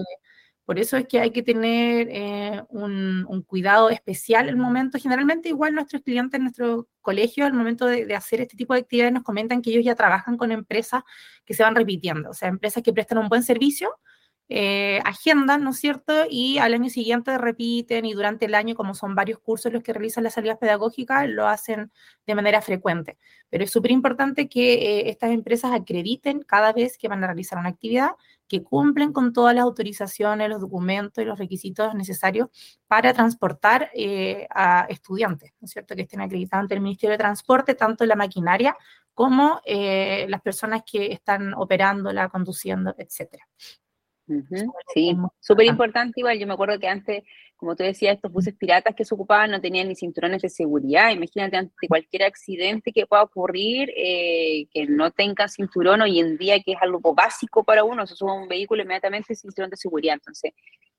por 0.65 0.79
eso 0.79 0.97
es 0.97 1.07
que 1.07 1.19
hay 1.19 1.31
que 1.31 1.43
tener 1.43 2.07
eh, 2.11 2.63
un, 2.69 3.43
cuidado 3.47 3.89
especial 3.89 4.49
el 4.49 4.57
momento. 4.57 4.97
Generalmente, 4.99 5.49
igual 5.49 5.75
nuestros 5.75 6.01
clientes 6.01 6.37
en 6.37 6.43
nuestro 6.43 6.87
colegio, 7.01 7.45
al 7.45 7.53
momento 7.53 7.85
de, 7.85 8.05
de, 8.05 8.15
hacer 8.15 8.41
este 8.41 8.57
tipo 8.57 8.73
de 8.73 8.79
actividades, 8.79 9.13
nos 9.13 9.23
comentan 9.23 9.61
que 9.61 9.69
ellos 9.69 9.85
ya 9.85 9.95
trabajan 9.95 10.37
con 10.37 10.51
empresas 10.51 11.03
que 11.45 11.53
se 11.53 11.63
van 11.63 11.75
repitiendo, 11.75 12.31
o 12.31 12.33
sea, 12.33 12.49
empresas 12.49 12.81
que 12.81 12.93
prestan 12.93 13.19
un 13.19 13.29
buen 13.29 13.43
servicio 13.43 13.91
eh, 14.47 14.99
agendan, 15.05 15.63
¿no 15.63 15.71
es 15.71 15.77
cierto? 15.79 16.13
Y 16.29 16.59
al 16.59 16.75
año 16.75 16.89
siguiente 16.89 17.35
repiten 17.37 18.05
y 18.05 18.13
durante 18.13 18.45
el 18.45 18.53
año, 18.53 18.75
como 18.75 18.93
son 18.93 19.15
varios 19.15 19.39
cursos 19.39 19.73
los 19.73 19.81
que 19.81 19.91
realizan 19.91 20.23
las 20.23 20.35
salidas 20.35 20.59
pedagógicas, 20.59 21.27
lo 21.27 21.47
hacen 21.47 21.91
de 22.27 22.35
manera 22.35 22.61
frecuente. 22.61 23.17
Pero 23.49 23.63
es 23.63 23.71
súper 23.71 23.91
importante 23.91 24.47
que 24.47 24.73
eh, 24.73 25.09
estas 25.09 25.31
empresas 25.31 25.71
acrediten 25.73 26.41
cada 26.41 26.73
vez 26.73 26.97
que 26.97 27.07
van 27.07 27.23
a 27.23 27.27
realizar 27.27 27.57
una 27.57 27.69
actividad, 27.69 28.11
que 28.47 28.61
cumplen 28.63 29.13
con 29.13 29.33
todas 29.33 29.55
las 29.55 29.63
autorizaciones, 29.63 30.47
los 30.49 30.61
documentos 30.61 31.23
y 31.23 31.25
los 31.25 31.39
requisitos 31.39 31.95
necesarios 31.95 32.49
para 32.87 33.13
transportar 33.13 33.89
eh, 33.95 34.47
a 34.51 34.85
estudiantes, 34.89 35.53
¿no 35.59 35.65
es 35.65 35.71
cierto? 35.71 35.95
Que 35.95 36.03
estén 36.03 36.21
acreditados 36.21 36.63
ante 36.63 36.75
el 36.75 36.81
Ministerio 36.81 37.13
de 37.13 37.17
Transporte, 37.17 37.73
tanto 37.73 38.05
la 38.05 38.15
maquinaria 38.15 38.77
como 39.15 39.61
las 39.65 40.41
personas 40.41 40.81
que 40.85 41.13
están 41.13 41.53
operándola, 41.53 42.27
conduciendo, 42.27 42.93
etcétera. 42.97 43.47
Sí, 44.93 45.15
súper 45.39 45.67
importante 45.67 46.19
igual. 46.19 46.39
Yo 46.39 46.47
me 46.47 46.53
acuerdo 46.53 46.79
que 46.79 46.87
antes, 46.87 47.23
como 47.55 47.75
tú 47.75 47.83
decías, 47.83 48.15
estos 48.15 48.31
buses 48.31 48.55
piratas 48.55 48.95
que 48.95 49.05
se 49.05 49.13
ocupaban 49.13 49.51
no 49.51 49.61
tenían 49.61 49.87
ni 49.87 49.95
cinturones 49.95 50.41
de 50.41 50.49
seguridad. 50.49 51.11
Imagínate 51.11 51.57
ante 51.57 51.87
cualquier 51.87 52.23
accidente 52.23 52.91
que 52.91 53.05
pueda 53.05 53.23
ocurrir, 53.23 53.91
eh, 53.95 54.67
que 54.73 54.87
no 54.87 55.11
tenga 55.11 55.47
cinturón 55.47 56.01
hoy 56.01 56.19
en 56.19 56.37
día, 56.37 56.59
que 56.59 56.73
es 56.73 56.77
algo 56.81 57.13
básico 57.13 57.63
para 57.63 57.83
uno, 57.83 58.07
se 58.07 58.15
sube 58.15 58.31
a 58.31 58.33
un 58.33 58.47
vehículo 58.47 58.81
inmediatamente 58.81 59.35
cinturón 59.35 59.69
de 59.69 59.77
seguridad. 59.77 60.15
Entonces, 60.15 60.53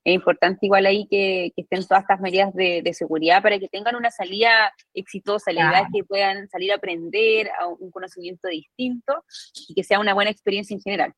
es 0.06 0.14
importante 0.14 0.66
igual 0.66 0.86
ahí 0.86 1.08
que, 1.10 1.52
estén 1.56 1.84
todas 1.84 2.02
estas 2.02 2.20
medidas 2.20 2.54
de, 2.54 2.94
seguridad 2.94 3.42
para 3.42 3.58
que 3.58 3.68
tengan 3.68 3.96
una 3.96 4.12
salida 4.12 4.72
exitosa, 4.94 5.52
la 5.52 5.68
idea 5.68 5.80
es 5.80 5.88
que 5.92 6.04
puedan 6.04 6.48
salir 6.48 6.70
a 6.70 6.76
aprender 6.76 7.50
a 7.58 7.66
un 7.66 7.90
conocimiento 7.90 8.46
distinto 8.46 9.24
y 9.68 9.74
que 9.74 9.82
sea 9.82 9.98
una 9.98 10.14
buena 10.14 10.30
experiencia 10.30 10.74
en 10.74 10.80
general. 10.80 11.12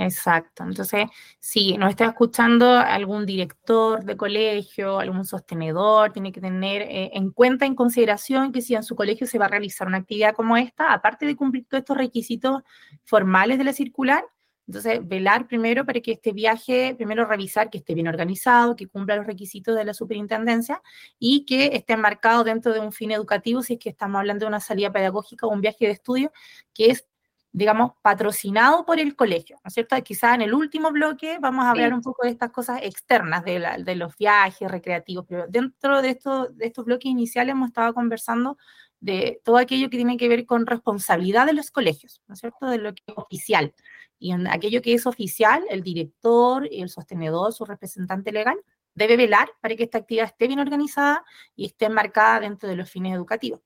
Exacto. 0.00 0.62
Entonces, 0.62 1.06
si 1.40 1.76
nos 1.76 1.90
está 1.90 2.06
escuchando 2.06 2.70
algún 2.78 3.26
director 3.26 4.04
de 4.04 4.16
colegio, 4.16 5.00
algún 5.00 5.24
sostenedor, 5.24 6.12
tiene 6.12 6.30
que 6.30 6.40
tener 6.40 6.82
eh, 6.82 7.10
en 7.14 7.32
cuenta, 7.32 7.66
en 7.66 7.74
consideración, 7.74 8.52
que 8.52 8.62
si 8.62 8.76
en 8.76 8.84
su 8.84 8.94
colegio 8.94 9.26
se 9.26 9.38
va 9.38 9.46
a 9.46 9.48
realizar 9.48 9.88
una 9.88 9.98
actividad 9.98 10.34
como 10.34 10.56
esta, 10.56 10.92
aparte 10.92 11.26
de 11.26 11.34
cumplir 11.34 11.66
todos 11.68 11.80
estos 11.80 11.96
requisitos 11.96 12.62
formales 13.04 13.58
de 13.58 13.64
la 13.64 13.72
circular, 13.72 14.24
entonces, 14.68 15.00
velar 15.08 15.48
primero 15.48 15.86
para 15.86 16.00
que 16.00 16.12
este 16.12 16.32
viaje, 16.32 16.94
primero 16.94 17.24
revisar 17.24 17.70
que 17.70 17.78
esté 17.78 17.94
bien 17.94 18.06
organizado, 18.06 18.76
que 18.76 18.86
cumpla 18.86 19.16
los 19.16 19.26
requisitos 19.26 19.74
de 19.74 19.84
la 19.84 19.94
superintendencia 19.94 20.82
y 21.18 21.46
que 21.46 21.70
esté 21.72 21.94
enmarcado 21.94 22.44
dentro 22.44 22.74
de 22.74 22.80
un 22.80 22.92
fin 22.92 23.10
educativo, 23.10 23.62
si 23.62 23.72
es 23.74 23.78
que 23.78 23.88
estamos 23.88 24.18
hablando 24.18 24.44
de 24.44 24.48
una 24.48 24.60
salida 24.60 24.92
pedagógica 24.92 25.46
o 25.46 25.50
un 25.50 25.62
viaje 25.62 25.86
de 25.86 25.92
estudio, 25.92 26.32
que 26.74 26.90
es 26.90 27.08
digamos, 27.52 27.92
patrocinado 28.02 28.84
por 28.84 29.00
el 29.00 29.16
colegio, 29.16 29.56
¿no 29.64 29.68
es 29.68 29.74
cierto? 29.74 29.96
Quizá 30.02 30.34
en 30.34 30.42
el 30.42 30.54
último 30.54 30.90
bloque 30.90 31.38
vamos 31.40 31.64
a 31.64 31.70
hablar 31.70 31.94
un 31.94 32.02
poco 32.02 32.24
de 32.24 32.30
estas 32.30 32.50
cosas 32.50 32.80
externas, 32.82 33.44
de, 33.44 33.94
los 33.96 34.16
viajes 34.16 34.70
recreativos, 34.70 35.24
pero 35.28 35.46
dentro 35.48 36.02
de, 36.02 36.10
esto, 36.10 36.48
de 36.48 36.66
estos 36.66 36.84
bloques 36.84 37.10
iniciales 37.10 37.52
hemos 37.52 37.68
estado 37.68 37.94
conversando 37.94 38.58
de 39.00 39.40
todo 39.44 39.56
aquello 39.56 39.88
que 39.88 39.96
tiene 39.96 40.16
que 40.16 40.28
ver 40.28 40.44
con 40.44 40.66
responsabilidad 40.66 41.46
de 41.46 41.54
los 41.54 41.70
colegios, 41.70 42.20
¿no 42.26 42.34
es 42.34 42.40
cierto? 42.40 42.66
De 42.66 42.78
lo 42.78 42.94
que 42.94 43.02
es 43.06 43.14
oficial. 43.16 43.74
Y 44.18 44.32
en 44.32 44.46
aquello 44.48 44.82
que 44.82 44.94
es 44.94 45.06
oficial, 45.06 45.64
el 45.70 45.82
director, 45.82 46.68
el 46.70 46.88
sostenedor, 46.88 47.52
su 47.52 47.64
representante 47.64 48.32
legal, 48.32 48.58
debe 48.94 49.16
velar 49.16 49.48
para 49.60 49.76
que 49.76 49.84
esta 49.84 49.98
actividad 49.98 50.26
esté 50.26 50.48
bien 50.48 50.58
organizada 50.58 51.24
y 51.54 51.66
esté 51.66 51.86
enmarcada 51.86 52.40
dentro 52.40 52.68
de 52.68 52.76
los 52.76 52.90
fines 52.90 53.14
educativos. 53.14 53.60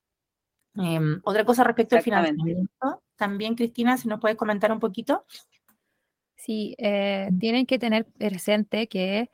Em, 0.75 1.21
otra 1.25 1.45
cosa 1.45 1.65
respecto 1.65 1.97
al 1.97 2.03
financiamiento, 2.03 3.03
también 3.23 3.55
Cristina, 3.55 3.97
si 3.97 4.09
nos 4.09 4.19
puedes 4.19 4.37
comentar 4.37 4.73
un 4.73 4.81
poquito. 4.81 5.25
Sí, 6.35 6.75
eh, 6.79 7.31
tienen 7.39 7.67
que 7.67 7.79
tener 7.79 8.05
presente 8.05 8.89
que 8.89 9.31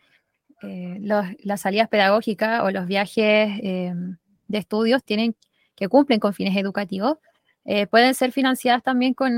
eh, 0.61 0.99
las 1.01 1.61
salidas 1.62 1.89
pedagógicas 1.89 2.64
o 2.64 2.70
los 2.70 2.86
viajes 2.86 3.49
em, 3.62 4.18
de 4.47 4.59
estudios 4.59 5.03
tienen 5.03 5.34
que 5.74 5.89
cumplen 5.89 6.20
con 6.20 6.34
fines 6.34 6.55
educativos, 6.55 7.16
eh, 7.64 7.86
pueden 7.86 8.14
ser 8.14 8.30
financiadas 8.30 8.82
también 8.82 9.14
con 9.14 9.30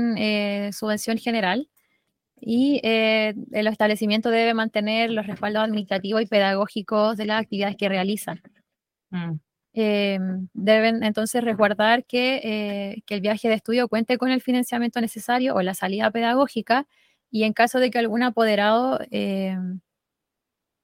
subvención 0.73 1.17
general 1.17 1.69
y 2.41 2.81
el 2.83 3.67
establecimiento 3.67 4.31
debe 4.31 4.53
mantener 4.53 5.11
los 5.11 5.27
respaldos 5.27 5.63
administrativos 5.63 6.23
y 6.23 6.25
pedagógicos 6.25 7.15
de 7.15 7.25
las 7.25 7.41
actividades 7.41 7.77
que 7.77 7.87
realizan. 7.87 8.41
Mm. 9.11 9.35
Em, 9.73 10.49
deben 10.53 11.01
entonces 11.03 11.41
resguardar 11.43 12.03
eh, 12.11 13.01
que, 13.05 13.15
el 13.15 13.21
viaje 13.21 13.47
de 13.47 13.55
estudio 13.55 13.87
cuente 13.87 14.17
con 14.17 14.29
el 14.29 14.41
financiamiento 14.41 14.99
necesario 14.99 15.55
o 15.55 15.61
la 15.61 15.73
salida 15.73 16.11
pedagógica 16.11 16.87
y 17.29 17.43
en 17.43 17.53
caso 17.53 17.79
de 17.79 17.89
que 17.89 17.99
algún 17.99 18.21
apoderado 18.23 18.99
em, 19.11 19.79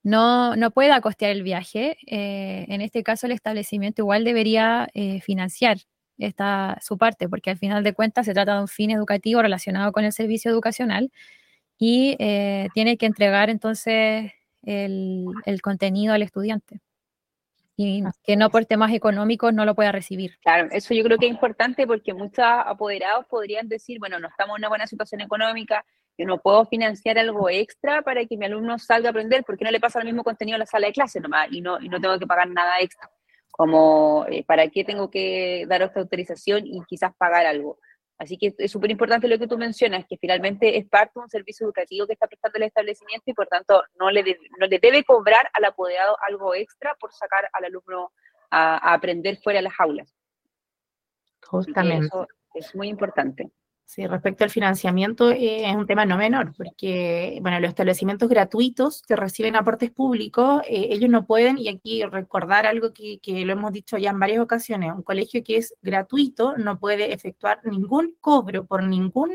no, 0.04 0.56
no, 0.56 0.72
pueda 0.72 1.02
costear 1.02 1.32
el 1.32 1.44
viaje, 1.44 1.98
eh, 2.08 2.66
en 2.70 2.82
este 2.82 3.04
caso 3.04 3.26
el 3.26 3.34
establecimiento 3.34 4.04
igual 4.04 4.24
debería 4.24 4.88
eh, 4.94 5.20
financiar 5.22 5.80
esta, 6.18 6.78
su 6.82 6.98
parte, 6.98 7.28
porque 7.30 7.50
al 7.52 7.58
final 7.58 7.84
de 7.84 7.94
cuentas 7.94 8.26
se 8.26 8.34
trata 8.34 8.56
de 8.56 8.62
un 8.62 8.68
fin 8.70 8.92
educativo 8.92 9.42
relacionado 9.42 9.92
con 9.92 10.06
el 10.06 10.14
servicio 10.14 10.50
educacional 10.52 11.12
y 11.80 12.16
tiene 12.74 12.98
que 12.98 13.06
entregar 13.06 13.50
entonces 13.50 14.32
el 14.64 15.62
contenido 15.62 16.14
al 16.14 16.24
estudiante 16.24 16.82
y 17.80 18.04
que 18.24 18.36
no 18.36 18.50
por 18.50 18.66
temas 18.66 18.92
económicos 18.92 19.54
no 19.54 19.64
lo 19.64 19.76
pueda 19.76 19.92
recibir. 19.92 20.36
Claro, 20.42 20.68
eso 20.72 20.96
yo 20.96 21.04
creo 21.04 21.20
que 21.20 21.28
es 21.28 21.32
importante 21.32 21.86
porque 21.86 22.14
muchos 22.14 22.44
apoderados 22.44 23.28
podrían 23.28 23.70
decir, 23.70 24.00
bueno, 24.00 24.20
no 24.20 24.28
estamos 24.28 24.56
en 24.56 24.62
una 24.62 24.70
buena 24.70 24.88
situación 24.88 25.22
económica, 25.22 25.86
yo 26.18 26.26
no 26.26 26.40
puedo 26.40 26.66
financiar 26.66 27.20
algo 27.20 27.48
extra 27.50 28.02
para 28.02 28.26
que 28.26 28.36
mi 28.36 28.46
alumno 28.48 28.80
salga 28.80 29.10
a 29.10 29.12
aprender, 29.12 29.44
porque 29.46 29.64
no 29.64 29.70
le 29.70 29.80
pasa 29.80 30.00
el 30.00 30.06
mismo 30.06 30.24
contenido 30.24 30.56
en 30.56 30.62
la 30.62 30.66
sala 30.66 30.88
de 30.88 30.94
clase 30.94 31.20
nomás 31.20 31.50
y 31.52 31.62
no, 31.62 31.80
y 31.80 31.88
no 31.88 32.02
tengo 32.02 32.18
que 32.18 32.26
pagar 32.26 32.50
nada 32.50 32.80
extra. 32.82 33.12
Como, 33.52 34.26
eh, 34.28 34.44
¿para 34.44 34.68
qué 34.70 34.84
tengo 34.84 35.12
que 35.12 35.66
dar 35.68 35.84
esta 35.84 36.00
autorización 36.00 36.66
y 36.66 36.82
quizás 36.88 37.12
pagar 37.16 37.46
algo? 37.46 37.78
Así 38.18 38.38
que 38.38 38.56
es 38.58 38.72
súper 38.72 38.90
importante 38.90 39.28
lo 39.28 39.38
que 39.38 39.48
tú 39.48 39.58
mencionas, 39.58 40.06
que 40.10 40.18
finalmente 40.18 40.78
es 40.78 40.88
parte 40.88 41.14
de 41.16 41.22
un 41.22 41.30
servicio 41.30 41.66
educativo 41.66 42.08
que 42.08 42.14
está 42.14 42.28
prestando 42.28 42.58
el 42.58 42.64
establecimiento 42.64 43.30
y 43.30 43.34
por 43.34 43.48
tanto 43.48 43.84
no 44.00 44.10
le, 44.10 44.24
no 44.60 44.66
le 44.66 44.80
debe 44.80 45.04
cobrar 45.04 45.50
al 45.54 45.66
apoderado 45.66 46.18
algo 46.28 46.56
extra 46.56 46.96
por 47.00 47.14
sacar 47.14 47.48
al 47.54 47.66
alumno 47.66 48.12
a, 48.50 48.94
aprender 48.94 49.38
fuera 49.38 49.60
de 49.60 49.64
las 49.64 49.80
aulas. 49.80 50.16
Justamente. 51.46 52.08
Eso 52.08 52.28
es 52.56 52.76
muy 52.76 52.88
importante. 52.88 53.52
Sí, 53.88 54.06
respecto 54.06 54.44
al 54.44 54.50
financiamiento 54.50 55.32
eh, 55.32 55.70
es 55.70 55.74
un 55.74 55.88
tema 55.88 56.06
no 56.06 56.18
menor, 56.18 56.54
porque, 56.58 57.40
bueno, 57.42 57.58
los 57.62 57.70
establecimientos 57.70 58.28
gratuitos 58.28 59.02
que 59.08 59.16
reciben 59.16 59.56
aportes 59.56 59.92
públicos, 59.92 60.62
eh, 60.68 60.90
ellos 60.92 61.10
no 61.10 61.26
pueden, 61.26 61.58
y 61.58 61.70
aquí 61.70 62.04
recordar 62.04 62.66
algo 62.68 62.92
que, 62.94 63.22
lo 63.46 63.54
hemos 63.54 63.72
dicho 63.72 63.98
ya 63.98 64.10
en 64.10 64.20
varias 64.20 64.42
ocasiones, 64.42 64.92
un 64.94 65.04
colegio 65.04 65.42
que 65.42 65.56
es 65.56 65.74
gratuito 65.82 66.58
no 66.58 66.80
puede 66.80 67.14
efectuar 67.14 67.62
ningún 67.64 68.18
cobro 68.20 68.66
por 68.68 68.84
ningún, 68.84 69.32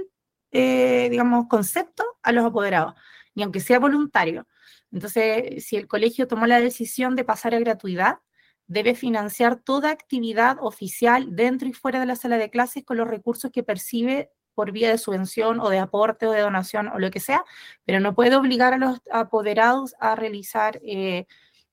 eh, 0.50 1.09
digamos, 1.11 1.46
concepto 1.48 2.05
a 2.22 2.30
los 2.30 2.44
apoderados, 2.44 2.92
ni 3.34 3.44
aunque 3.44 3.61
sea 3.61 3.78
voluntario. 3.78 4.46
Entonces, 4.92 5.64
si 5.64 5.76
el 5.76 5.88
colegio 5.88 6.28
tomó 6.28 6.46
la 6.46 6.61
decisión 6.61 7.16
de 7.16 7.24
pasar 7.24 7.55
a 7.55 7.59
gratuidad, 7.59 8.18
debe 8.66 8.94
financiar 8.94 9.57
toda 9.61 9.90
actividad 9.90 10.59
oficial 10.61 11.34
dentro 11.34 11.68
y 11.68 11.72
fuera 11.72 12.00
de 12.00 12.07
la 12.07 12.16
sala 12.16 12.36
de 12.36 12.50
clases 12.50 12.84
con 12.84 12.98
los 12.98 13.09
recursos 13.09 13.50
que 13.50 13.62
percibe 13.62 14.30
por 14.55 14.72
vía 14.72 14.90
de 14.90 14.98
subvención 14.98 15.61
o 15.61 15.68
de 15.68 15.78
aporte 15.78 16.26
o 16.26 16.32
de 16.32 16.40
donación 16.40 16.88
o 16.88 16.98
lo 16.98 17.11
que 17.11 17.20
sea, 17.20 17.44
pero 17.84 18.00
no 18.00 18.14
puede 18.14 18.36
obligar 18.36 18.74
a 18.74 18.78
los 18.78 19.00
apoderados 19.11 19.94
a 19.98 20.14
realizar, 20.14 20.80
eh, 20.84 21.26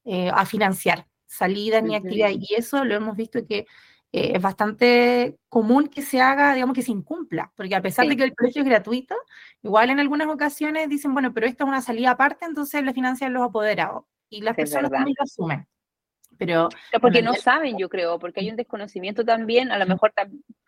eh, 0.06 0.30
a 0.34 0.46
financiar 0.46 1.08
salidas 1.26 1.84
ni 1.84 1.96
actividades. 1.96 2.38
Y 2.40 2.56
eso 2.56 2.84
lo 2.84 2.96
hemos 2.96 3.16
visto 3.16 3.46
que 3.46 3.66
eh, 4.12 4.32
es 4.36 4.42
bastante 4.42 5.38
común 5.50 5.88
que 5.88 6.02
se 6.02 6.20
haga, 6.20 6.54
digamos, 6.56 6.76
que 6.76 6.82
se 6.82 6.92
incumpla, 6.92 7.52
porque 7.56 7.76
a 7.76 7.82
pesar 7.82 8.08
de 8.08 8.18
que 8.18 8.24
el 8.24 8.36
colegio 8.36 8.64
es 8.64 8.68
gratuito, 8.68 9.16
igual 9.62 9.92
en 9.92 10.00
algunas 10.00 10.28
ocasiones 10.28 10.90
dicen, 10.90 11.14
bueno, 11.14 11.34
pero 11.34 11.46
esta 11.46 11.64
es 11.64 11.68
una 11.68 11.82
salida 11.82 12.12
aparte, 12.12 12.46
entonces 12.46 12.84
le 12.84 12.94
financian 12.94 13.34
los 13.34 13.44
apoderados. 13.44 14.06
Y 14.32 14.42
las 14.42 14.56
personas 14.56 14.92
también 14.92 15.16
lo 15.18 15.24
asumen. 15.24 15.68
Pero, 16.40 16.70
porque 17.02 17.22
no 17.22 17.34
saben, 17.34 17.78
yo 17.78 17.90
creo, 17.90 18.18
porque 18.18 18.40
hay 18.40 18.50
un 18.50 18.56
desconocimiento 18.56 19.26
también, 19.26 19.74
a 19.74 19.78
lo 19.78 19.86
mejor 19.86 20.14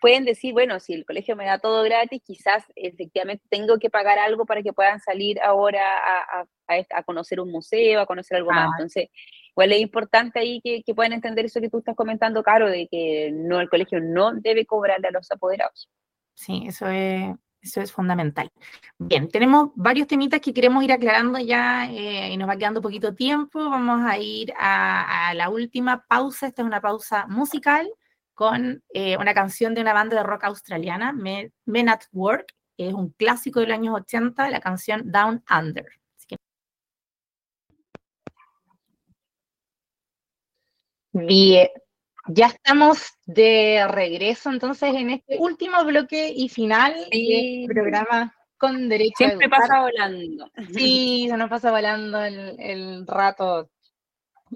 pueden 0.01 0.25
decir, 0.25 0.51
bueno, 0.51 0.81
si 0.81 0.93
el 0.93 1.05
colegio 1.05 1.37
me 1.37 1.45
da 1.45 1.59
todo 1.59 1.81
gratis, 1.83 2.21
quizás 2.25 2.65
efectivamente 2.75 3.45
tengo 3.49 3.79
que 3.79 3.89
pagar 3.89 4.19
algo 4.19 4.45
para 4.45 4.61
que 4.63 4.73
puedan 4.73 4.99
salir 4.99 5.41
ahora 5.41 5.81
a, 5.97 6.45
a, 6.67 7.03
conocer 7.03 7.39
un 7.39 7.51
museo, 7.51 8.01
a 8.01 8.05
conocer 8.05 8.35
algo 8.35 8.51
más. 8.51 8.69
Entonces, 8.77 9.07
igual 9.51 9.71
es 9.71 9.79
importante 9.79 10.39
ahí 10.39 10.59
que, 10.61 10.83
que, 10.83 10.93
puedan 10.93 11.13
entender 11.13 11.45
eso 11.45 11.61
que 11.61 11.69
tú 11.69 11.77
estás 11.77 11.95
comentando, 11.95 12.43
Caro, 12.43 12.69
de 12.69 12.89
que 12.91 13.31
no 13.33 13.61
el 13.61 13.69
colegio 13.69 14.01
no 14.01 14.33
debe 14.33 14.65
cobrarle 14.65 15.07
a 15.07 15.11
los 15.11 15.31
apoderados. 15.31 15.89
Sí, 16.35 16.65
eso 16.67 16.89
es, 16.89 17.33
eso 17.61 17.81
es 17.81 17.91
fundamental. 17.91 18.51
Bien, 18.97 19.29
tenemos 19.29 19.69
varios 19.75 20.07
temitas 20.07 20.41
que 20.41 20.53
queremos 20.53 20.83
ir 20.83 20.91
aclarando 20.91 21.39
ya 21.39 21.89
eh, 21.91 22.31
y 22.31 22.37
nos 22.37 22.49
va 22.49 22.57
quedando 22.57 22.81
poquito 22.81 23.13
tiempo. 23.13 23.69
Vamos 23.69 24.01
a 24.03 24.17
ir 24.17 24.51
a, 24.57 25.33
la 25.35 25.49
última 25.49 26.03
pausa. 26.07 26.47
Esta 26.47 26.63
es 26.63 26.65
una 26.67 26.81
pausa 26.81 27.27
musical 27.27 27.87
con 28.33 28.83
eh, 28.93 29.17
una 29.17 29.33
canción 29.33 29.75
de 29.75 29.81
una 29.81 29.93
banda 29.93 30.17
de 30.17 30.23
rock 30.23 30.45
australiana, 30.45 31.13
Men, 31.13 31.89
at 31.89 32.01
Work, 32.11 32.55
que 32.77 32.87
es 32.87 32.93
un 32.93 33.11
clásico 33.11 33.59
de 33.59 33.67
los 33.67 33.77
años 33.77 33.95
80, 33.95 34.49
la 34.49 34.59
canción 34.59 35.11
Down 35.11 35.43
Under. 35.49 35.85
Bien, 41.13 41.67
ya 42.33 42.47
estamos 42.47 42.99
de 43.25 43.85
regreso 43.89 44.49
entonces 44.49 44.93
en 44.95 45.11
este 45.11 45.37
último 45.39 45.83
bloque 45.83 46.31
y 46.35 46.49
final 46.49 46.93
del 47.11 47.65
programa 47.67 48.33
con 48.57 48.89
derecho 48.89 49.15
Siempre 49.17 49.49
pasa 49.49 49.81
volando. 49.81 50.51
Sí, 50.71 51.25
se 51.27 51.35
nos 51.35 51.49
pasa 51.49 51.71
volando 51.71 52.23
el, 52.23 53.07
rato. 53.07 53.71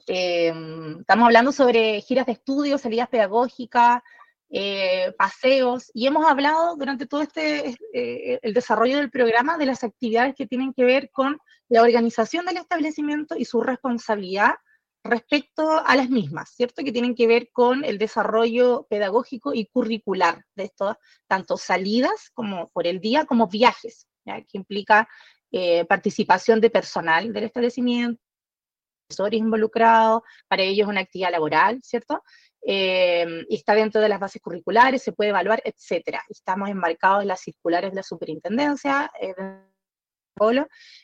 Em, 0.05 0.99
estamos 0.99 1.25
hablando 1.25 1.51
sobre 1.51 2.01
giras 2.01 2.27
de 2.27 2.33
estudio, 2.33 2.77
salidas 2.77 3.09
pedagógicas, 3.09 4.03
eh, 4.51 5.11
paseos, 5.17 5.89
y 5.95 6.05
hemos 6.05 6.23
hablado 6.27 6.75
durante 6.75 7.07
todo 7.07 7.23
este 7.23 7.75
eh, 7.93 8.39
el 8.43 8.53
desarrollo 8.53 8.97
del 8.97 9.09
programa 9.09 9.57
de 9.57 9.65
las 9.65 9.83
actividades 9.83 10.35
que 10.35 10.45
tienen 10.45 10.71
que 10.71 10.85
ver 10.85 11.09
con 11.09 11.39
la 11.67 11.81
organización 11.81 12.45
del 12.45 12.57
establecimiento 12.57 13.35
y 13.35 13.45
su 13.45 13.61
responsabilidad 13.63 14.53
respecto 15.05 15.81
a 15.85 15.95
las 15.95 16.09
mismas, 16.09 16.49
¿cierto? 16.49 16.83
Que 16.83 16.91
tienen 16.91 17.15
que 17.15 17.27
ver 17.27 17.49
con 17.51 17.85
el 17.85 17.97
desarrollo 17.97 18.85
pedagógico 18.89 19.53
y 19.53 19.67
curricular 19.67 20.43
de 20.55 20.65
esto, 20.65 20.97
tanto 21.27 21.57
salidas 21.57 22.31
como 22.33 22.69
por 22.69 22.87
el 22.87 22.99
día 22.99 23.25
como 23.25 23.47
viajes, 23.47 24.07
que 24.25 24.57
implica 24.57 25.07
eh, 25.51 25.85
participación 25.85 26.59
de 26.59 26.69
personal 26.69 27.31
del 27.31 27.45
establecimiento, 27.45 28.21
profesores 29.07 29.39
involucrados, 29.39 30.23
para 30.47 30.63
ellos 30.63 30.87
una 30.87 31.01
actividad 31.01 31.31
laboral, 31.31 31.79
¿cierto? 31.83 32.23
Eh, 32.67 33.45
está 33.49 33.75
dentro 33.75 34.01
de 34.01 34.09
las 34.09 34.19
bases 34.19 34.41
curriculares, 34.41 35.03
se 35.03 35.11
puede 35.11 35.29
evaluar, 35.29 35.61
etcétera. 35.63 36.23
Estamos 36.27 36.69
enmarcados 36.69 37.21
en 37.21 37.27
las 37.27 37.41
circulares 37.41 37.91
de 37.91 37.97
la 37.97 38.03
superintendencia, 38.03 39.11
eh, 39.21 39.35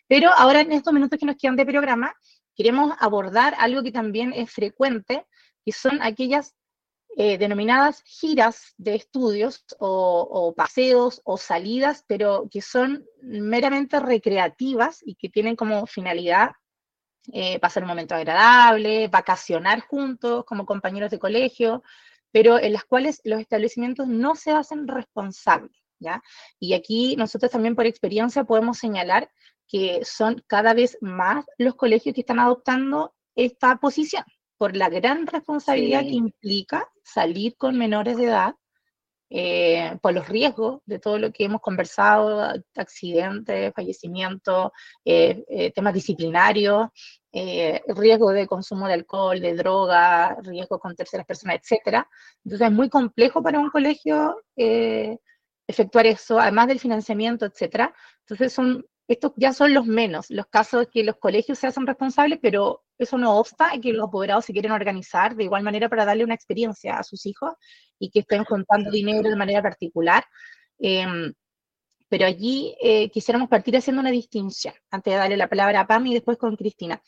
pero 0.08 0.30
ahora 0.36 0.62
en 0.62 0.72
estos 0.72 0.92
minutos 0.92 1.18
que 1.20 1.26
nos 1.26 1.38
quedan 1.38 1.56
de 1.56 1.66
programa, 1.66 2.14
queremos 2.62 2.94
abordar 3.00 3.56
algo 3.58 3.82
que 3.82 3.92
también 3.92 4.34
es 4.34 4.52
frecuente, 4.52 5.26
que 5.66 5.72
son 5.72 6.00
aquellas 6.04 6.54
eh, 7.18 7.40
denominadas 7.40 8.04
giras 8.06 8.76
de 8.78 8.94
estudios 8.94 9.66
o, 9.80 10.54
paseos 10.56 11.24
o 11.26 11.38
salidas, 11.38 12.06
pero 12.08 12.48
que 12.52 12.62
son 12.62 13.04
meramente 13.24 14.00
recreativas 14.00 15.00
y 15.04 15.16
que 15.16 15.28
tienen 15.30 15.56
como 15.56 15.88
finalidad 15.88 16.52
eh, 17.34 17.58
pasar 17.58 17.82
un 17.82 17.90
momento 17.90 18.14
agradable, 18.14 19.08
vacacionar 19.08 19.80
juntos 19.80 20.46
como 20.46 20.68
compañeros 20.68 21.10
de 21.10 21.18
colegio, 21.18 21.82
pero 22.32 22.60
en 22.60 22.74
las 22.74 22.84
cuales 22.84 23.22
los 23.24 23.42
establecimientos 23.42 24.08
no 24.08 24.36
se 24.36 24.52
hacen 24.52 24.88
responsables. 24.88 25.82
¿ya? 25.98 26.22
Y 26.60 26.76
aquí 26.76 27.16
nosotros 27.16 27.52
también 27.52 27.76
por 27.76 27.88
experiencia 27.88 28.44
podemos 28.44 28.78
señalar 28.78 29.32
que 29.72 30.04
son 30.04 30.44
cada 30.48 30.74
vez 30.74 30.98
más 31.00 31.46
los 31.58 31.76
colegios 31.76 32.14
que 32.14 32.22
están 32.22 32.40
adoptando 32.40 33.14
esta 33.36 33.78
posición, 33.78 34.26
por 34.58 34.76
la 34.76 34.90
gran 34.90 35.26
responsabilidad 35.26 36.02
que 36.02 36.16
implica 36.16 36.90
salir 37.04 37.56
con 37.56 37.78
menores 37.78 38.18
de 38.18 38.26
edad, 38.26 38.56
eh, 39.30 39.98
por 40.02 40.14
los 40.14 40.28
riesgos 40.28 40.82
de 40.86 41.00
todo 41.00 41.18
lo 41.18 41.32
que 41.32 41.46
hemos 41.46 41.62
conversado, 41.62 42.54
accidentes, 42.76 43.72
fallecimientos, 43.74 44.72
eh, 45.06 45.46
eh, 45.48 45.72
temas 45.72 45.94
disciplinarios, 45.94 46.90
riesgo 47.32 48.32
de 48.32 48.46
consumo 48.46 48.88
de 48.88 48.96
alcohol, 48.96 49.40
de 49.40 49.56
droga, 49.56 50.36
riesgo 50.44 50.80
con 50.80 50.98
terceras 50.98 51.26
personas, 51.26 51.62
etc. 51.62 52.04
Entonces 52.44 52.68
es 52.68 52.74
muy 52.74 52.90
complejo 52.90 53.42
para 53.42 53.58
un 53.58 53.70
colegio 53.70 54.36
efectuar 55.66 56.08
eso, 56.08 56.38
además 56.38 56.68
del 56.68 56.82
financiamiento, 56.82 57.46
etc. 57.46 57.90
Entonces 58.20 58.52
son 58.52 58.86
estos 59.12 59.34
ya 59.36 59.52
son 59.52 59.74
los 59.74 59.86
menos, 59.86 60.30
los 60.30 60.48
casos 60.48 60.88
que 60.92 61.04
los 61.04 61.18
colegios 61.18 61.60
se 61.60 61.68
hacen 61.68 61.86
responsables, 61.86 62.40
pero 62.42 62.84
eso 62.98 63.18
no 63.18 63.38
obsta 63.38 63.72
que 63.82 63.92
los 63.92 64.08
apoderados 64.08 64.46
se 64.46 64.54
quieren 64.54 64.72
organizar 64.72 65.36
de 65.36 65.44
igual 65.44 65.64
manera 65.64 65.90
para 65.90 66.06
darle 66.06 66.24
una 66.24 66.34
experiencia 66.34 66.98
a 66.98 67.04
sus 67.04 67.26
hijos 67.26 67.52
y 68.00 68.10
que 68.10 68.20
estén 68.20 68.46
contando 68.46 68.90
dinero 68.90 69.30
de 69.30 69.36
manera 69.36 69.62
particular. 69.62 70.24
Em, 70.80 71.34
pero 72.08 72.26
allí 72.26 72.74
eh, 72.82 73.10
quisiéramos 73.12 73.50
partir 73.50 73.76
haciendo 73.76 74.02
una 74.02 74.12
distinción, 74.12 74.74
antes 74.90 75.14
de 75.14 75.18
darle 75.18 75.36
la 75.36 75.50
palabra 75.50 75.82
a 75.82 75.88
Pam 75.88 76.08
y 76.08 76.14
después 76.14 76.38
con 76.38 76.56
Cristina. 76.56 77.02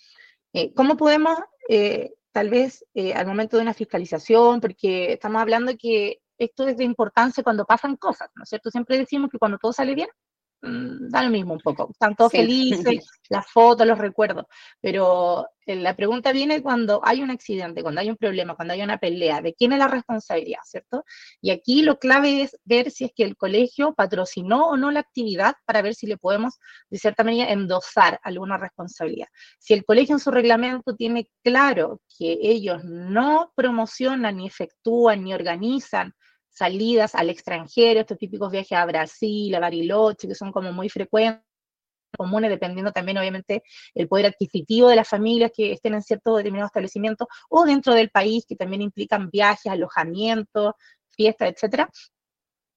Eh, 0.51 0.73
¿Cómo 0.73 0.97
podemos, 0.97 1.37
eh, 1.69 2.13
tal 2.33 2.49
vez, 2.49 2.85
al 3.15 3.27
momento 3.27 3.55
de 3.57 3.63
una 3.63 3.73
fiscalización, 3.73 4.59
porque 4.59 5.13
estamos 5.13 5.41
hablando 5.41 5.73
que 5.77 6.19
esto 6.37 6.67
es 6.67 6.75
de 6.75 6.83
importancia 6.83 7.43
cuando 7.43 7.65
pasan 7.65 7.95
cosas, 7.95 8.29
¿no 8.35 8.43
es 8.43 8.49
cierto? 8.49 8.69
Siempre 8.71 8.97
decimos 8.97 9.29
que 9.31 9.39
cuando 9.39 9.57
todo 9.57 9.71
sale 9.71 9.95
bien, 9.95 10.09
da 10.63 11.23
lo 11.23 11.29
mismo 11.29 11.53
un 11.53 11.59
poco. 11.59 11.89
Están 11.91 12.15
todos 12.15 12.31
felices, 12.31 13.05
las 13.29 13.49
fotos, 13.51 13.85
los 13.85 13.97
recuerdos. 13.97 14.45
Pero 14.79 15.45
eh, 15.65 15.75
la 15.75 15.95
pregunta 15.95 16.31
viene 16.31 16.61
cuando 16.61 17.01
hay 17.03 17.21
un 17.21 17.31
accidente, 17.31 17.81
cuando 17.81 17.99
hay 17.99 18.09
un 18.09 18.15
problema, 18.15 18.55
cuando 18.55 18.73
hay 18.73 18.81
una 18.81 18.97
pelea, 18.97 19.41
¿de 19.41 19.53
quién 19.53 19.73
es 19.73 19.79
la 19.79 19.89
responsabilidad, 19.89 20.61
cierto? 20.63 21.03
Y 21.41 21.51
aquí 21.51 21.81
lo 21.81 21.99
clave 21.99 22.43
es 22.43 22.57
ver 22.63 22.91
si 22.91 23.05
es 23.05 23.11
que 23.13 23.23
el 23.23 23.35
colegio 23.35 23.93
patrocinó 23.93 24.69
o 24.69 24.77
no 24.77 24.89
la 24.91 25.01
actividad 25.01 25.55
para 25.65 25.81
ver 25.81 25.95
si 25.95 26.07
le 26.07 26.17
podemos, 26.17 26.59
de 26.89 26.97
cierta 26.97 27.23
manera, 27.23 27.51
endosar 27.51 28.19
alguna 28.23 28.57
responsabilidad. 28.57 29.27
Si 29.59 29.73
el 29.73 29.83
colegio 29.83 30.15
en 30.15 30.19
su 30.19 30.31
reglamento 30.31 30.95
tiene 30.95 31.29
claro 31.43 32.01
que 32.17 32.37
ellos 32.41 32.83
no 32.85 33.51
promocionan, 33.55 34.37
ni 34.37 34.47
efectúan, 34.47 35.23
ni 35.23 35.33
organizan 35.33 36.13
salidas 36.53 37.15
al 37.15 37.29
extranjero, 37.29 38.01
estos 38.01 38.17
típicos 38.17 38.51
viajes 38.51 38.77
a 38.77 38.85
Brasil, 38.85 39.53
a 39.55 39.59
Bariloche, 39.59 40.27
que 40.27 40.35
son 40.35 40.51
como 40.51 40.71
muy 40.71 40.89
frecuentes, 40.89 41.43
comunes, 42.15 42.49
dependiendo 42.51 42.91
también, 42.91 43.17
obviamente, 43.17 43.63
el 43.95 44.07
poder 44.07 44.27
adquisitivo 44.27 44.87
de 44.87 44.95
las 44.95 45.09
familias 45.09 45.51
que 45.55 45.71
estén 45.71 45.95
en 45.95 46.03
cierto 46.03 46.35
determinado 46.35 46.67
establecimiento, 46.67 47.27
o 47.49 47.65
dentro 47.65 47.93
del 47.93 48.09
país, 48.11 48.45
que 48.47 48.55
también 48.55 48.81
implican 48.81 49.29
viajes, 49.31 49.71
alojamientos, 49.71 50.73
fiestas, 51.09 51.53
etcétera. 51.53 51.89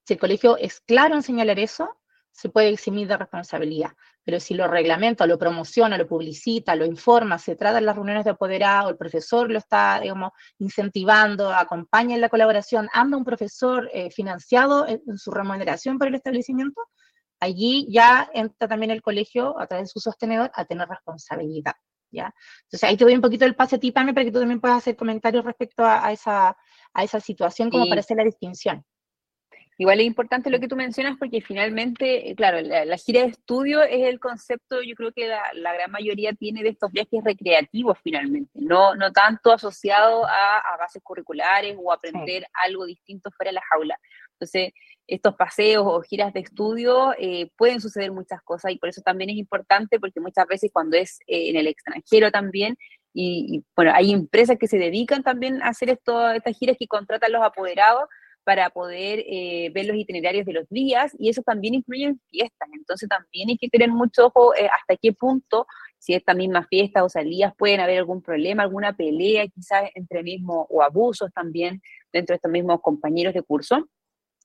Si 0.06 0.14
el 0.14 0.20
colegio 0.20 0.56
es 0.56 0.80
claro 0.80 1.14
en 1.14 1.22
señalar 1.22 1.58
eso, 1.58 1.90
se 2.36 2.50
puede 2.50 2.68
eximir 2.68 3.08
de 3.08 3.16
responsabilidad. 3.16 3.92
Pero 4.22 4.40
si 4.40 4.52
lo 4.52 4.68
reglamenta, 4.68 5.26
lo 5.26 5.38
promociona, 5.38 5.96
lo 5.96 6.06
publicita, 6.06 6.76
lo 6.76 6.84
informa, 6.84 7.38
se 7.38 7.56
trata 7.56 7.78
en 7.78 7.86
las 7.86 7.96
reuniones 7.96 8.24
de 8.24 8.32
apoderado, 8.32 8.90
el 8.90 8.96
profesor 8.98 9.50
lo 9.50 9.58
está, 9.58 9.98
digamos, 10.00 10.32
incentivando, 10.58 11.50
acompaña 11.50 12.14
en 12.14 12.20
la 12.20 12.28
colaboración, 12.28 12.90
anda 12.92 13.16
un 13.16 13.24
profesor 13.24 13.88
eh, 13.92 14.10
financiado 14.10 14.86
en, 14.86 15.00
su 15.16 15.30
remuneración 15.30 15.98
para 15.98 16.10
el 16.10 16.16
establecimiento, 16.16 16.82
allí 17.40 17.86
ya 17.90 18.28
entra 18.34 18.68
también 18.68 18.90
el 18.90 19.00
colegio, 19.00 19.58
a 19.58 19.66
través 19.66 19.88
de 19.88 19.92
su 19.92 20.00
sostenedor, 20.00 20.50
a 20.54 20.66
tener 20.66 20.86
responsabilidad. 20.88 21.74
¿ya? 22.10 22.34
Entonces 22.64 22.86
ahí 22.86 22.98
te 22.98 23.04
doy 23.04 23.14
un 23.14 23.22
poquito 23.22 23.46
el 23.46 23.56
pase 23.56 23.76
a 23.76 23.78
ti, 23.78 23.92
Pame, 23.92 24.12
para 24.12 24.24
que 24.24 24.32
tú 24.32 24.40
también 24.40 24.60
puedas 24.60 24.76
hacer 24.78 24.94
comentarios 24.94 25.42
respecto 25.42 25.86
a, 25.86 26.12
esa, 26.12 26.54
a 26.92 27.02
esa 27.02 27.18
situación, 27.18 27.70
como 27.70 27.88
para 27.88 28.00
hacer 28.00 28.18
la 28.18 28.24
distinción. 28.24 28.84
Igual 29.78 30.00
es 30.00 30.06
importante 30.06 30.48
lo 30.48 30.58
que 30.58 30.68
tú 30.68 30.76
mencionas 30.76 31.18
porque 31.18 31.42
finalmente, 31.42 32.34
claro, 32.34 32.60
la, 32.62 32.96
gira 32.96 33.22
de 33.22 33.28
estudio 33.28 33.82
es 33.82 34.06
el 34.06 34.18
concepto, 34.18 34.80
yo 34.82 34.94
creo 34.94 35.12
que 35.12 35.28
la, 35.28 35.74
gran 35.74 35.90
mayoría 35.90 36.32
tiene 36.32 36.62
de 36.62 36.70
estos 36.70 36.90
viajes 36.90 37.22
recreativos 37.22 37.98
finalmente, 38.02 38.50
no, 38.54 38.94
no 38.94 39.12
tanto 39.12 39.52
asociado 39.52 40.24
a, 40.26 40.76
bases 40.78 41.02
curriculares 41.02 41.76
o 41.78 41.92
aprender 41.92 42.46
algo 42.64 42.86
distinto 42.86 43.30
fuera 43.30 43.50
de 43.50 43.54
la 43.54 43.62
jaula. 43.70 43.98
Entonces, 44.32 44.72
estos 45.06 45.34
paseos 45.34 45.84
o 45.86 46.00
giras 46.02 46.32
de 46.32 46.40
estudio 46.40 47.14
eh, 47.18 47.50
pueden 47.56 47.80
suceder 47.80 48.12
muchas 48.12 48.42
cosas 48.42 48.72
y 48.72 48.78
por 48.78 48.88
eso 48.88 49.02
también 49.02 49.30
es 49.30 49.36
importante 49.36 50.00
porque 50.00 50.20
muchas 50.20 50.46
veces 50.46 50.70
cuando 50.72 50.96
es 50.96 51.18
eh, 51.26 51.50
en 51.50 51.56
el 51.56 51.66
extranjero 51.66 52.30
también, 52.30 52.76
y, 53.18 53.64
bueno, 53.74 53.92
hay 53.94 54.12
empresas 54.12 54.58
que 54.58 54.68
se 54.68 54.76
dedican 54.76 55.22
también 55.22 55.62
a 55.62 55.68
hacer 55.68 55.88
esto, 55.88 56.30
estas 56.32 56.56
giras 56.58 56.76
que 56.78 56.86
contratan 56.86 57.32
los 57.32 57.42
apoderados, 57.42 58.04
para 58.46 58.70
poder 58.70 59.24
eh, 59.26 59.72
ver 59.74 59.86
los 59.86 59.96
itinerarios 59.96 60.46
de 60.46 60.52
los 60.52 60.68
días 60.68 61.12
y 61.18 61.28
eso 61.28 61.42
también 61.42 61.74
incluye 61.74 62.14
fiestas. 62.30 62.68
Entonces 62.72 63.08
también 63.08 63.48
hay 63.48 63.58
que 63.58 63.68
tener 63.68 63.90
mucho 63.90 64.26
ojo 64.26 64.54
eh, 64.54 64.68
hasta 64.72 64.96
qué 64.96 65.12
punto, 65.12 65.66
si 65.98 66.14
estas 66.14 66.36
mismas 66.36 66.68
fiestas 66.68 67.02
o 67.02 67.08
salidas 67.08 67.52
pueden 67.58 67.80
haber 67.80 67.98
algún 67.98 68.22
problema, 68.22 68.62
alguna 68.62 68.96
pelea 68.96 69.48
quizás 69.48 69.90
entre 69.96 70.22
mismos 70.22 70.64
o 70.70 70.80
abusos 70.80 71.32
también 71.34 71.82
dentro 72.12 72.34
de 72.34 72.36
estos 72.36 72.52
mismos 72.52 72.80
compañeros 72.82 73.34
de 73.34 73.42
curso. 73.42 73.88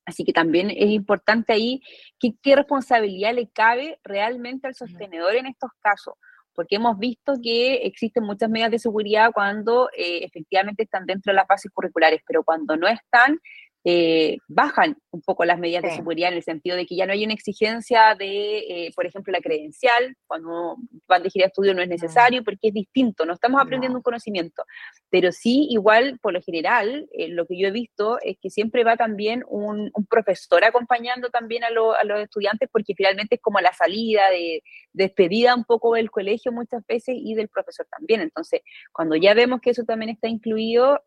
Así 0.04 0.24
que 0.24 0.32
también 0.32 0.70
es 0.70 0.90
importante 0.90 1.52
ahí 1.52 1.80
qué 2.18 2.56
responsabilidad 2.56 3.32
le 3.34 3.50
cabe 3.50 4.00
realmente 4.02 4.66
al 4.66 4.74
sostenedor 4.74 5.36
en 5.36 5.46
estos 5.46 5.70
casos 5.78 6.14
porque 6.54 6.76
hemos 6.76 6.98
visto 6.98 7.34
que 7.42 7.74
existen 7.86 8.24
muchas 8.24 8.50
medidas 8.50 8.70
de 8.70 8.78
seguridad 8.78 9.30
cuando 9.32 9.88
eh, 9.96 10.24
efectivamente 10.24 10.84
están 10.84 11.06
dentro 11.06 11.32
de 11.32 11.36
las 11.36 11.46
bases 11.46 11.70
curriculares, 11.72 12.20
pero 12.26 12.42
cuando 12.42 12.76
no 12.76 12.88
están, 12.88 13.38
eh, 13.84 14.38
bajan 14.46 14.96
un 15.10 15.22
poco 15.22 15.44
las 15.44 15.58
medidas 15.58 15.82
de 15.82 15.90
seguridad 15.90 16.30
en 16.30 16.36
el 16.36 16.44
sentido 16.44 16.76
de 16.76 16.86
que 16.86 16.94
ya 16.94 17.04
no 17.04 17.12
hay 17.12 17.24
una 17.24 17.34
exigencia 17.34 18.14
de, 18.14 18.58
eh, 18.58 18.92
por 18.94 19.06
ejemplo, 19.06 19.32
la 19.32 19.40
credencial, 19.40 20.16
cuando 20.26 20.76
van 21.08 21.22
de 21.24 21.30
gira 21.30 21.44
de 21.44 21.48
estudio 21.48 21.74
no 21.74 21.82
es 21.82 21.88
necesario 21.88 22.44
porque 22.44 22.68
es 22.68 22.74
distinto, 22.74 23.26
no 23.26 23.34
estamos 23.34 23.60
aprendiendo 23.60 23.98
un 23.98 24.02
conocimiento, 24.02 24.64
pero 25.10 25.32
sí, 25.32 25.66
igual, 25.70 26.18
por 26.22 26.32
lo 26.32 26.40
general, 26.42 27.08
eh, 27.12 27.28
lo 27.28 27.46
que 27.46 27.58
yo 27.58 27.68
he 27.68 27.72
visto 27.72 28.18
es 28.22 28.36
que 28.40 28.50
siempre 28.50 28.84
va 28.84 28.96
también 28.96 29.44
un, 29.48 29.90
profesor 30.08 30.64
acompañando 30.64 31.30
también 31.30 31.64
a, 31.64 31.68
a, 31.68 32.04
los 32.04 32.20
estudiantes 32.20 32.68
porque 32.70 32.94
finalmente 32.94 33.36
es 33.36 33.40
como 33.40 33.60
la 33.60 33.72
salida 33.72 34.28
de 34.30 34.62
despedida 34.92 35.54
un 35.54 35.64
poco 35.64 35.94
del 35.94 36.10
colegio 36.10 36.52
muchas 36.52 36.84
veces 36.86 37.16
y 37.18 37.34
del 37.34 37.48
profesor 37.48 37.86
también, 37.90 38.20
entonces, 38.20 38.60
cuando 38.92 39.16
ya 39.16 39.34
vemos 39.34 39.60
que 39.60 39.70
eso 39.70 39.84
también 39.84 40.10
está 40.10 40.28
incluido, 40.28 41.00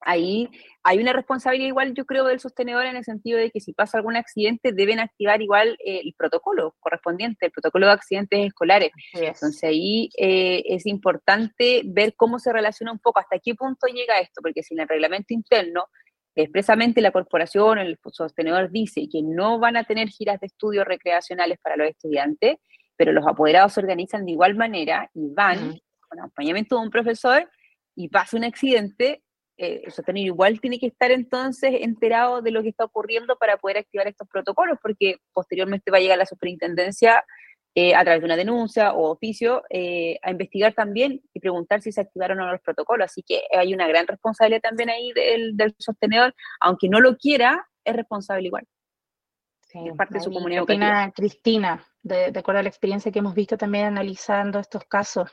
ahí 0.00 0.48
hay 0.82 0.98
una 0.98 1.12
responsabilidad 1.12 1.68
igual, 1.68 1.94
yo 1.94 2.06
creo, 2.06 2.24
del 2.24 2.40
sostenedor 2.40 2.86
en 2.86 2.96
el 2.96 3.04
sentido 3.04 3.38
de 3.38 3.50
que 3.50 3.60
si 3.60 3.72
pasa 3.72 3.98
algún 3.98 4.16
accidente 4.16 4.72
deben 4.72 4.98
activar 4.98 5.42
igual 5.42 5.76
eh, 5.84 6.00
el 6.04 6.14
protocolo 6.16 6.74
correspondiente, 6.80 7.46
el 7.46 7.52
protocolo 7.52 7.86
de 7.86 7.92
accidentes 7.92 8.46
escolares. 8.46 8.90
Entonces 9.12 9.62
ahí 9.64 10.08
eh, 10.18 10.62
es 10.66 10.86
importante 10.86 11.82
ver 11.84 12.14
cómo 12.16 12.38
se 12.38 12.52
relaciona 12.52 12.92
un 12.92 12.98
poco, 12.98 13.20
hasta 13.20 13.38
qué 13.38 13.54
punto 13.54 13.86
llega 13.86 14.20
esto, 14.20 14.40
porque 14.42 14.62
si 14.62 14.74
en 14.74 14.80
el 14.80 14.88
reglamento 14.88 15.34
interno 15.34 15.84
expresamente 16.34 17.00
la 17.00 17.10
corporación, 17.10 17.78
el 17.78 17.98
sostenedor 18.12 18.70
dice 18.70 19.08
que 19.10 19.20
no 19.22 19.58
van 19.58 19.76
a 19.76 19.84
tener 19.84 20.08
giras 20.08 20.40
de 20.40 20.46
estudios 20.46 20.86
recreacionales 20.86 21.58
para 21.62 21.76
los 21.76 21.88
estudiantes, 21.88 22.56
pero 22.96 23.12
los 23.12 23.26
apoderados 23.26 23.74
se 23.74 23.80
organizan 23.80 24.24
de 24.24 24.32
igual 24.32 24.54
manera 24.54 25.10
y 25.14 25.32
van 25.32 25.80
con 26.08 26.18
acompañamiento 26.18 26.76
de 26.76 26.82
un 26.82 26.90
profesor 26.90 27.48
y 27.94 28.08
pasa 28.08 28.36
un 28.36 28.44
accidente, 28.44 29.22
eh, 29.62 29.82
el 29.84 29.92
sostenedor 29.92 30.26
igual 30.26 30.58
tiene 30.58 30.78
que 30.78 30.86
estar 30.86 31.10
entonces 31.10 31.82
enterado 31.82 32.40
de 32.40 32.50
lo 32.50 32.62
que 32.62 32.70
está 32.70 32.84
ocurriendo 32.84 33.36
para 33.36 33.58
poder 33.58 33.76
activar 33.76 34.08
estos 34.08 34.26
protocolos, 34.26 34.78
porque 34.80 35.18
posteriormente 35.34 35.90
va 35.90 35.98
a 35.98 36.00
llegar 36.00 36.16
la 36.16 36.24
superintendencia 36.24 37.22
eh, 37.74 37.94
a 37.94 38.02
través 38.02 38.22
de 38.22 38.24
una 38.24 38.36
denuncia 38.36 38.94
o 38.94 39.10
oficio, 39.10 39.62
eh, 39.68 40.18
a 40.22 40.30
investigar 40.30 40.72
también 40.72 41.20
y 41.34 41.40
preguntar 41.40 41.82
si 41.82 41.92
se 41.92 42.00
activaron 42.00 42.40
o 42.40 42.46
no 42.46 42.52
los 42.52 42.62
protocolos. 42.62 43.04
Así 43.04 43.22
que 43.22 43.42
hay 43.54 43.74
una 43.74 43.86
gran 43.86 44.06
responsabilidad 44.06 44.62
también 44.62 44.88
ahí 44.88 45.12
del, 45.12 45.54
del 45.54 45.74
sostenedor, 45.78 46.34
aunque 46.60 46.88
no 46.88 46.98
lo 47.00 47.18
quiera, 47.18 47.68
es 47.84 47.94
responsable 47.94 48.46
igual. 48.46 48.66
es 49.74 49.94
parte 49.94 50.14
de 50.14 50.20
su 50.20 50.32
comunidad 50.32 50.60
educativa. 50.60 51.12
Cristina, 51.14 51.84
de, 52.02 52.32
de 52.32 52.40
acuerdo 52.40 52.60
a 52.60 52.62
la 52.62 52.70
experiencia 52.70 53.12
que 53.12 53.18
hemos 53.18 53.34
visto 53.34 53.58
también 53.58 53.84
analizando 53.84 54.58
estos 54.58 54.86
casos. 54.86 55.30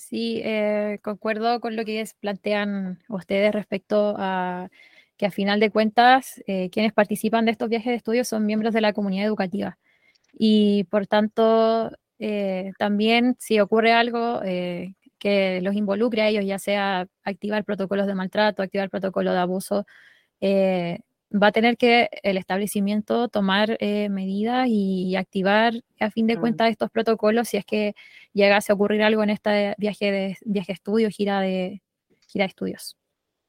Sí, 0.00 0.40
eh, 0.44 1.00
concuerdo 1.02 1.58
con 1.60 1.74
lo 1.74 1.84
que 1.84 2.04
plantean 2.20 3.00
ustedes 3.08 3.52
respecto 3.52 4.14
a 4.16 4.68
que 5.16 5.26
a 5.26 5.32
final 5.32 5.58
de 5.58 5.70
cuentas 5.72 6.40
quienes 6.70 6.92
participan 6.92 7.44
de 7.44 7.50
estos 7.50 7.68
viajes 7.68 7.88
de 7.90 7.96
estudio 7.96 8.24
son 8.24 8.46
miembros 8.46 8.72
de 8.72 8.80
la 8.80 8.92
comunidad 8.92 9.26
educativa. 9.26 9.76
Y 10.32 10.84
por 10.84 11.06
tanto 11.08 11.90
eh, 12.20 12.72
también 12.78 13.36
si 13.40 13.60
ocurre 13.60 13.92
algo 13.92 14.42
eh, 14.44 14.94
que 15.18 15.60
los 15.62 15.74
involucre 15.74 16.22
a 16.22 16.28
ellos, 16.28 16.44
ya 16.46 16.58
sea 16.60 17.08
activar 17.24 17.64
protocolos 17.64 18.06
de 18.06 18.14
maltrato, 18.14 18.62
activar 18.62 18.90
protocolo 18.90 19.32
de 19.32 19.38
abuso, 19.40 19.86
eh, 20.40 21.00
va 21.30 21.48
a 21.48 21.52
tener 21.52 21.76
que 21.76 22.08
el 22.22 22.36
establecimiento 22.36 23.28
tomar 23.28 23.76
medidas 23.80 24.66
y, 24.68 25.16
activar 25.16 25.74
a 26.00 26.10
fin 26.10 26.26
de 26.26 26.36
mm. 26.36 26.40
cuentas 26.40 26.70
estos 26.70 26.90
protocolos 26.90 27.48
si 27.48 27.56
es 27.56 27.64
que 27.64 27.94
llegase 28.32 28.72
a 28.72 28.74
ocurrir 28.74 29.02
algo 29.02 29.22
en 29.22 29.30
este 29.30 29.74
viaje 29.78 30.10
de 30.10 30.36
viaje 30.44 30.72
estudio, 30.72 31.08
gira 31.10 31.40
de 31.40 31.82
gira 32.28 32.44
de 32.44 32.48
estudios. 32.48 32.96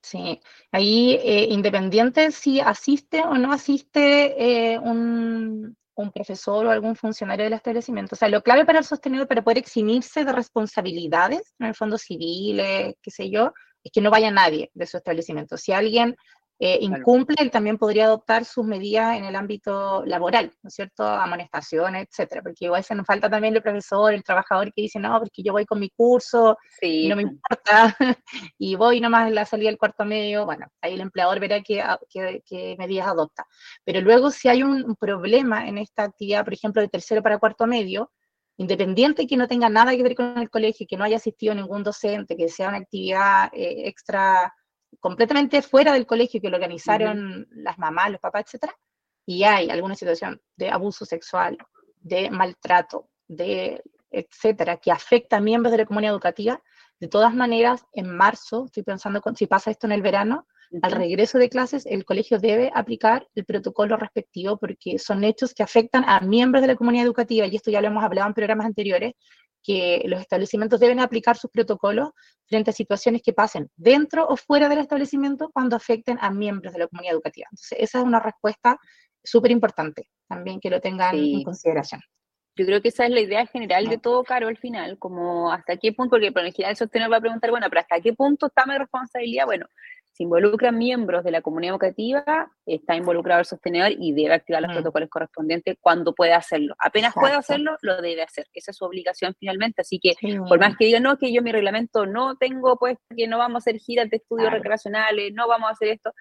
Sí, 0.02 0.40
ahí 0.72 1.20
independiente 1.50 2.32
si 2.32 2.60
asiste 2.60 3.22
o 3.22 3.36
no 3.36 3.52
asiste 3.52 4.80
un, 4.82 5.76
un 6.00 6.12
profesor 6.12 6.66
o 6.66 6.72
algún 6.72 6.96
funcionario 6.96 7.44
del 7.44 7.54
establecimiento. 7.54 8.16
O 8.16 8.18
sea, 8.18 8.30
lo 8.30 8.42
clave 8.42 8.66
para 8.66 8.80
el 8.80 8.86
sostenido, 8.86 9.28
para 9.28 9.44
poder 9.44 9.58
eximirse 9.58 10.24
de 10.24 10.32
responsabilidades, 10.32 11.54
en 11.60 11.68
el 11.68 11.76
fondo 11.76 11.98
civiles, 11.98 12.96
qué 13.02 13.12
sé 13.12 13.30
yo, 13.30 13.54
es 13.84 13.92
que 13.92 14.02
no 14.02 14.10
vaya 14.10 14.32
nadie 14.32 14.72
de 14.74 14.86
su 14.86 14.98
establecimiento. 14.98 15.58
Si 15.58 15.74
alguien 15.74 16.16
eh, 16.62 16.78
incumple, 16.82 17.38
él 17.40 17.52
también 17.52 17.78
podría 17.78 18.04
adoptar 18.04 18.44
sus 18.44 18.66
medidas 18.66 19.18
en 19.18 19.24
el 19.24 19.34
ámbito 19.38 20.04
laboral, 20.06 20.52
¿no 20.62 20.68
es 20.68 20.74
cierto? 20.74 21.08
Amonestaciones, 21.08 22.06
etcétera, 22.10 22.42
porque 22.42 22.66
igual 22.66 22.84
se 22.84 22.96
nos 22.96 23.08
falta 23.08 23.30
también 23.30 23.56
el 23.56 23.62
profesor, 23.62 24.14
el 24.14 24.26
trabajador 24.26 24.74
que 24.74 24.82
dice, 24.82 25.00
no, 25.00 25.18
porque 25.20 25.42
yo 25.42 25.54
voy 25.54 25.66
con 25.66 25.80
mi 25.80 25.90
curso, 25.90 26.58
y 26.82 27.08
no 27.08 27.16
me 27.16 27.22
importa, 27.22 27.96
y 28.58 28.76
voy 28.76 29.00
nomás 29.00 29.30
en 29.30 29.36
la 29.36 29.46
salida 29.46 29.70
del 29.70 29.78
cuarto 29.78 30.04
medio, 30.04 30.46
bueno, 30.46 30.68
ahí 30.82 30.96
el 30.96 31.00
empleador 31.00 31.40
verá 31.40 31.62
qué, 31.62 31.82
qué, 32.46 32.76
medidas 32.78 33.08
adopta. 33.08 33.46
Pero 33.86 34.02
luego 34.02 34.30
si 34.30 34.50
hay 34.50 34.62
un, 34.62 34.98
problema 35.00 35.66
en 35.66 35.78
esta 35.78 36.04
actividad, 36.04 36.44
por 36.44 36.54
ejemplo, 36.54 36.82
de 36.82 36.90
tercero 36.90 37.24
para 37.24 37.38
cuarto 37.38 37.68
medio, 37.68 38.12
independiente 38.58 39.28
que 39.28 39.38
no 39.38 39.48
tenga 39.48 39.70
nada 39.70 39.96
que 39.96 40.04
ver 40.04 40.16
con 40.16 40.38
el 40.38 40.50
colegio, 40.50 40.86
que 40.90 40.98
no 40.98 41.06
haya 41.06 41.16
asistido 41.16 41.56
ningún 41.56 41.84
docente, 41.84 42.36
que 42.36 42.50
sea 42.50 42.68
una 42.68 42.80
actividad 42.80 43.50
eh, 43.54 43.88
extra 43.88 44.54
completamente 45.00 45.62
fuera 45.62 45.94
del 45.94 46.06
colegio 46.06 46.42
que 46.42 46.50
lo 46.50 46.58
organizaron 46.58 47.48
las 47.52 47.78
mamás, 47.78 48.12
los 48.12 48.20
papás, 48.20 48.46
etcétera, 48.46 48.76
y 49.26 49.44
hay 49.44 49.70
alguna 49.70 49.96
situación 49.96 50.42
de 50.56 50.70
abuso 50.70 51.06
sexual, 51.06 51.58
de 52.02 52.30
maltrato, 52.32 53.10
de 53.28 53.82
etcétera, 54.12 54.78
que 54.78 54.92
afecta 54.92 55.38
a 55.38 55.42
miembros 55.42 55.72
de 55.72 55.78
la 55.80 55.86
comunidad 55.86 56.14
educativa, 56.14 56.62
de 57.00 57.08
todas 57.08 57.34
maneras, 57.34 57.86
en 57.94 58.16
marzo, 58.16 58.66
estoy 58.66 58.84
pensando 58.84 59.22
si 59.36 59.48
pasa 59.48 59.72
esto 59.72 59.88
en 59.88 59.94
el 59.94 60.02
verano, 60.02 60.48
al 60.84 60.92
regreso 60.92 61.40
de 61.40 61.50
clases, 61.50 61.86
el 61.88 62.06
colegio 62.06 62.38
debe 62.38 62.72
aplicar 62.76 63.28
el 63.34 63.44
protocolo 63.44 63.98
respectivo 63.98 64.58
porque 64.58 65.00
son 65.00 65.24
hechos 65.24 65.56
que 65.56 65.64
afectan 65.64 66.04
a 66.08 66.20
miembros 66.20 66.62
de 66.62 66.68
la 66.68 66.76
comunidad 66.76 67.06
educativa, 67.06 67.48
y 67.48 67.56
esto 67.56 67.72
ya 67.72 67.82
lo 67.82 67.88
hemos 67.88 68.04
hablado 68.04 68.28
en 68.28 68.34
programas 68.36 68.68
anteriores, 68.68 69.14
que 69.64 70.02
los 70.06 70.22
establecimientos 70.22 70.80
deben 70.80 71.00
aplicar 71.00 71.38
sus 71.38 71.52
protocolos 71.52 72.10
frente 72.48 72.72
a 72.72 72.74
situaciones 72.74 73.22
que 73.22 73.34
pasen 73.34 73.70
dentro 73.76 74.28
o 74.28 74.36
fuera 74.36 74.70
del 74.70 74.80
establecimiento 74.80 75.50
cuando 75.54 75.76
afecten 75.76 76.18
a 76.22 76.32
miembros 76.32 76.74
de 76.74 76.80
la 76.80 76.88
comunidad 76.88 77.14
educativa. 77.14 77.48
Entonces, 77.52 77.78
esa 77.80 78.00
es 78.00 78.04
una 78.06 78.20
respuesta 78.20 78.80
súper 79.24 79.52
importante 79.52 80.10
también 80.28 80.60
que 80.60 80.70
lo 80.70 80.80
tengan 80.80 81.16
en 81.16 81.44
consideración. 81.44 82.02
Yo 82.56 82.66
creo 82.66 82.82
que 82.82 82.90
esa 82.90 83.06
es 83.06 83.12
la 83.12 83.22
idea 83.22 83.46
general 83.46 83.88
de 83.88 83.98
todo, 83.98 84.24
Caro, 84.24 84.48
al 84.48 84.58
final, 84.58 84.98
como 85.00 85.52
hasta 85.52 85.78
qué 85.78 85.94
punto, 85.94 86.12
porque 86.12 86.32
por 86.32 86.44
el 86.44 86.54
general 86.54 86.76
sostener 86.76 87.12
va 87.12 87.18
a 87.18 87.22
preguntar, 87.22 87.52
bueno, 87.52 87.68
pero 87.70 87.82
hasta 87.82 88.02
qué 88.02 88.14
punto 88.14 88.48
está 88.48 88.66
mi 88.66 88.78
responsabilidad, 88.78 89.46
bueno, 89.46 89.66
si 90.20 90.24
involucran 90.24 90.78
miembros 90.78 91.24
de 91.24 91.32
la 91.32 91.42
comunidad 91.42 91.76
educativa, 91.76 92.52
está 92.66 92.98
involucrado 92.98 93.40
el 93.40 93.46
sostenedor 93.46 93.94
y 93.98 94.12
debe 94.12 94.34
activar 94.34 94.62
los 94.62 94.72
mm. 94.72 94.74
protocolos 94.74 95.10
correspondientes 95.10 95.78
cuando 95.80 96.14
pueda 96.14 96.36
hacerlo. 96.36 96.76
Apenas 96.78 97.14
pueda 97.14 97.38
hacerlo, 97.38 97.78
lo 97.82 98.02
debe 98.02 98.24
hacer. 98.24 98.46
Esa 98.54 98.72
es 98.72 98.78
su 98.78 98.84
obligación 98.84 99.34
finalmente. 99.40 99.82
Así 99.82 99.98
que, 99.98 100.16
por 100.46 100.60
más 100.60 100.76
que 100.76 100.88
diga, 100.88 101.00
no, 101.00 101.18
que 101.18 101.32
yo 101.32 101.42
mi 101.42 101.54
reglamento 101.54 102.06
no 102.06 102.36
tengo, 102.36 102.76
pues, 102.78 102.98
que 103.16 103.28
no 103.30 103.38
vamos 103.38 103.56
a 103.56 103.58
hacer 103.60 103.80
giras 103.80 104.10
de 104.10 104.18
estudios 104.18 104.52
recreacionales, 104.52 105.32
no 105.34 105.48
vamos 105.48 105.70
a 105.70 105.72
hacer 105.72 105.88
esto, 105.88 106.12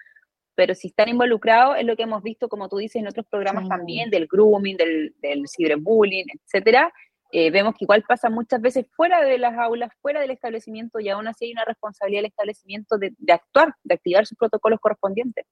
pero 0.55 0.75
si 0.75 0.87
están 0.87 1.09
involucrados, 1.09 1.75
es 1.77 1.83
lo 1.83 1.97
que 1.97 2.03
hemos 2.03 2.23
visto, 2.23 2.47
como 2.47 2.69
tú 2.69 2.77
dices, 2.77 3.01
en 3.01 3.07
otros 3.07 3.25
programas 3.29 3.67
también, 3.67 4.09
del 4.09 4.27
grooming, 4.27 4.77
del, 4.77 5.13
del 5.21 5.43
ciberbullying, 5.45 6.27
etcétera, 6.41 6.93
eh, 7.31 7.51
vemos 7.51 7.75
que 7.75 7.85
igual 7.85 8.03
pasa 8.07 8.29
muchas 8.29 8.61
veces 8.61 8.85
fuera 8.95 9.21
de 9.21 9.37
las 9.37 9.57
aulas, 9.57 9.91
fuera 10.01 10.21
del 10.21 10.31
establecimiento, 10.31 10.99
y 10.99 11.09
aún 11.09 11.27
así 11.27 11.45
hay 11.45 11.51
una 11.51 11.65
responsabilidad 11.65 12.19
del 12.19 12.29
establecimiento 12.31 12.97
de, 12.97 13.13
actuar, 13.31 13.75
de 13.83 13.95
activar 13.95 14.25
sus 14.25 14.37
protocolos 14.37 14.79
correspondientes. 14.79 15.45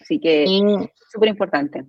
Así 0.00 0.18
que 0.20 0.44
es 0.44 0.90
súper 1.10 1.28
importante. 1.28 1.84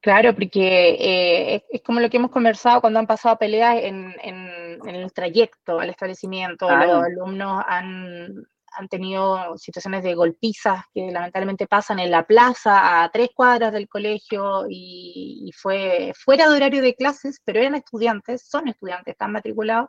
Claro, 0.00 0.34
porque 0.34 0.96
eh, 1.00 1.64
es, 1.70 1.82
como 1.82 2.00
lo 2.00 2.10
que 2.10 2.18
hemos 2.18 2.30
conversado 2.30 2.82
cuando 2.82 2.98
han 2.98 3.06
pasado 3.06 3.38
peleas 3.38 3.76
en, 3.82 4.14
el 4.22 5.12
trayecto 5.12 5.80
al 5.80 5.88
establecimiento, 5.88 6.68
los 6.68 7.04
alumnos 7.04 7.64
han, 7.66 8.46
han 8.76 8.88
tenido 8.88 9.56
situaciones 9.56 10.02
de 10.02 10.14
golpizas 10.14 10.84
que 10.92 11.10
lamentablemente 11.10 11.66
pasan 11.66 11.98
en 11.98 12.10
la 12.10 12.26
plaza 12.26 13.02
a 13.02 13.10
tres 13.10 13.30
cuadras 13.34 13.72
del 13.72 13.88
colegio 13.88 14.66
y, 14.68 15.50
fue 15.56 16.12
fuera 16.16 16.48
de 16.48 16.56
horario 16.56 16.82
de 16.82 16.94
clases, 16.94 17.40
pero 17.44 17.60
eran 17.60 17.74
estudiantes, 17.74 18.46
son 18.48 18.68
estudiantes, 18.68 19.12
están 19.12 19.32
matriculados, 19.32 19.88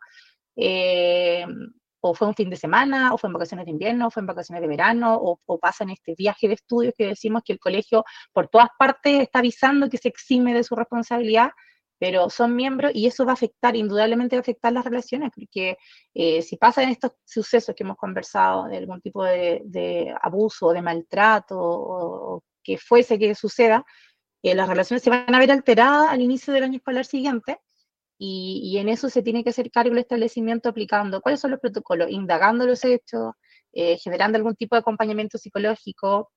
eh, 0.55 1.45
o 2.01 2.13
fue 2.13 2.27
un 2.27 2.35
fin 2.35 2.49
de 2.49 2.55
semana, 2.55 3.13
o 3.13 3.17
fue 3.17 3.29
en 3.29 3.33
vacaciones 3.33 3.65
de 3.65 3.71
invierno, 3.71 4.07
o 4.07 4.11
fue 4.11 4.21
en 4.21 4.27
vacaciones 4.27 4.61
de 4.61 4.67
verano, 4.67 5.15
o, 5.15 5.39
o 5.45 5.59
este 5.89 6.13
viaje 6.15 6.47
de 6.47 6.53
estudios 6.53 6.93
que 6.95 7.07
decimos 7.07 7.41
que 7.43 7.53
el 7.53 7.59
colegio 7.59 8.05
por 8.31 8.47
todas 8.47 8.69
partes 8.77 9.21
está 9.21 9.39
avisando 9.39 9.89
que 9.89 9.97
se 9.97 10.09
exime 10.09 10.53
de 10.53 10.63
su 10.63 10.75
responsabilidad 10.75 11.51
pero 11.97 12.29
son 12.29 12.55
miembros 12.55 12.91
y 12.93 13.07
eso 13.07 13.25
va 13.25 13.31
a 13.31 13.33
afectar, 13.35 13.75
indudablemente 13.75 14.35
va 14.35 14.39
a 14.39 14.41
afectar 14.41 14.73
las 14.73 14.85
relaciones, 14.85 15.31
porque 15.33 15.77
eh, 16.13 16.41
si 16.41 16.57
pasan 16.57 16.89
estos 16.89 17.13
sucesos 17.23 17.75
que 17.75 17.83
hemos 17.83 17.97
conversado, 17.97 18.67
de 18.67 18.77
algún 18.77 19.01
tipo 19.01 19.23
de, 19.23 20.13
abuso, 20.21 20.71
de 20.71 20.81
maltrato, 20.81 21.57
o, 21.59 22.43
que 22.63 22.77
fuese 22.77 23.19
que 23.19 23.35
suceda, 23.35 23.85
eh, 24.43 24.55
las 24.55 24.67
relaciones 24.67 25.03
se 25.03 25.09
van 25.09 25.33
a 25.33 25.39
ver 25.39 25.51
alteradas 25.51 26.09
al 26.09 26.21
inicio 26.21 26.53
del 26.53 26.63
año 26.63 26.77
escolar 26.77 27.05
siguiente, 27.05 27.59
y, 28.17 28.77
en 28.77 28.89
eso 28.89 29.09
se 29.09 29.21
tiene 29.21 29.43
que 29.43 29.49
hacer 29.49 29.69
cargo 29.71 29.91
el 29.91 29.99
establecimiento 29.99 30.69
aplicando 30.69 31.21
cuáles 31.21 31.41
son 31.41 31.51
los 31.51 31.59
protocolos, 31.59 32.09
indagando 32.09 32.65
los 32.65 32.83
hechos, 32.85 33.33
eh, 33.73 33.97
generando 33.97 34.37
algún 34.37 34.55
tipo 34.55 34.75
de 34.75 34.79
acompañamiento 34.79 35.37
psicológico, 35.37 36.31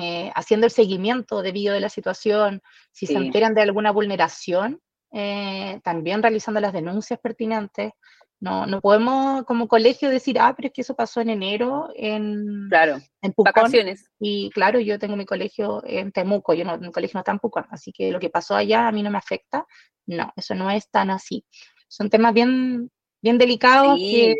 eh, 0.00 0.32
haciendo 0.34 0.66
el 0.66 0.72
seguimiento 0.72 1.42
debido 1.42 1.74
de 1.74 1.80
la 1.80 1.88
situación, 1.88 2.62
si 2.92 3.06
se 3.06 3.14
enteran 3.14 3.54
de 3.54 3.62
alguna 3.62 3.90
vulneración, 3.90 4.80
eh, 5.12 5.80
también 5.84 6.22
realizando 6.22 6.60
las 6.60 6.72
denuncias 6.72 7.18
pertinentes. 7.20 7.92
No, 8.40 8.66
no 8.66 8.80
podemos 8.80 9.44
como 9.44 9.68
colegio 9.68 10.10
decir, 10.10 10.38
ah, 10.40 10.52
pero 10.56 10.66
es 10.66 10.72
que 10.72 10.80
eso 10.80 10.96
pasó 10.96 11.20
en 11.20 11.30
enero 11.30 11.90
en, 11.94 12.66
claro, 12.68 12.98
en 13.20 13.32
Vacaciones. 13.36 14.10
Y 14.18 14.50
claro, 14.50 14.80
yo 14.80 14.98
tengo 14.98 15.14
mi 15.14 15.24
colegio 15.24 15.80
en 15.86 16.10
Temuco, 16.10 16.52
yo 16.52 16.64
no, 16.64 16.76
mi 16.78 16.90
colegio 16.90 17.18
no 17.18 17.20
está 17.20 17.30
en 17.30 17.38
Pucón, 17.38 17.66
así 17.70 17.92
que 17.92 18.10
lo 18.10 18.18
que 18.18 18.30
pasó 18.30 18.56
allá 18.56 18.88
a 18.88 18.92
mí 18.92 19.02
no 19.02 19.10
me 19.10 19.18
afecta. 19.18 19.64
No, 20.06 20.32
eso 20.34 20.56
no 20.56 20.70
es 20.70 20.90
tan 20.90 21.10
así. 21.10 21.44
Son 21.86 22.10
temas 22.10 22.34
bien, 22.34 22.90
bien 23.20 23.38
delicados 23.38 23.96
que 23.96 24.34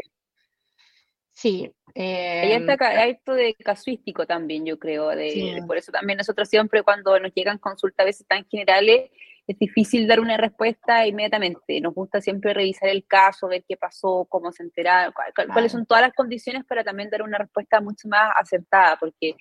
sí, 1.32 1.72
Ahí 1.94 2.52
está 2.52 2.74
em, 2.74 3.10
esto 3.10 3.34
de 3.34 3.54
casuístico 3.54 4.26
también, 4.26 4.64
yo 4.64 4.78
creo. 4.78 5.08
De, 5.08 5.62
Por 5.66 5.76
eso 5.76 5.92
también 5.92 6.16
nosotros 6.16 6.48
siempre 6.48 6.82
cuando 6.82 7.18
nos 7.20 7.32
llegan 7.34 7.58
consultas 7.58 8.04
a 8.04 8.06
veces 8.06 8.26
tan 8.26 8.44
generales, 8.46 9.10
es 9.46 9.58
difícil 9.58 10.06
dar 10.06 10.20
una 10.20 10.36
respuesta 10.36 11.06
inmediatamente. 11.06 11.80
Nos 11.80 11.94
gusta 11.94 12.20
siempre 12.20 12.54
revisar 12.54 12.88
el 12.88 13.04
caso, 13.06 13.48
ver 13.48 13.64
qué 13.68 13.76
pasó, 13.76 14.26
cómo 14.28 14.52
se 14.52 14.62
enteraron, 14.62 15.12
cuáles 15.52 15.72
son 15.72 15.84
todas 15.84 16.02
las 16.02 16.14
condiciones 16.14 16.64
para 16.64 16.84
también 16.84 17.10
dar 17.10 17.22
una 17.22 17.38
respuesta 17.38 17.80
mucho 17.80 18.08
más 18.08 18.32
acertada, 18.36 18.96
porque 18.98 19.34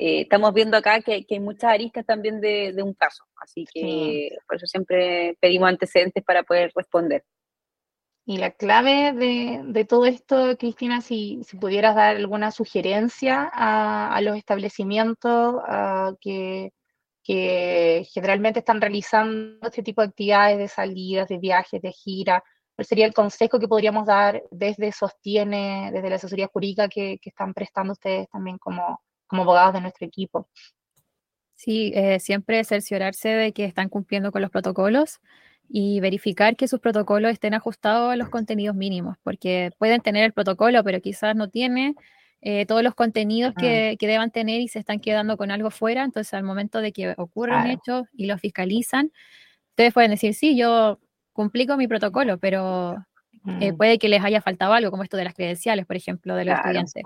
eh, 0.00 0.22
estamos 0.22 0.52
viendo 0.52 0.76
acá 0.76 1.00
que, 1.00 1.24
hay 1.28 1.40
muchas 1.40 1.70
aristas 1.70 2.04
también 2.04 2.40
de, 2.40 2.74
un 2.82 2.94
caso. 2.94 3.24
Así 3.40 3.64
que 3.72 4.30
por 4.46 4.56
eso 4.56 4.66
siempre 4.66 5.38
pedimos 5.40 5.68
antecedentes 5.68 6.22
para 6.24 6.42
poder 6.42 6.72
responder. 6.74 7.24
Y 8.26 8.38
la 8.38 8.52
clave 8.52 9.12
de, 9.12 9.84
todo 9.84 10.06
esto, 10.06 10.56
Cristina, 10.56 11.02
si, 11.02 11.42
pudieras 11.60 11.94
dar 11.94 12.16
alguna 12.16 12.50
sugerencia 12.50 13.50
a, 13.52 14.18
los 14.22 14.36
establecimientos 14.36 15.56
que, 16.20 16.72
generalmente 18.12 18.60
están 18.60 18.80
realizando 18.80 19.66
este 19.66 19.82
tipo 19.82 20.00
de 20.00 20.08
actividades 20.08 20.58
de 20.58 20.68
salidas, 20.68 21.28
de 21.28 21.38
viajes, 21.38 21.82
de 21.82 21.92
gira. 21.92 22.42
¿Cuál 22.74 22.86
sería 22.86 23.06
el 23.06 23.14
consejo 23.14 23.58
que 23.58 23.68
podríamos 23.68 24.06
dar 24.06 24.42
desde 24.50 24.90
Sostiene, 24.90 25.90
desde 25.92 26.08
la 26.08 26.16
asesoría 26.16 26.48
jurídica 26.48 26.88
que, 26.88 27.18
están 27.22 27.52
prestando 27.52 27.92
ustedes 27.92 28.28
también 28.30 28.56
como, 28.56 29.02
como 29.26 29.42
abogados 29.42 29.74
de 29.74 29.82
nuestro 29.82 30.06
equipo? 30.06 30.48
Sí, 31.56 31.92
eh, 31.94 32.18
siempre 32.20 32.64
cerciorarse 32.64 33.28
de 33.28 33.52
que 33.52 33.66
están 33.66 33.90
cumpliendo 33.90 34.32
con 34.32 34.40
los 34.40 34.50
protocolos 34.50 35.20
y 35.68 36.00
verificar 36.00 36.56
que 36.56 36.68
sus 36.68 36.80
protocolos 36.80 37.32
estén 37.32 37.54
ajustados 37.54 38.12
a 38.12 38.16
los 38.16 38.28
contenidos 38.28 38.76
mínimos, 38.76 39.16
porque 39.22 39.70
pueden 39.78 40.00
tener 40.00 40.24
el 40.24 40.32
protocolo, 40.32 40.84
pero 40.84 41.00
quizás 41.00 41.34
no 41.34 41.48
tiene 41.48 41.94
eh, 42.42 42.66
todos 42.66 42.82
los 42.82 42.94
contenidos 42.94 43.54
que, 43.54 43.96
que, 43.98 44.06
deban 44.06 44.30
tener 44.30 44.60
y 44.60 44.68
se 44.68 44.78
están 44.78 45.00
quedando 45.00 45.36
con 45.36 45.50
algo 45.50 45.70
fuera. 45.70 46.04
Entonces, 46.04 46.34
al 46.34 46.42
momento 46.42 46.80
de 46.80 46.92
que 46.92 47.14
ocurre 47.16 47.56
un 47.56 47.66
hecho 47.66 48.04
y 48.12 48.26
lo 48.26 48.36
fiscalizan, 48.36 49.12
ustedes 49.70 49.94
pueden 49.94 50.10
decir, 50.10 50.34
sí, 50.34 50.56
yo 50.56 51.00
cumplí 51.32 51.66
con 51.66 51.78
mi 51.78 51.88
protocolo, 51.88 52.38
pero 52.38 52.96
eh, 53.60 53.72
mm. 53.72 53.76
puede 53.76 53.98
que 53.98 54.08
les 54.08 54.22
haya 54.22 54.40
faltado 54.40 54.72
algo, 54.72 54.90
como 54.90 55.02
esto 55.02 55.16
de 55.16 55.24
las 55.24 55.34
credenciales, 55.34 55.86
por 55.86 55.96
ejemplo, 55.96 56.36
de 56.36 56.44
los 56.44 56.56
estudiantes. 56.56 57.02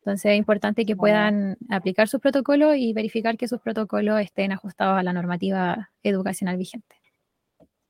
Entonces, 0.00 0.32
es 0.32 0.38
importante 0.38 0.86
que 0.86 0.96
puedan 0.96 1.56
aplicar 1.68 2.08
sus 2.08 2.20
protocolos 2.20 2.76
y 2.76 2.92
verificar 2.92 3.36
que 3.36 3.48
sus 3.48 3.60
protocolos 3.60 4.20
estén 4.20 4.52
ajustados 4.52 4.98
a 4.98 5.02
la 5.02 5.12
normativa 5.12 5.90
educacional 6.02 6.56
vigente. 6.56 6.99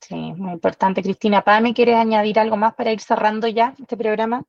Sí, 0.00 0.14
muy 0.14 0.52
importante. 0.52 1.02
Cristina, 1.02 1.44
¿me 1.60 1.74
quieres 1.74 1.96
añadir 1.96 2.38
algo 2.38 2.56
más 2.56 2.74
para 2.74 2.92
ir 2.92 3.00
cerrando 3.00 3.46
ya 3.48 3.74
este 3.78 3.96
programa? 3.96 4.44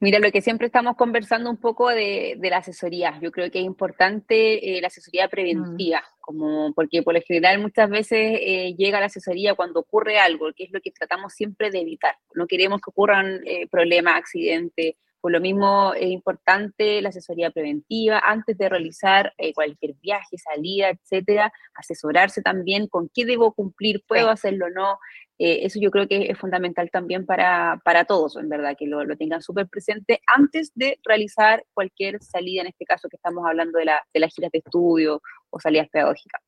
Mira, 0.00 0.18
lo 0.18 0.30
que 0.30 0.40
siempre 0.40 0.68
estamos 0.68 0.96
conversando 0.96 1.50
un 1.50 1.56
poco 1.56 1.88
de, 1.88 2.38
la 2.40 2.58
asesoría. 2.58 3.18
Yo 3.20 3.32
creo 3.32 3.50
que 3.50 3.58
es 3.58 3.64
importante 3.64 4.76
eh, 4.76 4.80
la 4.80 4.86
asesoría 4.86 5.26
mm. 5.26 5.30
preventiva, 5.30 6.04
como 6.20 6.72
porque 6.72 7.02
por 7.02 7.14
lo 7.14 7.20
general 7.20 7.60
muchas 7.60 7.90
veces 7.90 8.38
eh, 8.40 8.74
llega 8.78 9.00
la 9.00 9.06
asesoría 9.06 9.54
cuando 9.54 9.80
ocurre 9.80 10.18
algo, 10.18 10.52
que 10.54 10.64
es 10.64 10.72
lo 10.72 10.80
que 10.80 10.92
tratamos 10.92 11.32
siempre 11.34 11.70
de 11.70 11.80
evitar. 11.80 12.16
No 12.34 12.46
queremos 12.46 12.80
que 12.80 12.90
ocurran 12.90 13.40
eh, 13.44 13.66
problemas, 13.66 14.16
accidentes, 14.16 14.94
por 15.28 15.34
lo 15.34 15.40
mismo 15.42 15.92
es 15.92 16.08
importante 16.08 17.02
la 17.02 17.10
asesoría 17.10 17.50
preventiva 17.50 18.18
antes 18.24 18.56
de 18.56 18.66
realizar 18.66 19.34
eh, 19.36 19.52
cualquier 19.52 19.92
viaje, 20.00 20.38
salida, 20.38 20.88
etcétera, 20.88 21.52
asesorarse 21.74 22.40
también 22.40 22.86
con 22.86 23.10
qué 23.12 23.26
debo 23.26 23.52
cumplir, 23.52 24.02
puedo 24.08 24.30
hacerlo 24.30 24.68
o 24.68 24.70
no. 24.70 24.98
Eh, 25.38 25.66
eso 25.66 25.78
yo 25.82 25.90
creo 25.90 26.08
que 26.08 26.30
es 26.30 26.38
fundamental 26.38 26.88
también 26.90 27.26
para, 27.26 27.78
para 27.84 28.06
todos, 28.06 28.38
en 28.38 28.48
verdad, 28.48 28.74
que 28.74 28.86
lo, 28.86 29.04
lo 29.04 29.18
tengan 29.18 29.42
súper 29.42 29.68
presente 29.68 30.22
antes 30.34 30.72
de 30.74 30.98
realizar 31.04 31.62
cualquier 31.74 32.22
salida, 32.22 32.62
en 32.62 32.68
este 32.68 32.86
caso 32.86 33.10
que 33.10 33.16
estamos 33.16 33.44
hablando 33.46 33.78
de, 33.78 33.84
la, 33.84 34.02
de 34.14 34.20
las 34.20 34.34
giras 34.34 34.50
de 34.50 34.60
estudio 34.60 35.20
o 35.50 35.60
salidas 35.60 35.90
pedagógicas. 35.90 36.40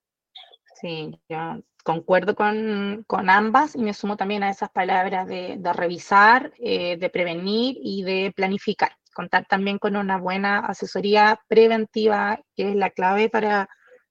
Sí, 0.80 1.20
ya 1.28 1.60
concuerdo 1.84 2.34
con, 2.34 3.04
ambas 3.28 3.74
y 3.74 3.78
me 3.78 3.94
sumo 3.94 4.16
también 4.16 4.42
a 4.42 4.50
esas 4.50 4.70
palabras 4.70 5.26
de, 5.26 5.58
revisar, 5.74 6.52
eh, 6.58 6.96
de 6.96 7.10
prevenir 7.10 7.76
y 7.80 8.02
de 8.02 8.32
planificar. 8.34 8.92
Contar 9.14 9.46
también 9.46 9.78
con 9.78 9.96
una 9.96 10.18
buena 10.18 10.60
asesoría 10.60 11.40
preventiva, 11.48 12.40
que 12.54 12.70
es 12.70 12.76
la 12.76 12.90
clave 12.90 13.28
para, 13.28 13.68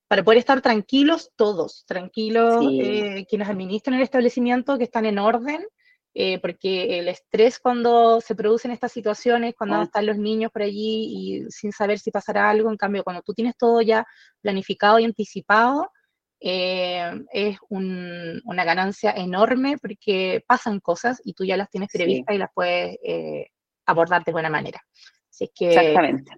para 0.08 0.24
poder 0.24 0.40
estar 0.40 0.62
tranquilos 0.62 1.32
todos, 1.36 1.86
tranquilos 1.88 2.64
eh, 2.70 3.26
quienes 3.30 3.50
administran 3.50 3.96
el 3.96 4.04
establecimiento, 4.04 4.78
que 4.78 4.84
están 4.84 5.06
en 5.06 5.20
orden, 5.20 5.66
eh, 6.14 6.40
porque 6.40 7.00
el 7.00 7.08
estrés 7.08 7.60
cuando 7.60 8.20
se 8.20 8.36
producen 8.36 8.72
estas 8.72 8.92
situaciones, 8.92 9.56
cuando 9.56 9.78
ah. 9.78 9.84
están 9.84 10.06
los 10.06 10.18
niños 10.18 10.52
por 10.52 10.64
allí 10.64 11.46
y 11.46 11.46
sin 11.50 11.72
saber 11.72 12.00
si 12.00 12.12
pasará 12.12 12.50
algo, 12.50 12.70
en 12.70 12.78
cambio, 12.78 13.04
cuando 13.04 13.22
tú 13.22 13.34
tienes 13.34 13.56
todo 13.56 13.82
ya 13.82 14.06
planificado 14.42 15.00
y 15.00 15.06
anticipado, 15.06 15.92
eh, 16.40 17.12
es 17.34 17.58
una 17.70 18.64
ganancia 18.64 19.12
enorme 19.12 19.78
porque 19.78 20.44
pasan 20.48 20.80
cosas 20.80 21.22
y 21.24 21.34
tú 21.34 21.44
ya 21.44 21.58
las 21.58 21.70
tienes 21.70 21.90
previstas 21.92 22.36
y 22.36 22.40
las 22.40 22.50
puedes 22.54 22.98
eh, 23.04 23.48
abordar 23.86 24.24
de 24.24 24.32
buena 24.32 24.50
manera. 24.50 24.82
Así 25.30 25.50
que, 25.54 25.70
Exactamente. 25.70 26.32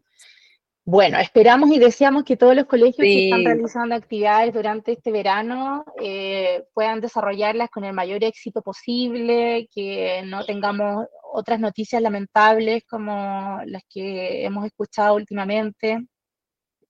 Bueno, 0.84 1.20
esperamos 1.20 1.70
y 1.72 1.78
deseamos 1.78 2.24
que 2.24 2.38
todos 2.38 2.56
los 2.56 2.66
colegios 2.66 2.98
que 2.98 3.26
están 3.26 3.46
realizando 3.46 3.94
actividades 3.94 4.52
durante 4.52 4.94
este 4.94 5.12
verano 5.12 5.86
eh, 6.02 6.64
puedan 6.74 7.00
desarrollarlas 7.02 7.70
con 7.70 7.84
el 7.84 7.94
mayor 7.94 8.24
éxito 8.24 8.64
posible, 8.64 9.70
que 9.72 10.24
no 10.26 10.44
tengamos 10.44 11.06
otras 11.34 11.60
noticias 11.60 12.02
lamentables 12.02 12.84
como 12.90 13.60
las 13.66 13.84
que 13.88 14.44
hemos 14.44 14.66
escuchado 14.66 15.16
últimamente 15.16 16.00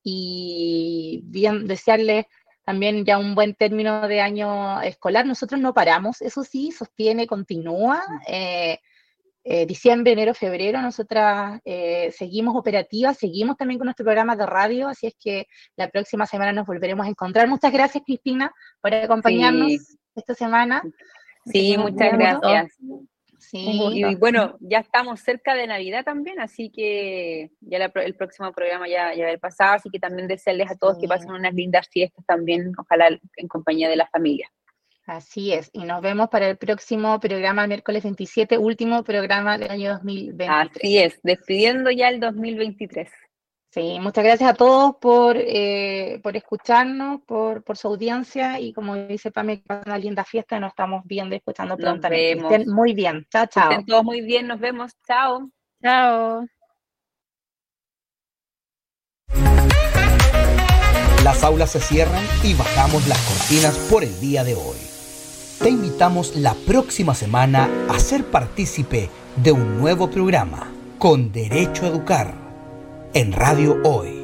y 0.03 1.21
bien 1.25 1.67
desearles 1.67 2.25
también 2.71 3.03
ya 3.03 3.17
un 3.17 3.35
buen 3.35 3.53
término 3.53 4.07
de 4.07 4.21
año 4.21 4.81
escolar. 4.81 5.25
Nosotros 5.25 5.59
no 5.59 5.73
paramos, 5.73 6.21
eso 6.21 6.41
sí, 6.45 6.71
sostiene, 6.71 7.27
continúa. 7.27 8.01
Eh, 8.25 8.79
eh, 9.43 9.65
diciembre, 9.65 10.13
enero, 10.13 10.33
febrero, 10.33 10.81
nosotras 10.81 11.59
eh, 11.65 12.13
seguimos 12.15 12.55
operativas, 12.55 13.17
seguimos 13.17 13.57
también 13.57 13.77
con 13.77 13.87
nuestro 13.87 14.05
programa 14.05 14.37
de 14.37 14.45
radio, 14.45 14.87
así 14.87 15.07
es 15.07 15.15
que 15.19 15.47
la 15.75 15.89
próxima 15.89 16.25
semana 16.25 16.53
nos 16.53 16.65
volveremos 16.65 17.05
a 17.05 17.09
encontrar. 17.09 17.49
Muchas 17.49 17.73
gracias, 17.73 18.03
Cristina, 18.05 18.53
por 18.79 18.93
acompañarnos 18.93 19.97
esta 20.15 20.33
semana. 20.33 20.81
Sí, 21.45 21.75
muchas 21.77 22.13
gracias. 22.13 22.77
Sí. 23.41 23.65
Y, 23.93 24.15
bueno, 24.15 24.55
ya 24.59 24.79
estamos 24.79 25.19
cerca 25.19 25.55
de 25.55 25.65
Navidad 25.65 26.05
también, 26.05 26.39
así 26.39 26.69
que 26.69 27.49
ya 27.59 27.77
el 27.77 28.15
próximo 28.15 28.51
programa 28.53 28.87
ya, 28.87 29.13
ya 29.15 29.23
va 29.23 29.25
a 29.25 29.29
haber 29.29 29.39
pasado, 29.39 29.73
así 29.73 29.89
que 29.89 29.99
también 29.99 30.27
desearles 30.27 30.69
a 30.69 30.75
todos 30.75 30.99
que 30.99 31.07
pasen 31.07 31.31
unas 31.31 31.53
lindas 31.53 31.87
fiestas 31.89 32.23
también, 32.25 32.71
ojalá 32.77 33.09
en 33.09 33.47
compañía 33.47 33.89
de 33.89 33.95
la 33.95 34.07
familia. 34.07 34.47
Así 35.07 35.51
es, 35.51 35.71
y 35.73 35.83
nos 35.83 36.01
vemos 36.01 36.29
para 36.29 36.49
el 36.49 36.57
próximo 36.57 37.19
programa, 37.19 37.65
miércoles 37.65 38.03
27, 38.03 38.59
último 38.59 39.03
programa 39.03 39.57
del 39.57 39.71
año 39.71 39.93
2023. 39.93 40.49
Así 40.49 40.99
es, 40.99 41.19
despidiendo 41.23 41.89
ya 41.89 42.09
el 42.09 42.19
2023. 42.19 43.09
Sí, 43.73 43.99
muchas 44.01 44.25
gracias 44.25 44.49
a 44.49 44.53
todos 44.53 44.97
por, 44.99 45.37
eh, 45.37 46.19
por 46.21 46.35
escucharnos, 46.35 47.21
por, 47.21 47.63
por, 47.63 47.77
su 47.77 47.87
audiencia 47.87 48.59
y 48.59 48.73
como 48.73 48.97
dice 48.97 49.31
Pame, 49.31 49.61
que 49.61 49.73
una 49.85 49.97
linda 49.97 50.25
fiesta, 50.25 50.59
nos 50.59 50.71
estamos 50.71 51.03
viendo 51.05 51.35
y 51.35 51.37
escuchando 51.37 51.77
prontamente. 51.77 52.33
Estén 52.33 52.69
muy 52.69 52.93
bien. 52.93 53.25
Chao, 53.31 53.45
chao. 53.45 53.71
Estén 53.71 53.85
todos 53.85 54.03
muy 54.03 54.19
bien, 54.19 54.47
nos 54.47 54.59
vemos. 54.59 54.91
Chao. 55.07 55.49
Chao. 55.81 56.45
Las 61.23 61.41
aulas 61.41 61.71
se 61.71 61.79
cierran 61.79 62.23
y 62.43 62.53
bajamos 62.53 63.07
las 63.07 63.19
cortinas 63.19 63.77
por 63.89 64.03
el 64.03 64.19
día 64.19 64.43
de 64.43 64.55
hoy. 64.55 64.77
Te 65.63 65.69
invitamos 65.69 66.35
la 66.35 66.55
próxima 66.67 67.15
semana 67.15 67.69
a 67.89 67.97
ser 67.99 68.25
partícipe 68.25 69.09
de 69.37 69.53
un 69.53 69.79
nuevo 69.79 70.09
programa 70.09 70.69
con 70.97 71.31
Derecho 71.31 71.85
a 71.85 71.87
Educar 71.87 72.50
en 73.13 73.33
Radio 73.33 73.77
Hoy. 73.83 74.20